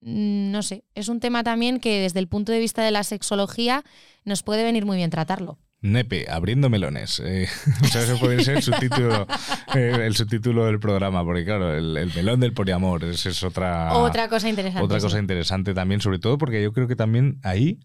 Mm, 0.01 0.51
No 0.51 0.63
sé, 0.63 0.83
es 0.95 1.09
un 1.09 1.19
tema 1.19 1.43
también 1.43 1.79
que 1.79 2.01
desde 2.01 2.19
el 2.19 2.27
punto 2.27 2.51
de 2.51 2.59
vista 2.59 2.83
de 2.83 2.91
la 2.91 3.03
sexología 3.03 3.83
nos 4.23 4.43
puede 4.43 4.63
venir 4.63 4.85
muy 4.85 4.97
bien 4.97 5.09
tratarlo. 5.09 5.57
Nepe, 5.81 6.25
abriendo 6.29 6.69
melones. 6.69 7.21
Eh, 7.23 7.47
o 7.83 7.85
sea, 7.85 8.01
ese 8.01 8.15
puede 8.15 8.43
ser 8.43 8.57
el 8.57 8.63
subtítulo, 8.63 9.27
eh, 9.75 9.99
el 10.03 10.15
subtítulo 10.15 10.65
del 10.65 10.79
programa, 10.79 11.23
porque 11.23 11.45
claro, 11.45 11.75
el, 11.75 11.95
el 11.97 12.13
melón 12.13 12.39
del 12.39 12.53
poliamor 12.53 13.03
esa 13.03 13.29
es 13.29 13.43
otra, 13.43 13.93
otra 13.93 14.27
cosa 14.27 14.49
interesante. 14.49 14.83
Otra 14.83 14.99
cosa 14.99 15.17
sí. 15.17 15.21
interesante 15.21 15.73
también, 15.73 16.01
sobre 16.01 16.19
todo 16.19 16.37
porque 16.37 16.61
yo 16.63 16.73
creo 16.73 16.87
que 16.87 16.95
también 16.95 17.39
ahí, 17.43 17.79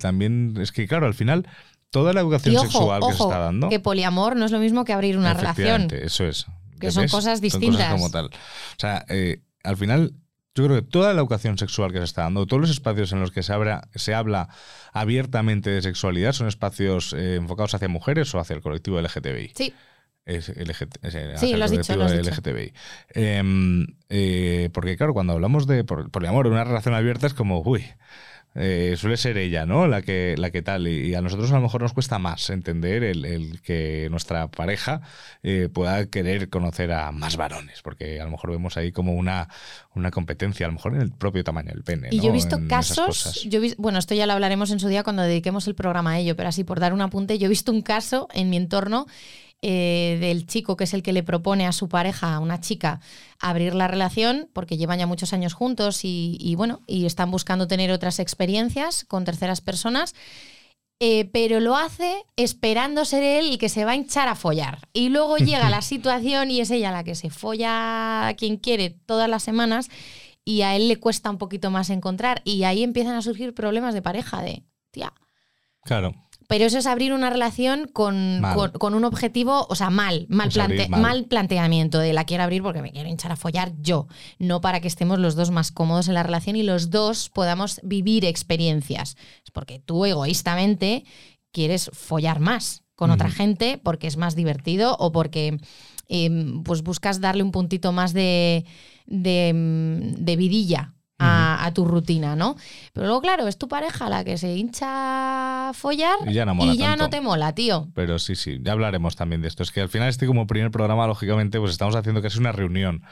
también 0.00 0.54
es 0.60 0.72
que 0.72 0.88
claro, 0.88 1.06
al 1.06 1.14
final, 1.14 1.46
toda 1.94 2.12
la 2.12 2.20
educación 2.20 2.52
Y 2.54 2.56
ojo, 2.56 2.66
sexual 2.66 3.00
que 3.08 3.16
se 3.16 3.22
está 3.22 3.38
dando. 3.38 3.68
que 3.68 3.78
poliamor 3.80 4.34
no 4.36 4.44
es 4.44 4.50
lo 4.50 4.58
mismo 4.58 4.84
que 4.84 4.92
abrir 4.92 5.16
una 5.16 5.32
relación. 5.32 5.88
Eso 5.92 6.26
es. 6.26 6.46
Que 6.80 6.90
son 6.90 7.04
¿Ves? 7.04 7.12
cosas 7.12 7.38
Son 7.38 7.42
distintas. 7.42 7.90
como 7.92 8.10
tal. 8.10 8.26
O 8.26 8.30
sea, 8.78 9.04
eh, 9.08 9.40
al 9.62 9.76
final, 9.76 10.12
yo 10.56 10.64
creo 10.64 10.76
que 10.76 10.82
toda 10.82 11.14
la 11.14 11.20
educación 11.20 11.56
sexual 11.56 11.92
que 11.92 11.98
se 11.98 12.04
está 12.04 12.22
dando, 12.22 12.46
todos 12.46 12.60
los 12.62 12.70
espacios 12.70 13.12
en 13.12 13.20
los 13.20 13.30
que 13.30 13.42
se, 13.44 13.52
habla, 13.52 13.88
se 13.94 14.12
habla 14.12 14.48
abiertamente 14.92 15.70
de 15.70 15.80
sexualidad, 15.82 16.32
son 16.32 16.48
espacios 16.48 17.12
eh, 17.12 17.36
enfocados 17.36 17.74
hacia 17.74 17.88
mujeres 17.88 18.34
o 18.34 18.40
hacia 18.40 18.54
el 18.56 18.60
colectivo 18.62 19.00
LGTBI. 19.00 19.52
Sí, 19.54 19.72
Es 20.26 20.48
LGT, 20.48 20.98
es, 21.04 21.40
Sí, 21.40 21.54
lo 21.54 21.64
has 21.64 21.70
dicho, 21.70 21.94
lo 21.96 22.04
has 22.04 22.12
dicho. 22.12 22.30
LGTBI. 22.30 22.72
Em, 23.14 23.86
eh, 24.08 24.68
porque 24.72 24.96
claro, 24.96 25.12
cuando 25.14 25.32
hablamos 25.34 25.66
de 25.66 25.84
por- 25.84 26.10
poliamor, 26.10 26.46
una 26.48 26.64
relación 26.64 26.94
abierta 26.94 27.26
es 27.26 27.34
como, 27.34 27.60
uy, 27.62 27.84
eh, 28.56 28.94
suele 28.96 29.16
ser 29.16 29.36
ella, 29.36 29.66
¿no? 29.66 29.88
La 29.88 30.02
que, 30.02 30.36
la 30.38 30.50
que 30.50 30.62
tal. 30.62 30.86
Y, 30.86 31.08
y 31.08 31.14
a 31.14 31.20
nosotros 31.20 31.50
a 31.50 31.56
lo 31.56 31.60
mejor 31.60 31.82
nos 31.82 31.92
cuesta 31.92 32.18
más 32.18 32.50
entender 32.50 33.02
el, 33.02 33.24
el 33.24 33.60
que 33.62 34.08
nuestra 34.10 34.48
pareja 34.48 35.00
eh, 35.42 35.68
pueda 35.72 36.06
querer 36.06 36.48
conocer 36.48 36.92
a 36.92 37.10
más 37.10 37.36
varones, 37.36 37.82
porque 37.82 38.20
a 38.20 38.24
lo 38.24 38.30
mejor 38.30 38.50
vemos 38.52 38.76
ahí 38.76 38.92
como 38.92 39.14
una, 39.14 39.48
una 39.94 40.10
competencia, 40.10 40.66
a 40.66 40.68
lo 40.68 40.74
mejor 40.74 40.94
en 40.94 41.00
el 41.00 41.10
propio 41.10 41.42
tamaño 41.42 41.70
del 41.70 41.82
pene. 41.82 42.08
Y 42.12 42.18
¿no? 42.18 42.22
yo 42.22 42.28
he 42.30 42.32
visto 42.32 42.56
En 42.56 42.68
casos, 42.68 43.42
yo 43.44 43.60
bueno, 43.78 43.98
esto 43.98 44.14
ya 44.14 44.26
lo 44.26 44.32
hablaremos 44.34 44.70
en 44.70 44.78
su 44.78 44.88
día 44.88 45.02
cuando 45.02 45.22
dediquemos 45.22 45.66
el 45.66 45.74
programa 45.74 46.12
a 46.12 46.18
ello, 46.18 46.36
pero 46.36 46.48
así 46.48 46.62
por 46.62 46.78
dar 46.78 46.92
un 46.92 47.00
apunte, 47.00 47.38
yo 47.38 47.46
he 47.46 47.50
visto 47.50 47.72
un 47.72 47.82
caso 47.82 48.28
en 48.32 48.50
mi 48.50 48.56
entorno 48.56 49.06
eh, 49.66 50.18
del 50.20 50.46
chico 50.46 50.76
que 50.76 50.84
es 50.84 50.92
el 50.92 51.02
que 51.02 51.14
le 51.14 51.22
propone 51.22 51.66
a 51.66 51.72
su 51.72 51.88
pareja, 51.88 52.34
a 52.34 52.38
una 52.38 52.60
chica, 52.60 53.00
abrir 53.40 53.74
la 53.74 53.88
relación, 53.88 54.50
porque 54.52 54.76
llevan 54.76 54.98
ya 54.98 55.06
muchos 55.06 55.32
años 55.32 55.54
juntos 55.54 56.04
y, 56.04 56.36
y, 56.38 56.54
bueno, 56.54 56.82
y 56.86 57.06
están 57.06 57.30
buscando 57.30 57.66
tener 57.66 57.90
otras 57.90 58.18
experiencias 58.18 59.06
con 59.06 59.24
terceras 59.24 59.62
personas. 59.62 60.14
eh, 61.00 61.24
pero 61.32 61.60
lo 61.60 61.76
hace 61.76 62.24
esperando 62.36 63.04
ser 63.06 63.22
él 63.22 63.52
el 63.52 63.58
que 63.58 63.70
se 63.70 63.86
va 63.86 63.92
a 63.92 63.96
hinchar 63.96 64.28
a 64.28 64.34
follar. 64.34 64.88
Y 64.92 65.08
luego 65.08 65.38
llega 65.38 65.70
la 65.70 65.80
situación 65.92 66.50
y 66.50 66.60
es 66.60 66.70
ella 66.70 66.92
la 66.92 67.02
que 67.02 67.14
se 67.14 67.30
folla 67.30 68.28
a 68.28 68.34
quien 68.34 68.58
quiere 68.58 68.90
todas 68.90 69.30
las 69.30 69.42
semanas 69.42 69.88
y 70.44 70.60
a 70.60 70.76
él 70.76 70.88
le 70.88 70.98
cuesta 70.98 71.30
un 71.30 71.38
poquito 71.38 71.70
más 71.70 71.88
encontrar. 71.88 72.42
Y 72.44 72.64
ahí 72.64 72.82
empiezan 72.82 73.14
a 73.16 73.22
surgir 73.22 73.54
problemas 73.54 73.94
de 73.94 74.02
pareja, 74.02 74.42
de, 74.42 74.62
tía. 74.90 75.14
Claro. 75.84 76.12
Pero 76.48 76.66
eso 76.66 76.78
es 76.78 76.86
abrir 76.86 77.12
una 77.12 77.30
relación 77.30 77.88
con, 77.92 78.40
con, 78.54 78.70
con 78.72 78.94
un 78.94 79.04
objetivo, 79.04 79.66
o 79.68 79.74
sea, 79.74 79.88
mal, 79.90 80.26
mal, 80.28 80.50
plante- 80.50 80.88
mal. 80.90 81.00
mal 81.00 81.24
planteamiento 81.24 81.98
de 81.98 82.12
la 82.12 82.24
quiero 82.24 82.42
abrir 82.44 82.62
porque 82.62 82.82
me 82.82 82.92
quiero 82.92 83.08
hinchar 83.08 83.32
a 83.32 83.36
follar 83.36 83.72
yo, 83.80 84.08
no 84.38 84.60
para 84.60 84.80
que 84.80 84.88
estemos 84.88 85.18
los 85.18 85.36
dos 85.36 85.50
más 85.50 85.72
cómodos 85.72 86.08
en 86.08 86.14
la 86.14 86.22
relación 86.22 86.56
y 86.56 86.62
los 86.62 86.90
dos 86.90 87.30
podamos 87.30 87.80
vivir 87.82 88.24
experiencias. 88.24 89.16
Es 89.44 89.50
porque 89.52 89.78
tú 89.78 90.04
egoístamente 90.04 91.04
quieres 91.52 91.90
follar 91.92 92.40
más 92.40 92.82
con 92.94 93.10
otra 93.10 93.30
gente 93.30 93.80
porque 93.82 94.06
es 94.06 94.16
más 94.16 94.34
divertido 94.36 94.96
o 94.98 95.12
porque 95.12 95.58
em, 96.08 96.62
pues 96.62 96.82
buscas 96.82 97.20
darle 97.20 97.42
un 97.42 97.50
puntito 97.52 97.90
más 97.92 98.12
de, 98.12 98.64
de, 99.06 99.52
de 100.18 100.36
vidilla 100.36 100.93
a, 101.18 101.64
a 101.64 101.72
tu 101.72 101.84
rutina, 101.84 102.34
¿no? 102.34 102.56
Pero 102.92 103.06
luego, 103.06 103.20
claro, 103.22 103.46
es 103.46 103.56
tu 103.56 103.68
pareja 103.68 104.08
la 104.08 104.24
que 104.24 104.36
se 104.36 104.54
hincha 104.56 105.68
a 105.68 105.72
follar 105.72 106.16
Y 106.26 106.32
ya 106.32 106.44
no 106.44 106.54
mola 106.54 106.74
y 106.74 106.76
ya 106.76 106.88
tanto. 106.88 107.04
no 107.04 107.10
te 107.10 107.20
mola, 107.20 107.54
tío. 107.54 107.88
Pero 107.94 108.18
sí, 108.18 108.34
sí, 108.34 108.58
ya 108.62 108.72
hablaremos 108.72 109.14
también 109.16 109.40
de 109.40 109.48
esto. 109.48 109.62
Es 109.62 109.70
que 109.70 109.80
al 109.80 109.88
final 109.88 110.08
este 110.08 110.26
como 110.26 110.46
primer 110.46 110.70
programa, 110.70 111.06
lógicamente, 111.06 111.58
pues 111.60 111.72
estamos 111.72 111.94
haciendo 111.94 112.20
casi 112.20 112.38
una 112.38 112.52
reunión 112.52 113.02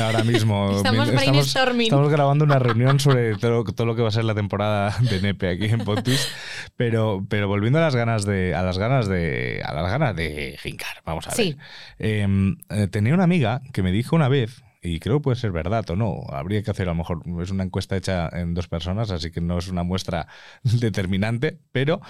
ahora 0.00 0.24
mismo. 0.24 0.72
Estamos 0.76 1.08
estamos, 1.08 1.56
estamos 1.56 2.08
grabando 2.10 2.44
una 2.44 2.58
reunión 2.58 2.98
sobre 2.98 3.36
todo, 3.38 3.64
todo 3.64 3.86
lo 3.86 3.94
que 3.94 4.02
va 4.02 4.08
a 4.08 4.12
ser 4.12 4.24
la 4.24 4.34
temporada 4.34 4.96
de 5.00 5.20
Nepe 5.20 5.48
aquí 5.50 5.66
en 5.66 5.84
Pontis. 5.84 6.28
Pero, 6.76 7.24
pero 7.28 7.46
volviendo 7.48 7.78
a 7.78 7.82
las 7.82 7.94
ganas 7.94 8.24
de. 8.24 8.54
a 8.54 8.62
las 8.62 8.78
ganas 8.78 9.08
de. 9.08 9.62
a 9.64 9.72
las 9.72 9.90
ganas 9.90 10.16
de 10.16 10.58
jincar, 10.60 11.02
vamos 11.04 11.26
a 11.26 11.30
ver. 11.30 11.36
Sí. 11.36 11.56
Eh, 11.98 12.26
eh, 12.70 12.88
tenía 12.88 13.14
una 13.14 13.24
amiga 13.24 13.62
que 13.72 13.82
me 13.82 13.92
dijo 13.92 14.16
una 14.16 14.28
vez. 14.28 14.62
Y 14.82 14.98
creo 15.00 15.18
que 15.18 15.22
puede 15.24 15.36
ser 15.36 15.52
verdad 15.52 15.88
o 15.90 15.96
no. 15.96 16.22
Habría 16.30 16.62
que 16.62 16.70
hacer 16.72 16.88
a 16.88 16.92
lo 16.92 16.96
mejor. 16.96 17.22
Es 17.40 17.50
una 17.50 17.62
encuesta 17.64 17.96
hecha 17.96 18.28
en 18.32 18.52
dos 18.54 18.66
personas, 18.68 19.10
así 19.12 19.30
que 19.30 19.40
no 19.40 19.58
es 19.58 19.68
una 19.68 19.84
muestra 19.84 20.26
determinante. 20.62 21.58
Pero 21.70 22.00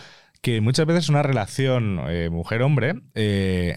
que 0.41 0.61
muchas 0.61 0.87
veces 0.87 1.09
una 1.09 1.23
relación 1.23 2.01
eh, 2.09 2.29
mujer-hombre, 2.31 2.95
eh, 3.15 3.77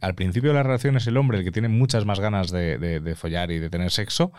al 0.00 0.14
principio 0.14 0.50
de 0.50 0.56
la 0.56 0.62
relación 0.62 0.96
es 0.96 1.06
el 1.06 1.16
hombre 1.16 1.38
el 1.38 1.44
que 1.44 1.52
tiene 1.52 1.68
muchas 1.68 2.04
más 2.06 2.18
ganas 2.18 2.50
de, 2.50 2.78
de- 2.78 3.00
de 3.00 3.14
follar 3.14 3.50
y 3.52 3.58
de 3.58 3.70
tener 3.70 3.90
sexo. 3.90 4.32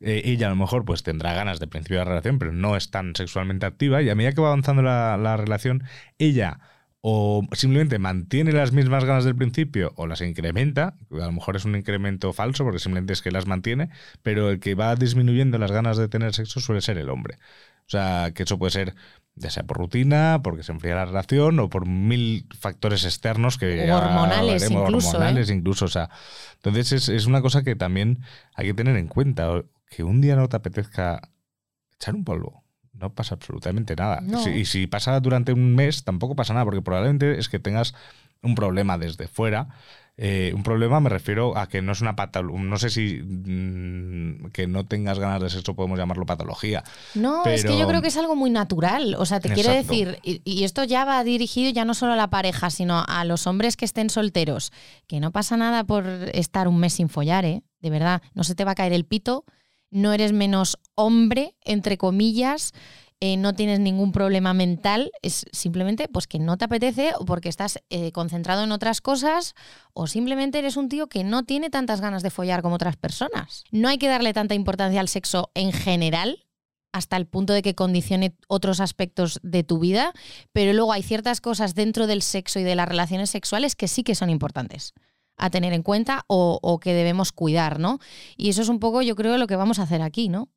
Eh, 0.00 0.22
ella 0.26 0.48
a 0.48 0.50
lo 0.50 0.56
mejor 0.56 0.84
pues 0.84 1.02
tendrá 1.02 1.32
ganas 1.34 1.60
del 1.60 1.68
principio 1.68 1.98
de 1.98 2.04
la 2.04 2.10
relación, 2.10 2.38
pero 2.38 2.52
no 2.52 2.76
es 2.76 2.90
tan 2.90 3.14
sexualmente 3.16 3.66
activa. 3.66 4.02
Y 4.02 4.10
a 4.10 4.14
medida 4.14 4.32
que 4.32 4.40
va 4.40 4.48
avanzando 4.48 4.82
la, 4.82 5.16
la 5.16 5.36
relación, 5.36 5.84
ella 6.18 6.60
o 7.06 7.46
simplemente 7.52 7.98
mantiene 7.98 8.50
las 8.52 8.72
mismas 8.72 9.04
ganas 9.04 9.26
del 9.26 9.36
principio 9.36 9.92
o 9.96 10.06
las 10.06 10.22
incrementa, 10.22 10.96
a 11.10 11.26
lo 11.26 11.32
mejor 11.32 11.54
es 11.54 11.66
un 11.66 11.76
incremento 11.76 12.32
falso 12.32 12.64
porque 12.64 12.78
simplemente 12.78 13.12
es 13.12 13.20
que 13.20 13.30
las 13.30 13.46
mantiene, 13.46 13.90
pero 14.22 14.48
el 14.48 14.58
que 14.58 14.74
va 14.74 14.96
disminuyendo 14.96 15.58
las 15.58 15.70
ganas 15.70 15.98
de 15.98 16.08
tener 16.08 16.32
sexo 16.32 16.60
suele 16.60 16.80
ser 16.80 16.96
el 16.96 17.10
hombre. 17.10 17.36
O 17.80 17.90
sea, 17.90 18.32
que 18.34 18.44
eso 18.44 18.58
puede 18.58 18.70
ser 18.70 18.94
ya 19.34 19.50
sea 19.50 19.64
por 19.64 19.76
rutina, 19.76 20.40
porque 20.42 20.62
se 20.62 20.72
enfría 20.72 20.94
la 20.94 21.04
relación 21.04 21.58
o 21.60 21.68
por 21.68 21.86
mil 21.86 22.46
factores 22.58 23.04
externos 23.04 23.58
que 23.58 23.86
ya 23.86 23.98
hormonales 23.98 24.70
incluso, 24.70 25.08
¿eh? 25.08 25.16
hormonales 25.16 25.50
incluso, 25.50 25.84
o 25.84 25.88
sea, 25.88 26.08
entonces 26.54 26.92
es, 26.92 27.10
es 27.10 27.26
una 27.26 27.42
cosa 27.42 27.62
que 27.62 27.76
también 27.76 28.20
hay 28.54 28.68
que 28.68 28.74
tener 28.74 28.96
en 28.96 29.08
cuenta, 29.08 29.62
que 29.90 30.04
un 30.04 30.22
día 30.22 30.36
no 30.36 30.48
te 30.48 30.56
apetezca 30.56 31.20
echar 31.96 32.14
un 32.14 32.24
polvo. 32.24 32.63
No 32.98 33.10
pasa 33.12 33.34
absolutamente 33.34 33.96
nada. 33.96 34.20
No. 34.22 34.42
Si- 34.42 34.50
y 34.50 34.64
si 34.64 34.86
pasa 34.86 35.18
durante 35.20 35.52
un 35.52 35.74
mes, 35.74 36.04
tampoco 36.04 36.34
pasa 36.36 36.52
nada, 36.54 36.64
porque 36.64 36.82
probablemente 36.82 37.38
es 37.38 37.48
que 37.48 37.58
tengas 37.58 37.94
un 38.42 38.54
problema 38.54 38.98
desde 38.98 39.26
fuera. 39.28 39.68
Eh, 40.16 40.52
un 40.54 40.62
problema 40.62 41.00
me 41.00 41.08
refiero 41.10 41.58
a 41.58 41.68
que 41.68 41.82
no 41.82 41.90
es 41.90 42.00
una 42.00 42.14
patología. 42.14 42.62
No 42.62 42.76
sé 42.78 42.88
si 42.90 43.20
mm, 43.64 44.50
que 44.52 44.66
no 44.66 44.84
tengas 44.86 45.18
ganas 45.18 45.42
de 45.42 45.50
sexo 45.50 45.74
podemos 45.74 45.98
llamarlo 45.98 46.24
patología. 46.26 46.84
No, 47.14 47.42
es 47.46 47.64
que 47.64 47.78
yo 47.78 47.88
creo 47.88 48.02
que 48.02 48.08
es 48.08 48.16
algo 48.16 48.36
muy 48.36 48.50
natural. 48.50 49.16
O 49.18 49.26
sea, 49.26 49.40
te 49.40 49.48
quiero 49.54 49.70
decir, 49.88 50.18
y, 50.22 50.40
y 50.44 50.64
esto 50.64 50.84
ya 50.84 51.04
va 51.04 51.24
dirigido 51.24 51.70
ya 51.72 51.84
no 51.84 51.94
solo 51.94 52.12
a 52.12 52.16
la 52.16 52.30
pareja, 52.30 52.70
sino 52.70 53.04
a 53.06 53.24
los 53.24 53.46
hombres 53.48 53.76
que 53.76 53.84
estén 53.84 54.08
solteros, 54.10 54.72
que 55.08 55.18
no 55.20 55.32
pasa 55.32 55.56
nada 55.56 55.84
por 55.84 56.06
estar 56.32 56.68
un 56.68 56.78
mes 56.78 56.92
sin 56.94 57.08
follar, 57.08 57.44
¿eh? 57.44 57.62
De 57.80 57.90
verdad, 57.90 58.22
no 58.34 58.44
se 58.44 58.54
te 58.54 58.64
va 58.64 58.72
a 58.72 58.74
caer 58.76 58.92
el 58.92 59.04
pito, 59.04 59.44
no 59.94 60.12
eres 60.12 60.32
menos 60.32 60.76
hombre, 60.96 61.54
entre 61.64 61.96
comillas, 61.96 62.72
eh, 63.20 63.36
no 63.36 63.54
tienes 63.54 63.78
ningún 63.78 64.10
problema 64.12 64.52
mental, 64.52 65.12
es 65.22 65.46
simplemente 65.52 66.08
pues 66.08 66.26
que 66.26 66.40
no 66.40 66.58
te 66.58 66.64
apetece 66.64 67.12
o 67.18 67.24
porque 67.24 67.48
estás 67.48 67.78
eh, 67.88 68.10
concentrado 68.10 68.64
en 68.64 68.72
otras 68.72 69.00
cosas 69.00 69.54
o 69.92 70.08
simplemente 70.08 70.58
eres 70.58 70.76
un 70.76 70.88
tío 70.88 71.06
que 71.06 71.22
no 71.22 71.44
tiene 71.44 71.70
tantas 71.70 72.00
ganas 72.00 72.22
de 72.24 72.30
follar 72.30 72.60
como 72.60 72.74
otras 72.74 72.96
personas. 72.96 73.64
No 73.70 73.88
hay 73.88 73.98
que 73.98 74.08
darle 74.08 74.32
tanta 74.34 74.54
importancia 74.54 75.00
al 75.00 75.08
sexo 75.08 75.50
en 75.54 75.72
general, 75.72 76.44
hasta 76.92 77.16
el 77.16 77.26
punto 77.26 77.52
de 77.52 77.62
que 77.62 77.74
condicione 77.74 78.36
otros 78.48 78.80
aspectos 78.80 79.38
de 79.42 79.62
tu 79.62 79.78
vida, 79.78 80.12
pero 80.52 80.72
luego 80.72 80.92
hay 80.92 81.02
ciertas 81.04 81.40
cosas 81.40 81.74
dentro 81.74 82.06
del 82.08 82.20
sexo 82.20 82.58
y 82.58 82.64
de 82.64 82.74
las 82.74 82.88
relaciones 82.88 83.30
sexuales 83.30 83.76
que 83.76 83.88
sí 83.88 84.02
que 84.02 84.16
son 84.16 84.28
importantes 84.28 84.92
a 85.36 85.50
tener 85.50 85.72
en 85.72 85.82
cuenta 85.82 86.24
o, 86.28 86.78
que 86.80 86.94
debemos 86.94 87.32
cuidar, 87.32 87.78
¿no? 87.78 87.98
Y 88.36 88.50
eso 88.50 88.62
es 88.62 88.68
un 88.68 88.78
poco, 88.78 89.02
yo 89.02 89.16
creo, 89.16 89.38
lo 89.38 89.46
que 89.46 89.56
vamos 89.56 89.78
a 89.78 89.82
hacer 89.82 90.02
aquí, 90.02 90.28
¿no? 90.28 90.48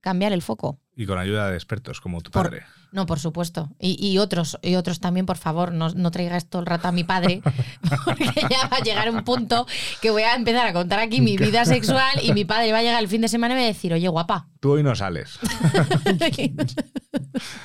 Cambiar 0.00 0.32
el 0.32 0.42
foco. 0.42 0.78
Y 0.98 1.04
con 1.06 1.18
ayuda 1.18 1.50
de 1.50 1.54
expertos 1.56 2.00
como 2.00 2.22
tu 2.22 2.30
Por- 2.30 2.44
padre. 2.46 2.64
No, 2.92 3.04
por 3.04 3.18
supuesto. 3.18 3.68
Y, 3.78 3.98
y 4.06 4.16
otros, 4.16 4.58
y 4.62 4.76
otros 4.76 5.00
también, 5.00 5.26
por 5.26 5.36
favor, 5.36 5.70
no, 5.72 5.90
no 5.90 6.10
traigas 6.10 6.48
todo 6.48 6.60
el 6.60 6.66
rato 6.66 6.88
a 6.88 6.92
mi 6.92 7.04
padre, 7.04 7.42
porque 8.06 8.24
ya 8.48 8.68
va 8.68 8.78
a 8.78 8.82
llegar 8.82 9.10
un 9.10 9.22
punto 9.22 9.66
que 10.00 10.10
voy 10.10 10.22
a 10.22 10.34
empezar 10.34 10.66
a 10.66 10.72
contar 10.72 11.00
aquí 11.00 11.20
mi 11.20 11.36
vida 11.36 11.66
sexual 11.66 12.10
y 12.22 12.32
mi 12.32 12.46
padre 12.46 12.72
va 12.72 12.78
a 12.78 12.82
llegar 12.82 13.02
el 13.02 13.08
fin 13.08 13.20
de 13.20 13.28
semana 13.28 13.52
y 13.52 13.56
me 13.56 13.62
va 13.62 13.68
a 13.68 13.72
decir, 13.72 13.92
oye, 13.92 14.08
guapa, 14.08 14.48
Tú 14.60 14.70
hoy 14.72 14.82
no 14.82 14.94
sales. 14.96 15.38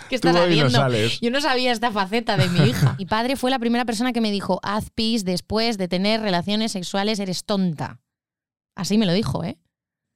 ¿Qué 0.10 0.15
estás 0.15 0.34
Tú 0.36 0.41
hoy 0.41 0.48
no 0.50 0.65
haciendo? 0.65 0.70
sales. 0.72 1.20
Yo 1.22 1.32
no 1.32 1.39
sabía 1.39 1.72
esta 1.72 1.91
faceta 1.91 2.36
de 2.38 2.50
mi 2.50 2.70
hija. 2.70 2.96
Mi 2.98 3.06
padre 3.06 3.36
fue 3.38 3.52
la 3.52 3.60
primera 3.60 3.86
persona 3.86 4.12
que 4.13 4.22
me 4.22 4.32
dijo, 4.32 4.60
haz 4.63 4.89
pis 4.89 5.24
después 5.24 5.78
de 5.78 5.88
tener 5.88 6.22
relaciones 6.22 6.72
sexuales, 6.74 7.20
eres 7.20 7.46
tonta. 7.46 8.02
Así 8.76 8.98
me 8.98 9.06
lo 9.06 9.13
dijo, 9.13 9.44
¿eh? 9.44 9.58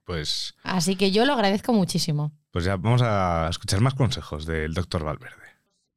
Pues, 0.05 0.53
Así 0.63 0.95
que 0.95 1.11
yo 1.11 1.25
lo 1.25 1.33
agradezco 1.33 1.73
muchísimo. 1.73 2.31
pues 2.51 2.63
ya 2.65 2.77
vamos 2.77 3.01
a 3.01 3.47
escuchar 3.49 3.81
más 3.81 3.95
consejos 3.95 4.45
del 4.45 4.73
doctor 4.73 5.03
Valverde. 5.03 5.35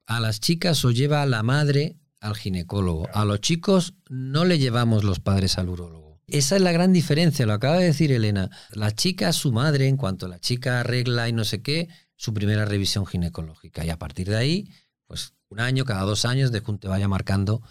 A 0.06 0.18
las 0.20 0.40
chicas 0.40 0.84
os 0.84 0.94
lleva 0.94 1.24
la 1.26 1.42
madre 1.42 1.98
al 2.20 2.34
ginecólogo. 2.34 3.08
A 3.12 3.24
los 3.24 3.40
chicos 3.40 3.94
no 4.08 4.44
le 4.44 4.58
llevamos 4.58 5.04
los 5.04 5.20
padres 5.20 5.58
al 5.58 5.68
urólogo. 5.68 6.20
Esa 6.26 6.56
es 6.56 6.62
la 6.62 6.72
gran 6.72 6.92
diferencia, 6.92 7.46
lo 7.46 7.54
acaba 7.54 7.78
de 7.78 7.86
decir 7.86 8.12
Elena. 8.12 8.50
La 8.72 8.90
chica, 8.92 9.32
su 9.32 9.52
madre, 9.52 9.88
en 9.88 9.96
cuanto 9.96 10.28
la 10.28 10.38
chica 10.38 10.80
arregla 10.80 11.28
y 11.28 11.32
no 11.32 11.44
sé 11.44 11.62
qué, 11.62 11.88
su 12.16 12.34
primera 12.34 12.64
revisión 12.64 13.06
ginecológica. 13.06 13.84
Y 13.84 13.90
a 13.90 13.98
partir 13.98 14.28
de 14.28 14.36
ahí, 14.36 14.68
pues 15.06 15.34
un 15.48 15.60
año, 15.60 15.84
cada 15.84 16.02
dos 16.02 16.24
años, 16.24 16.52
de 16.52 16.60
te 16.60 16.88
vaya 16.88 17.08
marcando. 17.08 17.62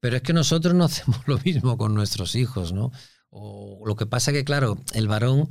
Pero 0.00 0.16
es 0.16 0.22
que 0.22 0.32
nosotros 0.32 0.74
no 0.74 0.84
hacemos 0.84 1.20
lo 1.26 1.38
mismo 1.38 1.76
con 1.76 1.94
nuestros 1.94 2.34
hijos, 2.34 2.72
¿no? 2.72 2.92
O 3.30 3.82
lo 3.86 3.96
que 3.96 4.06
pasa 4.06 4.32
que, 4.32 4.44
claro, 4.44 4.78
el 4.94 5.06
varón, 5.06 5.50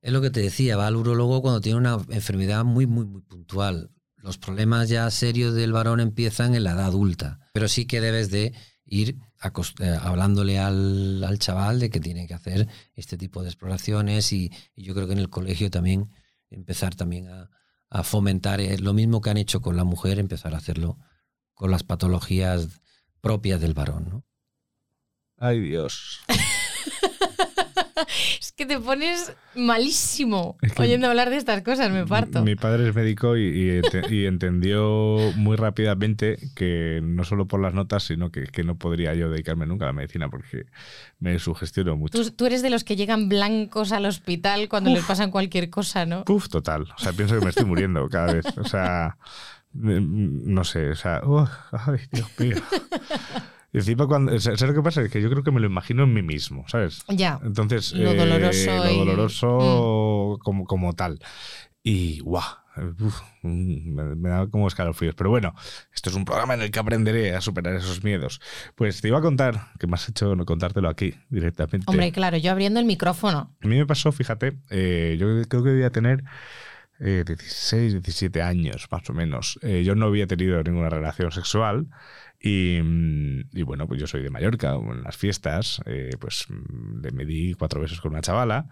es 0.00 0.12
lo 0.12 0.20
que 0.20 0.30
te 0.30 0.40
decía, 0.40 0.76
va 0.76 0.86
al 0.86 0.96
urólogo 0.96 1.42
cuando 1.42 1.60
tiene 1.60 1.78
una 1.78 1.98
enfermedad 2.08 2.64
muy, 2.64 2.86
muy, 2.86 3.06
muy 3.06 3.22
puntual. 3.22 3.90
Los 4.16 4.38
problemas 4.38 4.88
ya 4.88 5.10
serios 5.10 5.54
del 5.54 5.72
varón 5.72 6.00
empiezan 6.00 6.54
en 6.54 6.64
la 6.64 6.72
edad 6.72 6.86
adulta, 6.86 7.38
pero 7.52 7.68
sí 7.68 7.86
que 7.86 8.00
debes 8.00 8.30
de 8.30 8.54
ir 8.84 9.16
eh, 9.80 9.98
hablándole 10.00 10.58
al, 10.58 11.22
al 11.24 11.38
chaval 11.38 11.80
de 11.80 11.90
que 11.90 12.00
tiene 12.00 12.26
que 12.26 12.34
hacer 12.34 12.68
este 12.94 13.16
tipo 13.16 13.42
de 13.42 13.48
exploraciones 13.48 14.32
y, 14.32 14.50
y 14.74 14.82
yo 14.82 14.94
creo 14.94 15.06
que 15.06 15.14
en 15.14 15.20
el 15.20 15.30
colegio 15.30 15.70
también 15.70 16.10
empezar 16.50 16.94
también 16.94 17.28
a, 17.28 17.50
a 17.88 18.02
fomentar 18.02 18.60
eh, 18.60 18.78
lo 18.78 18.92
mismo 18.92 19.20
que 19.20 19.30
han 19.30 19.36
hecho 19.36 19.60
con 19.60 19.76
la 19.76 19.84
mujer, 19.84 20.18
empezar 20.18 20.54
a 20.54 20.58
hacerlo 20.58 20.98
con 21.54 21.70
las 21.70 21.82
patologías 21.82 22.80
propias 23.20 23.60
del 23.60 23.74
varón. 23.74 24.08
¿no? 24.10 24.24
Ay, 25.36 25.60
Dios. 25.60 26.20
Es 28.40 28.52
que 28.52 28.66
te 28.66 28.78
pones 28.78 29.32
malísimo 29.54 30.56
Es 30.62 30.72
que- 30.72 30.82
oyendo 30.82 31.08
hablar 31.08 31.30
de 31.30 31.36
estas 31.36 31.62
cosas, 31.62 31.90
me 31.90 32.06
parto. 32.06 32.42
Mi 32.42 32.56
padre 32.56 32.88
es 32.88 32.94
médico 32.94 33.36
y, 33.36 33.42
y 33.42 33.80
y 34.10 34.26
entendió 34.26 35.18
muy 35.36 35.56
rápidamente 35.56 36.38
que 36.54 37.00
no 37.02 37.24
solo 37.24 37.46
por 37.46 37.60
las 37.60 37.74
notas, 37.74 38.02
sino 38.04 38.30
que, 38.30 38.44
que 38.44 38.64
no 38.64 38.76
podría 38.76 39.14
yo 39.14 39.30
dedicarme 39.30 39.66
nunca 39.66 39.84
a 39.84 39.88
la 39.88 39.92
medicina 39.92 40.28
porque 40.28 40.66
me 41.18 41.38
sugestionó 41.38 41.96
mucho. 41.96 42.22
Tú, 42.22 42.30
tú 42.30 42.46
eres 42.46 42.62
de 42.62 42.70
los 42.70 42.84
que 42.84 42.96
llegan 42.96 43.28
blancos 43.28 43.92
al 43.92 44.06
hospital 44.06 44.68
cuando 44.68 44.90
les 44.90 45.04
pasan 45.04 45.30
cualquier 45.30 45.70
cosa, 45.70 46.06
¿no? 46.06 46.24
Puf, 46.24 46.48
total. 46.48 46.82
O 46.82 46.98
sea, 46.98 47.12
pienso 47.12 47.38
que 47.38 47.44
me 47.44 47.50
estoy 47.50 47.64
muriendo 47.64 48.08
cada 48.08 48.32
vez. 48.34 48.46
O 48.58 48.64
sea, 48.64 49.16
mm, 49.72 50.52
no 50.52 50.64
sé, 50.64 50.90
o 50.90 50.96
sea, 50.96 51.22
uf, 51.24 51.48
ay, 51.72 51.98
Dios 52.12 52.28
mío. 52.38 52.56
Encima, 53.72 54.06
cuando, 54.06 54.38
¿sabes 54.40 54.60
lo 54.62 54.74
que 54.74 54.82
pasa? 54.82 55.02
Es 55.02 55.10
que 55.12 55.22
yo 55.22 55.30
creo 55.30 55.42
que 55.44 55.50
me 55.52 55.60
lo 55.60 55.66
imagino 55.66 56.02
en 56.04 56.12
mí 56.12 56.22
mismo, 56.22 56.64
¿sabes? 56.68 57.02
Ya. 57.08 57.38
Entonces, 57.44 57.92
Lo 57.92 58.10
eh, 58.12 58.16
doloroso 58.16 58.76
lo 58.84 58.90
y- 58.92 58.98
doloroso 58.98 60.38
como, 60.42 60.64
como 60.64 60.92
tal. 60.94 61.20
Y 61.82 62.18
guau, 62.20 62.44
uf, 63.00 63.20
mm, 63.42 63.94
me, 63.94 64.14
me 64.16 64.28
da 64.28 64.46
como 64.48 64.66
escalofríos. 64.68 65.14
Pero 65.14 65.30
bueno, 65.30 65.54
esto 65.94 66.10
es 66.10 66.16
un 66.16 66.24
programa 66.24 66.54
en 66.54 66.62
el 66.62 66.70
que 66.70 66.78
aprenderé 66.78 67.34
a 67.34 67.40
superar 67.40 67.74
esos 67.76 68.02
miedos. 68.04 68.40
Pues 68.74 69.00
te 69.00 69.08
iba 69.08 69.18
a 69.18 69.22
contar, 69.22 69.68
que 69.78 69.86
me 69.86 69.94
has 69.94 70.08
hecho 70.08 70.34
no 70.36 70.44
contártelo 70.44 70.88
aquí 70.88 71.14
directamente. 71.30 71.84
Hombre, 71.88 72.12
claro, 72.12 72.36
yo 72.36 72.50
abriendo 72.52 72.80
el 72.80 72.86
micrófono. 72.86 73.56
A 73.62 73.66
mí 73.66 73.76
me 73.78 73.86
pasó, 73.86 74.12
fíjate, 74.12 74.58
eh, 74.68 75.16
yo 75.18 75.26
creo 75.48 75.62
que 75.62 75.70
debía 75.70 75.90
tener 75.90 76.22
eh, 76.98 77.24
16, 77.26 77.92
17 77.94 78.42
años, 78.42 78.88
más 78.90 79.08
o 79.08 79.14
menos. 79.14 79.58
Eh, 79.62 79.82
yo 79.84 79.94
no 79.94 80.06
había 80.06 80.26
tenido 80.26 80.62
ninguna 80.62 80.90
relación 80.90 81.32
sexual. 81.32 81.86
Y, 82.42 82.80
mm, 82.82 83.50
y 83.52 83.62
bueno, 83.62 83.86
pues 83.86 84.00
yo 84.00 84.06
soy 84.06 84.22
de 84.22 84.30
Mallorca, 84.30 84.74
en 84.74 85.02
las 85.02 85.16
fiestas, 85.16 85.82
eh, 85.86 86.10
pues 86.18 86.46
mm, 86.48 87.02
le 87.02 87.10
me 87.12 87.24
di 87.26 87.52
cuatro 87.54 87.80
besos 87.80 88.00
con 88.00 88.12
una 88.12 88.22
chavala. 88.22 88.66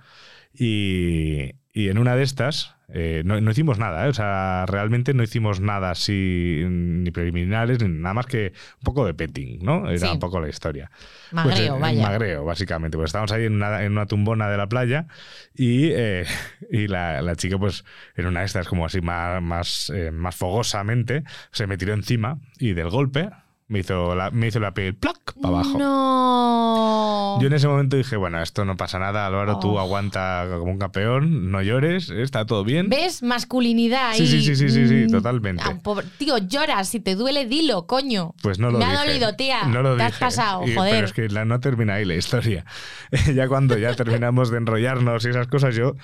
Y, 0.55 1.53
y 1.73 1.89
en 1.91 1.99
una 1.99 2.17
de 2.17 2.23
estas, 2.23 2.75
eh, 2.89 3.23
no, 3.25 3.39
no 3.41 3.51
hicimos 3.51 3.79
nada, 3.79 4.07
¿eh? 4.07 4.09
o 4.09 4.15
sea, 4.15 4.65
realmente 4.67 5.13
no 5.15 5.23
hicimos 5.23 5.61
nada 5.61 5.91
así, 5.91 6.65
ni 6.67 7.11
preliminares, 7.11 7.81
ni 7.83 7.89
nada 7.89 8.15
más 8.15 8.27
que 8.27 8.53
un 8.79 8.85
poco 8.85 9.05
de 9.07 9.13
petting, 9.15 9.63
¿no? 9.63 9.89
Era 9.89 9.99
Sí. 9.99 10.07
un 10.13 10.19
poco 10.19 10.41
la 10.41 10.49
historia. 10.49 10.91
Magreo, 11.31 11.69
Pues, 11.73 11.81
vaya. 11.83 12.03
Magreo, 12.03 12.45
básicamente. 12.45 12.97
Pues 12.97 13.09
estábamos 13.11 13.31
ahí 13.33 13.45
en 13.45 13.53
una, 13.55 13.85
en 13.85 13.93
una 13.93 14.07
tumbona 14.07 14.49
de 14.49 14.57
la 14.57 14.69
playa 14.69 15.07
y, 15.55 15.91
eh, 15.93 16.25
y 16.73 16.89
la, 16.89 17.21
la 17.23 17.37
chica, 17.37 17.59
pues, 17.59 17.85
en 18.17 18.27
una 18.27 18.41
de 18.41 18.47
estas, 18.47 18.67
como 18.67 18.87
así 18.87 19.01
más, 19.03 19.43
más, 19.43 19.93
eh, 19.95 20.11
más 20.11 20.35
fogosamente, 20.35 21.23
se 21.53 21.67
me 21.67 21.77
tiró 21.77 21.93
encima 21.93 22.39
y 22.59 22.73
del 22.73 22.89
golpe 22.89 23.29
me 23.69 23.81
hizo 23.81 24.15
la, 24.15 24.31
me 24.31 24.47
hizo 24.49 24.61
la 24.61 24.73
piel 24.73 24.95
¡plac! 24.97 25.35
para 25.43 25.49
abajo. 25.59 25.79
No. 25.79 27.39
Yo 27.41 27.47
en 27.47 27.53
ese 27.53 27.69
momento 27.69 27.97
dije, 27.97 28.17
bueno, 28.17 28.43
esto 28.43 28.65
no 28.65 28.77
pasa 28.77 28.99
nada, 28.99 29.27
Álvaro, 29.27 29.59
tú 29.59 29.77
Oh. 29.77 29.79
aguanta 29.81 30.47
como 30.59 30.73
un 30.73 30.79
campeón, 30.79 31.51
no 31.51 31.61
llores, 31.63 32.09
está 32.11 32.47
todo 32.47 32.65
bien. 32.65 32.89
¿Ves? 32.89 33.23
Masculinidad 33.23 34.15
Sí, 34.15 34.23
ahí. 34.23 34.27
sí, 34.29 34.43
sí, 34.43 34.57
sí, 34.57 34.69
sí, 34.71 34.89
sí, 34.89 34.95
Mm. 35.07 35.11
totalmente. 35.11 35.63
Ah, 35.67 35.77
pobre- 35.83 36.07
Tío, 36.19 36.39
lloras, 36.39 36.89
si 36.89 36.99
te 37.01 37.15
duele, 37.15 37.47
dilo, 37.47 37.87
coño. 37.87 38.35
Pues 38.43 38.59
no 38.59 38.71
lo 38.71 38.79
Me 38.79 38.87
dije. 38.87 38.97
ha 38.97 39.05
dolido, 39.05 39.37
tía. 39.37 39.65
No 39.65 39.83
lo 39.83 39.97
Te 39.97 40.03
has 40.03 40.19
pasado, 40.19 40.67
Y- 40.67 40.75
joder. 40.75 40.93
Pero 40.95 41.07
es 41.07 41.13
que 41.13 41.29
la- 41.29 41.45
no 41.45 41.61
termina 41.61 41.95
ahí 41.95 42.05
la 42.05 42.15
historia. 42.15 42.65
ya 43.35 43.49
cuando 43.49 43.77
ya 43.77 43.95
terminamos 43.95 44.51
de 44.51 44.59
enrollarnos 44.59 45.25
y 45.25 45.29
esas 45.29 45.47
cosas, 45.47 45.75
yo 45.77 45.95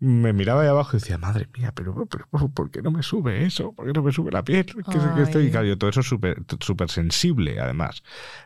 me 0.00 0.32
miraba 0.32 0.62
ahí 0.62 0.68
abajo 0.68 0.96
y 0.96 1.00
decía, 1.00 1.18
madre 1.18 1.46
mía, 1.56 1.72
pero, 1.74 2.06
pero 2.06 2.26
¿por 2.48 2.70
qué 2.70 2.80
no 2.80 2.90
me 2.90 3.02
sube 3.02 3.44
eso? 3.44 3.72
¿Por 3.74 3.86
qué 3.86 3.92
no 3.92 4.02
me 4.02 4.12
sube 4.12 4.30
la 4.32 4.42
piel? 4.42 4.64
Que, 4.64 4.98
que 5.14 5.22
estoy, 5.22 5.50
claro, 5.50 5.66
yo 5.66 5.76
todo 5.76 5.90
eso 5.90 6.00
es 6.00 6.06
súper 6.06 6.42
súper 6.60 6.88
sensible, 6.90 7.60
además. 7.60 8.02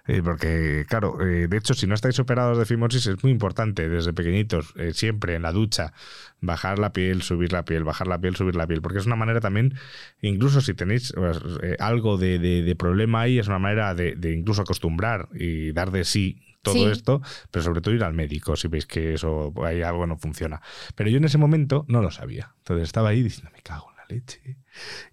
Eh, 0.09 0.21
porque, 0.25 0.85
claro, 0.89 1.21
eh, 1.25 1.47
de 1.47 1.57
hecho, 1.57 1.75
si 1.75 1.87
no 1.87 1.95
estáis 1.95 2.19
operados 2.19 2.59
de 2.59 2.65
fimosis, 2.67 3.07
es 3.07 3.23
muy 3.23 3.31
importante 3.33 3.89
desde 3.89 4.13
pequeñitos, 4.13 4.75
eh, 4.77 4.93
siempre 4.95 5.37
en 5.37 5.43
la 5.43 5.53
ducha, 5.53 5.93
bajar 6.41 6.79
la 6.81 6.93
piel, 6.93 7.23
subir 7.23 7.53
la 7.53 7.65
piel, 7.65 7.85
bajar 7.85 8.09
la 8.09 8.21
piel, 8.21 8.35
subir 8.37 8.57
la 8.57 8.67
piel, 8.67 8.83
porque 8.83 8.99
es 8.99 9.07
una 9.07 9.17
manera 9.17 9.41
también, 9.41 9.75
incluso 10.23 10.61
si 10.61 10.75
tenéis 10.75 11.13
pues, 11.15 11.39
algo 11.79 12.19
de, 12.19 12.39
de- 12.41 12.63
de 12.63 12.77
problema 12.77 13.23
ahí, 13.23 13.39
es 13.39 13.47
una 13.47 13.59
manera 13.61 13.95
de, 13.95 14.17
de 14.17 14.33
incluso 14.33 14.63
acostumbrar 14.63 15.29
y 15.35 15.73
dar 15.73 15.91
de 15.93 16.05
sí 16.05 16.54
todo 16.65 16.75
Sí. 16.75 16.85
esto, 16.87 17.23
pero 17.53 17.63
sobre 17.63 17.81
todo 17.81 17.95
ir 17.95 18.03
al 18.03 18.15
médico 18.15 18.57
si 18.57 18.67
veis 18.67 18.87
que 18.87 19.15
eso 19.15 19.53
hay 19.65 19.83
algo 19.83 20.05
no 20.09 20.17
funciona. 20.17 20.61
Pero 20.97 21.09
yo 21.11 21.19
en 21.19 21.25
ese 21.25 21.39
momento 21.39 21.85
no 21.87 22.03
lo 22.03 22.11
sabía. 22.11 22.55
Entonces 22.59 22.85
estaba 22.89 23.11
ahí 23.11 23.23
diciendo, 23.23 23.53
me 23.55 23.63
cago 23.63 23.91
en 23.93 23.97
la 23.97 24.05
leche. 24.09 24.57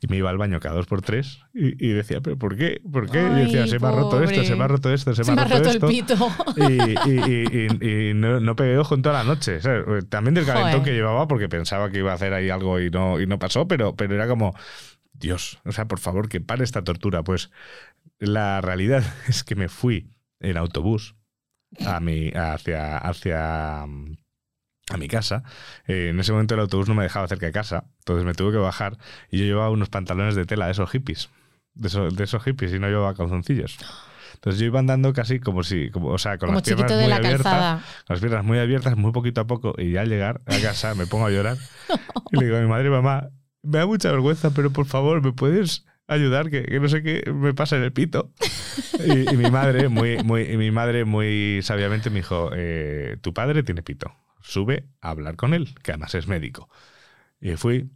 Y 0.01 0.07
me 0.07 0.17
iba 0.17 0.31
al 0.31 0.39
baño 0.39 0.59
cada 0.59 0.73
dos 0.73 0.87
por 0.87 1.03
tres 1.03 1.41
y, 1.53 1.67
y 1.85 1.91
decía, 1.93 2.19
¿pero 2.21 2.35
por 2.35 2.57
qué? 2.57 2.81
¿Por 2.91 3.11
qué? 3.11 3.19
y 3.21 3.41
decía, 3.45 3.67
se 3.67 3.77
me 3.77 3.87
ha 3.87 3.91
roto 3.91 4.23
esto, 4.23 4.43
se 4.43 4.55
me 4.55 4.63
ha 4.63 4.67
roto 4.67 4.91
esto, 4.91 5.13
se, 5.13 5.23
Se 5.23 5.35
me 5.35 5.41
ha 5.41 5.45
roto 5.45 5.69
el 5.69 5.75
esto. 5.75 5.87
pito. 5.87 6.15
Y, 6.57 8.13
no, 8.15 8.39
no 8.39 8.55
pegué 8.55 8.77
ojo 8.77 8.95
en 8.95 9.01
toda 9.01 9.15
la 9.15 9.23
noche. 9.23 9.61
¿sabes? 9.61 10.09
También 10.09 10.33
del 10.33 10.45
calentón 10.45 10.71
Joder. 10.79 10.83
que 10.85 10.93
llevaba, 10.93 11.27
porque 11.27 11.49
pensaba 11.49 11.89
que 11.91 11.99
iba 11.99 12.11
a 12.11 12.15
hacer 12.15 12.33
ahí 12.33 12.49
algo 12.49 12.79
y 12.79 12.89
no, 12.89 13.19
y 13.19 13.27
no 13.27 13.39
pasó, 13.39 13.67
pero, 13.67 13.95
pero 13.95 14.15
era 14.15 14.27
como, 14.27 14.55
Dios, 15.13 15.59
o 15.65 15.71
sea, 15.71 15.85
por 15.87 15.99
favor, 15.99 16.29
que 16.29 16.41
pare 16.41 16.63
esta 16.63 16.83
tortura. 16.83 17.23
Pues 17.23 17.51
la 18.19 18.61
realidad 18.61 19.03
es 19.27 19.43
que 19.43 19.55
me 19.55 19.69
fui 19.69 20.09
en 20.39 20.57
autobús 20.57 21.15
a 21.85 21.99
mi, 21.99 22.29
hacia, 22.29 22.97
hacia 22.97 23.85
mm, 23.87 24.17
a 24.91 24.97
mi 24.97 25.07
casa. 25.07 25.43
Eh, 25.87 26.09
en 26.09 26.19
ese 26.19 26.31
momento 26.31 26.53
el 26.55 26.61
autobús 26.61 26.87
no 26.89 26.95
me 26.95 27.03
dejaba 27.03 27.27
cerca 27.27 27.45
de 27.45 27.51
casa, 27.51 27.85
entonces 27.99 28.25
me 28.25 28.33
tuve 28.33 28.51
que 28.51 28.57
bajar 28.57 28.97
y 29.29 29.39
yo 29.39 29.45
llevaba 29.45 29.69
unos 29.69 29.89
pantalones 29.89 30.35
de 30.35 30.45
tela 30.45 30.65
de 30.65 30.73
esos 30.73 30.89
hippies, 30.89 31.29
de 31.73 31.87
esos, 31.87 32.15
de 32.15 32.23
esos 32.23 32.43
hippies 32.43 32.73
y 32.73 32.79
no 32.79 32.87
llevaba 32.87 33.13
calzoncillos. 33.15 33.77
Entonces 34.35 34.59
yo 34.59 34.65
iba 34.67 34.79
andando 34.79 35.13
casi 35.13 35.39
como 35.39 35.63
si, 35.63 35.91
como, 35.91 36.07
o 36.09 36.17
sea, 36.17 36.37
con 36.37 36.47
Como 36.47 36.59
las 36.59 36.63
piernas 36.63 36.91
muy 36.91 37.07
la 37.07 37.15
abiertas, 37.17 37.43
calzada. 37.43 37.83
las 38.07 38.19
piernas 38.19 38.43
muy 38.45 38.59
abiertas, 38.59 38.97
muy 38.97 39.11
poquito 39.11 39.41
a 39.41 39.45
poco, 39.45 39.75
y 39.77 39.91
ya 39.91 40.01
al 40.01 40.09
llegar 40.09 40.41
a 40.47 40.57
casa 40.59 40.95
me 40.95 41.05
pongo 41.05 41.27
a 41.27 41.29
llorar 41.31 41.57
y 42.31 42.37
le 42.37 42.45
digo 42.45 42.57
a 42.57 42.61
mi 42.61 42.67
madre, 42.67 42.89
mamá, 42.89 43.29
me 43.61 43.77
da 43.77 43.85
mucha 43.85 44.09
vergüenza, 44.11 44.49
pero 44.51 44.71
por 44.71 44.85
favor, 44.87 45.21
¿me 45.21 45.31
puedes 45.31 45.85
ayudar? 46.13 46.49
Que, 46.49 46.63
que 46.63 46.79
no 46.79 46.89
sé 46.89 47.03
qué 47.03 47.31
me 47.31 47.53
pasa 47.53 47.77
en 47.77 47.83
el 47.83 47.93
pito. 47.93 48.31
Y, 49.05 49.33
y 49.33 49.37
mi 49.37 49.49
madre, 49.49 49.89
muy, 49.89 50.23
muy, 50.23 50.43
y 50.43 50.57
mi 50.57 50.71
madre 50.71 51.05
muy 51.05 51.59
sabiamente 51.63 52.09
me 52.09 52.17
dijo, 52.17 52.51
eh, 52.53 53.17
tu 53.21 53.33
padre 53.33 53.63
tiene 53.63 53.81
pito, 53.81 54.13
sube 54.41 54.85
a 55.01 55.09
hablar 55.09 55.35
con 55.35 55.53
él, 55.53 55.75
que 55.81 55.91
además 55.91 56.13
es 56.15 56.27
médico. 56.27 56.69
Y 57.39 57.55
fui, 57.55 57.89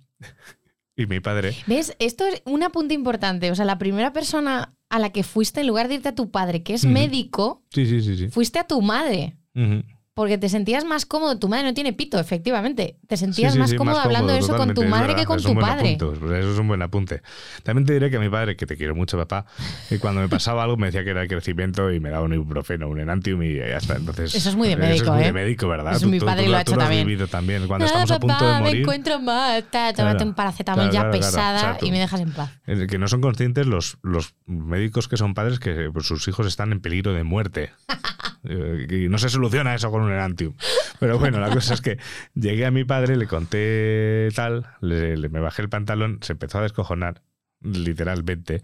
y 0.95 1.05
mi 1.07 1.19
padre, 1.19 1.53
¿Ves? 1.67 1.95
Esto 1.99 2.25
es 2.25 2.41
un 2.45 2.63
apunte 2.63 2.93
importante. 2.93 3.51
O 3.51 3.55
sea, 3.55 3.65
la 3.65 3.77
primera 3.77 4.13
persona 4.13 4.73
a 4.89 4.99
la 4.99 5.11
que 5.11 5.23
fuiste, 5.23 5.61
en 5.61 5.67
lugar 5.67 5.87
de 5.87 5.95
irte 5.95 6.09
a 6.09 6.15
tu 6.15 6.31
padre, 6.31 6.63
que 6.63 6.73
es 6.73 6.83
Ujú. 6.83 6.93
médico, 6.93 7.63
sí, 7.71 7.85
sí, 7.85 8.01
sí, 8.01 8.17
sí. 8.17 8.29
fuiste 8.29 8.59
a 8.59 8.67
tu 8.67 8.81
madre. 8.81 9.35
Ujú. 9.55 9.83
Porque 10.15 10.37
te 10.37 10.47
sentías 10.47 10.85
más 10.85 11.05
cómodo. 11.05 11.37
Tu 11.37 11.49
madre 11.49 11.65
no 11.65 11.73
tiene 11.73 11.91
pito, 11.91 12.17
efectivamente. 12.17 12.95
Te 13.05 13.17
Sí, 13.17 13.25
sentías 13.25 13.51
sí, 13.51 13.59
más 13.59 13.71
sí, 13.71 13.75
cómodo 13.75 13.99
hablando 13.99 14.31
de 14.31 14.39
eso 14.39 14.55
con 14.55 14.73
tu 14.73 14.83
es 14.83 14.89
madre 14.89 15.07
verdad, 15.07 15.19
que 15.19 15.25
con 15.25 15.37
es 15.39 15.43
tu 15.43 15.53
padre. 15.55 15.95
apunte, 16.01 16.19
pues 16.21 16.39
eso 16.39 16.53
es 16.53 16.57
un 16.57 16.67
buen 16.69 16.81
apunte. 16.81 17.21
También 17.63 17.85
te 17.85 17.91
diré 17.91 18.09
que 18.09 18.15
a 18.15 18.21
mi 18.21 18.29
padre, 18.29 18.55
que 18.55 18.65
te 18.65 18.77
quiero 18.77 18.95
mucho, 18.95 19.17
papá, 19.17 19.45
que 19.89 19.99
cuando 19.99 20.21
me 20.21 20.29
pasaba 20.29 20.63
algo 20.63 20.77
me 20.77 20.85
decía 20.87 21.03
que 21.03 21.09
era 21.09 21.21
el 21.23 21.27
crecimiento 21.27 21.91
y 21.91 21.99
me 21.99 22.11
daba 22.11 22.23
un 22.23 22.33
ibuprofeno, 22.33 22.87
un 22.87 23.01
enantium 23.01 23.43
y 23.43 23.55
ya 23.57 23.65
está. 23.75 23.97
Entonces, 23.97 24.33
Eso 24.33 24.47
es 24.51 24.55
muy 24.55 24.69
de 24.69 24.75
Eso 24.75 24.81
médico, 24.83 25.03
es 25.03 25.11
muy 25.11 25.21
¿eh? 25.21 25.25
de 25.25 25.33
médico, 25.33 25.67
¿verdad? 25.67 25.95
Eso 25.97 26.07
mi 26.07 26.19
Tú- 26.19 26.25
padre 26.25 26.45
tú 26.45 26.51
lo 26.51 26.57
ha 26.59 26.63
tú 26.63 26.71
hecho 26.71 26.79
también. 26.79 27.27
también. 27.27 27.67
Cuando 27.67 27.83
Ah, 27.83 27.87
estamos 27.87 28.11
a 28.11 28.19
punto 28.19 28.33
papá, 28.35 28.45
de 28.47 28.53
me 28.53 28.59
morir. 28.69 28.81
encuentro 28.83 29.19
mal. 29.19 29.63
Ta, 29.65 29.91
tómate 29.91 30.15
Claro. 30.15 30.29
un 30.29 30.33
paracetamol 30.33 30.89
Claro, 30.91 30.93
ya 30.93 30.99
claro, 31.01 31.11
pesada 31.11 31.77
tú- 31.77 31.87
y 31.87 31.91
me 31.91 31.99
dejas 31.99 32.21
en 32.21 32.31
paz. 32.31 32.51
Que 32.89 32.97
no 32.97 33.09
son 33.09 33.19
conscientes 33.19 33.67
los, 33.67 33.97
los 34.01 34.33
médicos 34.45 35.09
que 35.09 35.17
son 35.17 35.33
padres 35.33 35.59
que 35.59 35.89
pues, 35.91 36.05
sus 36.07 36.25
hijos 36.29 36.47
están 36.47 36.71
en 36.71 36.79
peligro 36.79 37.11
de 37.11 37.25
muerte. 37.25 37.71
Eh, 38.47 38.87
y 39.05 39.09
no 39.09 39.17
se 39.17 39.29
soluciona 39.29 39.73
eso 39.75 39.91
con 39.91 40.01
un 40.01 40.11
enantium. 40.11 40.53
Pero 40.99 41.19
bueno, 41.19 41.39
la 41.39 41.49
cosa 41.49 41.73
es 41.73 41.81
que 41.81 41.97
llegué 42.33 42.65
a 42.65 42.71
mi 42.71 42.83
padre, 42.85 43.15
le 43.17 43.27
conté 43.27 44.29
tal, 44.35 44.65
le, 44.81 45.17
le- 45.17 45.29
me 45.29 45.39
bajé 45.39 45.61
el 45.61 45.69
pantalón, 45.69 46.19
se 46.21 46.33
empezó 46.33 46.59
a 46.59 46.61
descojonar, 46.63 47.21
literalmente. 47.61 48.61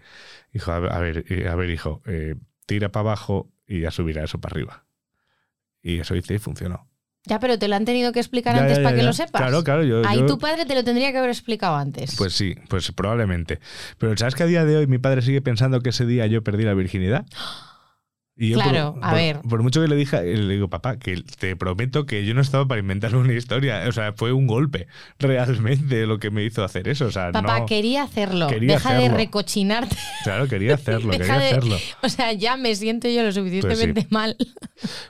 Dijo, 0.52 0.72
a 0.72 0.78
ver, 0.80 0.92
a 0.92 0.98
ver, 0.98 1.24
eh, 1.28 1.72
hijo, 1.72 2.02
eh, 2.06 2.34
tira 2.66 2.90
para 2.90 3.02
abajo 3.02 3.50
y 3.66 3.80
ya 3.80 3.90
subirá 3.90 4.24
eso 4.24 4.40
para 4.40 4.54
arriba. 4.54 4.84
Y 5.82 5.98
eso 5.98 6.14
hice 6.14 6.34
y 6.34 6.38
funcionó. 6.38 6.88
Ya, 7.24 7.38
pero 7.38 7.56
te 7.56 7.68
lo 7.68 7.76
han 7.76 7.84
tenido 7.84 8.10
que 8.12 8.18
explicar 8.18 8.56
Ya, 8.56 8.62
antes 8.62 8.78
ya, 8.78 8.82
para 8.82 8.96
ya, 8.96 9.00
que 9.00 9.06
lo 9.06 9.12
sepas. 9.12 9.40
Claro, 9.42 9.62
claro. 9.62 9.84
Yo, 9.84 10.02
Ahí 10.06 10.18
yo- 10.20 10.26
tu 10.26 10.38
padre 10.38 10.66
te 10.66 10.74
lo 10.74 10.82
tendría 10.82 11.12
que 11.12 11.18
haber 11.18 11.30
explicado 11.30 11.76
antes. 11.76 12.16
Pues 12.16 12.32
sí, 12.32 12.56
pues 12.68 12.90
probablemente. 12.92 13.60
Pero 13.98 14.16
¿sabes 14.16 14.34
que 14.34 14.42
a 14.42 14.46
día 14.46 14.64
de 14.64 14.76
hoy 14.76 14.86
mi 14.88 14.98
padre 14.98 15.22
sigue 15.22 15.40
pensando 15.40 15.80
que 15.80 15.90
ese 15.90 16.04
día 16.04 16.26
yo 16.26 16.42
perdí 16.42 16.64
la 16.64 16.74
virginidad? 16.74 17.24
Y 18.34 18.48
yo 18.48 18.54
Claro, 18.54 18.94
por, 18.94 19.04
a 19.04 19.08
por- 19.10 19.18
ver. 19.18 19.40
Por 19.42 19.62
mucho 19.62 19.82
que 19.82 19.88
le 19.88 19.94
dije, 19.94 20.22
le 20.22 20.54
digo, 20.54 20.68
papá, 20.68 20.98
que 20.98 21.22
te 21.38 21.54
prometo 21.54 22.06
que 22.06 22.24
yo 22.24 22.32
no 22.32 22.40
estaba 22.40 22.66
para 22.66 22.80
inventar 22.80 23.14
una 23.14 23.34
historia. 23.34 23.84
O 23.86 23.92
sea, 23.92 24.14
fue 24.14 24.32
un 24.32 24.46
golpe 24.46 24.86
realmente 25.18 26.06
lo 26.06 26.18
que 26.18 26.30
me 26.30 26.42
hizo 26.42 26.64
hacer 26.64 26.88
eso. 26.88 27.06
O 27.06 27.10
sea, 27.10 27.30
Papá, 27.30 27.60
no. 27.60 27.66
quería 27.66 28.02
hacerlo. 28.04 28.46
Quería 28.48 28.74
Deja 28.74 28.94
de 28.94 29.08
recochinarte. 29.10 29.96
Claro, 30.24 30.48
quería 30.48 30.74
hacerlo, 30.74 31.12
Deja 31.18 31.24
quería 31.24 31.38
de- 31.38 31.48
hacerlo. 31.48 31.76
O 32.02 32.08
sea, 32.08 32.32
ya 32.32 32.56
me 32.56 32.74
siento 32.74 33.08
yo 33.08 33.22
lo 33.22 33.32
suficientemente 33.32 34.06
mal. 34.10 34.36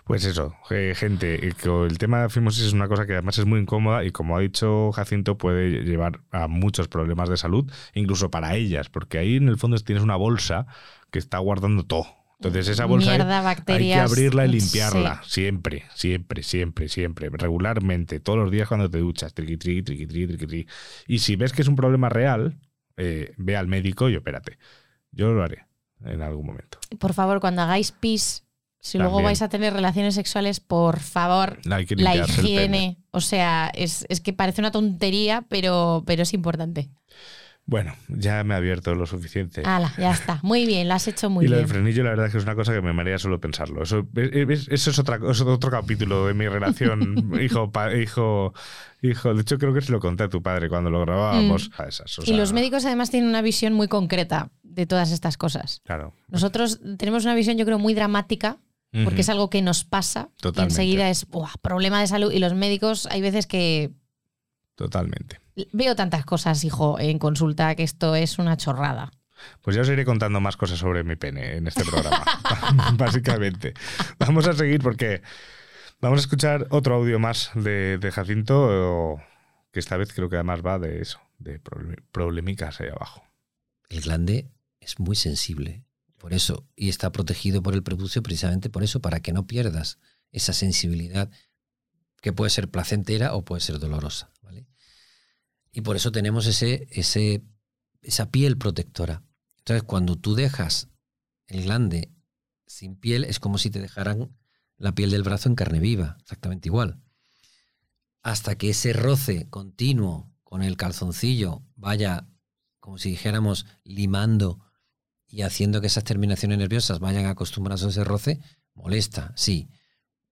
Pues 0.05 0.25
eso, 0.25 0.55
gente, 0.95 1.47
el 1.47 1.99
tema 1.99 2.23
de 2.23 2.29
fimosis 2.29 2.65
es 2.67 2.73
una 2.73 2.89
cosa 2.89 3.07
que 3.07 3.13
además 3.15 3.39
es 3.39 3.47
muy 3.47 3.61
incómoda 3.61 4.05
y 4.05 4.11
como 4.11 4.37
ha 4.37 4.41
dicho 4.41 4.91
Jacinto 4.93 5.39
puede 5.39 5.85
llevar 5.85 6.21
a 6.33 6.49
muchos 6.49 6.89
problemas 6.89 7.29
de 7.29 7.37
salud, 7.37 7.71
incluso 7.95 8.31
para 8.31 8.57
ellas, 8.57 8.89
porque 8.89 9.19
ahí 9.19 9.37
en 9.37 9.49
el 9.49 9.57
fondo 9.59 9.79
tienes 9.79 10.03
una 10.05 10.17
bolsa 10.17 10.67
que 11.11 11.19
está 11.19 11.39
guardando 11.39 11.85
todo. 11.85 12.07
Entonces 12.49 12.69
esa 12.69 12.85
bolsa 12.87 13.13
hay- 13.13 13.19
Mierda, 13.19 13.39
hay, 13.39 13.45
bacterias. 13.45 13.99
que 13.99 14.13
abrirla 14.13 14.47
y 14.47 14.49
sí. 14.51 14.61
limpiarla, 14.61 15.23
siempre, 15.25 15.85
siempre, 15.95 16.43
siempre, 16.43 16.89
siempre, 16.89 17.31
regularmente, 17.33 18.21
todos 18.21 18.39
los 18.39 18.51
días 18.51 18.69
cuando 18.69 18.91
te 18.91 18.99
duchas, 18.99 19.33
triqui, 19.35 19.57
triqui, 19.57 19.83
triqui, 19.83 20.07
triqui, 20.07 20.37
triqui. 20.37 20.67
Y 21.07 21.19
si 21.21 21.37
ves 21.37 21.53
que 21.53 21.63
es 21.63 21.69
un 21.69 21.77
problema 21.77 22.09
real, 22.09 22.59
eh, 22.97 23.33
ve 23.37 23.57
al 23.57 23.69
médico 23.69 24.09
y 24.09 24.17
opérate. 24.17 24.59
Yo 25.13 25.33
lo 25.33 25.43
haré 25.43 25.67
en 26.05 26.21
algún 26.23 26.47
momento. 26.47 26.79
Por 26.99 27.15
favor, 27.15 27.41
cuando 27.41 27.63
hagáis 27.63 27.93
pis, 27.93 28.45
si 28.81 28.99
luego 28.99 29.23
vais 29.23 29.41
a 29.43 29.49
tener 29.49 29.73
relaciones 29.73 30.15
sexuales, 30.17 30.59
por 30.59 30.99
favor, 30.99 31.61
Hay 31.71 31.87
que 31.87 31.95
la 31.95 32.13
pene. 32.13 32.25
higiene. 32.27 32.99
O 33.13 33.21
sea, 33.21 33.71
es, 33.75 34.05
es 34.09 34.21
que 34.21 34.33
parece 34.33 34.61
una 34.61 34.73
tontería, 34.73 35.45
pero, 35.49 36.03
pero 36.07 36.23
es 36.25 36.35
importante. 36.35 36.91
Bueno, 37.65 37.95
ya 38.09 38.43
me 38.45 38.55
he 38.55 38.57
abierto 38.57 38.95
lo 38.97 39.07
suficiente. 39.07 39.63
Hala, 39.65 39.95
ya 39.97 40.11
está. 40.11 40.41
Muy 40.43 40.67
bien, 40.67 40.89
lo 40.89 40.95
has 40.95 41.07
hecho 41.07 41.31
muy 41.31 41.45
y 41.47 41.49
lo 41.49 41.57
bien. 41.57 41.67
del 41.67 41.73
frenillo, 41.75 42.03
la 42.03 42.11
verdad 42.11 42.27
es 42.27 42.33
que 42.33 42.39
es 42.39 42.45
una 42.45 42.57
cosa 42.57 42.73
que 42.75 42.83
me 42.83 42.93
marea 42.93 43.19
solo 43.19 43.41
pensarlo. 43.41 43.83
Eso, 43.85 44.07
es- 44.17 44.33
es- 44.51 44.69
eso 44.69 44.91
es, 44.91 44.99
otra, 44.99 45.19
es 45.31 45.41
otro 45.41 45.71
capítulo 45.71 46.27
de 46.27 46.35
mi 46.35 46.49
relación 46.49 47.33
hijo, 47.41 47.71
pa- 47.71 47.95
hijo, 47.95 48.53
hijo. 49.01 49.33
De 49.35 49.43
hecho, 49.43 49.59
creo 49.59 49.73
que 49.73 49.81
se 49.81 49.93
lo 49.93 50.01
conté 50.01 50.25
a 50.25 50.29
tu 50.29 50.43
padre 50.43 50.69
cuando 50.69 50.91
lo 50.91 51.01
grabábamos. 51.01 51.71
A 51.79 51.85
esas, 51.85 52.19
o 52.19 52.23
Mm. 52.23 52.25
y 52.27 52.33
los 52.37 52.53
médicos 52.53 52.85
además 52.85 53.11
tienen 53.11 53.29
una 53.29 53.43
visión 53.43 53.73
muy 53.75 53.87
concreta 53.89 54.51
de 54.65 54.87
todas 54.87 55.13
estas 55.13 55.37
cosas. 55.37 55.81
Claro. 55.85 56.15
Nosotros 56.29 56.81
tenemos 56.99 57.25
una 57.25 57.35
visión, 57.37 57.57
yo 57.59 57.65
creo, 57.65 57.79
muy 57.79 57.95
dramática, 57.95 58.59
porque 59.05 59.21
es 59.23 59.29
algo 59.31 59.49
que 59.51 59.63
nos 59.63 59.85
pasa. 59.85 60.29
Totalmente. 60.41 60.61
Y 60.61 60.65
enseguida 60.85 61.09
es 61.09 61.27
"Buah, 61.27 61.53
problema 61.63 62.01
de 62.01 62.07
salud. 62.09 62.31
Y 62.33 62.39
los 62.41 62.53
médicos, 62.55 63.07
hay 63.07 63.21
veces 63.23 63.47
que 63.47 63.93
Totalmente. 64.75 65.39
Veo 65.73 65.97
tantas 65.97 66.25
cosas, 66.25 66.65
hijo, 66.65 66.99
en 66.99 67.19
consulta, 67.19 67.75
que 67.75 67.83
esto 67.83 68.15
es 68.15 68.39
una 68.39 68.57
chorrada. 68.57 69.13
Pues 69.61 69.75
ya 69.75 69.83
os 69.83 69.89
iré 69.89 70.05
contando 70.05 70.41
más 70.41 70.57
cosas 70.57 70.79
sobre 70.79 71.03
mi 71.03 71.17
pene 71.17 71.57
en 71.57 71.67
este 71.67 71.85
programa. 71.85 72.25
básicamente. 72.97 73.75
Vamos 74.19 74.47
a 74.47 74.53
seguir 74.53 74.81
porque 74.81 75.23
Vamos 76.03 76.19
a 76.19 76.23
escuchar 76.23 76.67
otro 76.71 76.97
audio 76.97 77.21
más 77.21 77.53
de, 77.55 77.97
de 77.97 78.11
Jacinto, 78.11 79.21
que 79.71 79.79
esta 79.79 79.97
vez 79.97 80.13
creo 80.13 80.29
que 80.29 80.35
además 80.35 80.61
va 80.67 80.81
de 80.81 81.01
eso, 81.01 81.21
de 81.39 81.61
problemicas 82.11 82.81
ahí 82.81 82.89
abajo. 82.89 83.23
El 83.89 84.01
glande 84.01 84.51
es 84.81 84.99
muy 84.99 85.15
sensible, 85.15 85.85
por 86.19 86.35
eso, 86.35 86.67
y 86.75 86.89
está 86.89 87.13
protegido 87.13 87.63
por 87.63 87.75
el 87.75 87.85
prepucio 87.85 88.21
precisamente 88.21 88.69
por 88.69 88.83
eso, 88.83 88.99
para 89.01 89.21
que 89.21 89.33
no 89.33 89.47
pierdas 89.47 90.01
esa 90.33 90.53
sensibilidad 90.53 91.31
que 92.21 92.33
puede 92.33 92.51
ser 92.51 92.69
placentera 92.69 93.35
o 93.35 93.45
puede 93.45 93.61
ser 93.61 93.79
dolorosa. 93.79 94.32
Y 95.73 95.81
por 95.81 95.97
eso 95.97 96.13
tenemos 96.13 96.47
ese, 96.47 96.87
ese, 96.91 97.43
esa 98.03 98.31
piel 98.31 98.59
protectora. 98.59 99.25
Entonces, 99.59 99.83
cuando 99.83 100.17
tú 100.17 100.35
dejas 100.35 100.89
el 101.47 101.63
glande 101.63 102.13
sin 102.67 102.97
piel, 102.97 103.25
es 103.25 103.41
como 103.41 103.59
si 103.59 103.71
te 103.71 103.81
dejaran 103.81 104.37
la 104.77 104.93
piel 104.95 105.11
del 105.11 105.23
brazo 105.23 105.49
en 105.49 105.55
carne 105.55 105.81
viva, 105.81 106.17
exactamente 106.21 106.69
igual. 106.69 107.01
Hasta 108.23 108.57
que 108.57 108.71
ese 108.71 108.93
roce 108.93 109.49
continuo 109.49 110.33
con 110.43 110.63
el 110.63 110.77
calzoncillo 110.77 111.63
vaya, 111.77 112.29
como 112.81 112.99
si 112.99 113.11
dijéramos, 113.11 113.67
limando 113.85 114.61
y 115.29 115.43
haciendo 115.43 115.81
que 115.81 115.87
esas 115.87 116.05
terminaciones 116.05 116.59
nerviosas 116.59 116.99
vayan 116.99 117.27
acostumbradas 117.27 117.85
a 117.85 117.89
ese 117.89 118.05
roce, 118.05 118.41
molesta, 118.75 119.33
sí, 119.37 119.71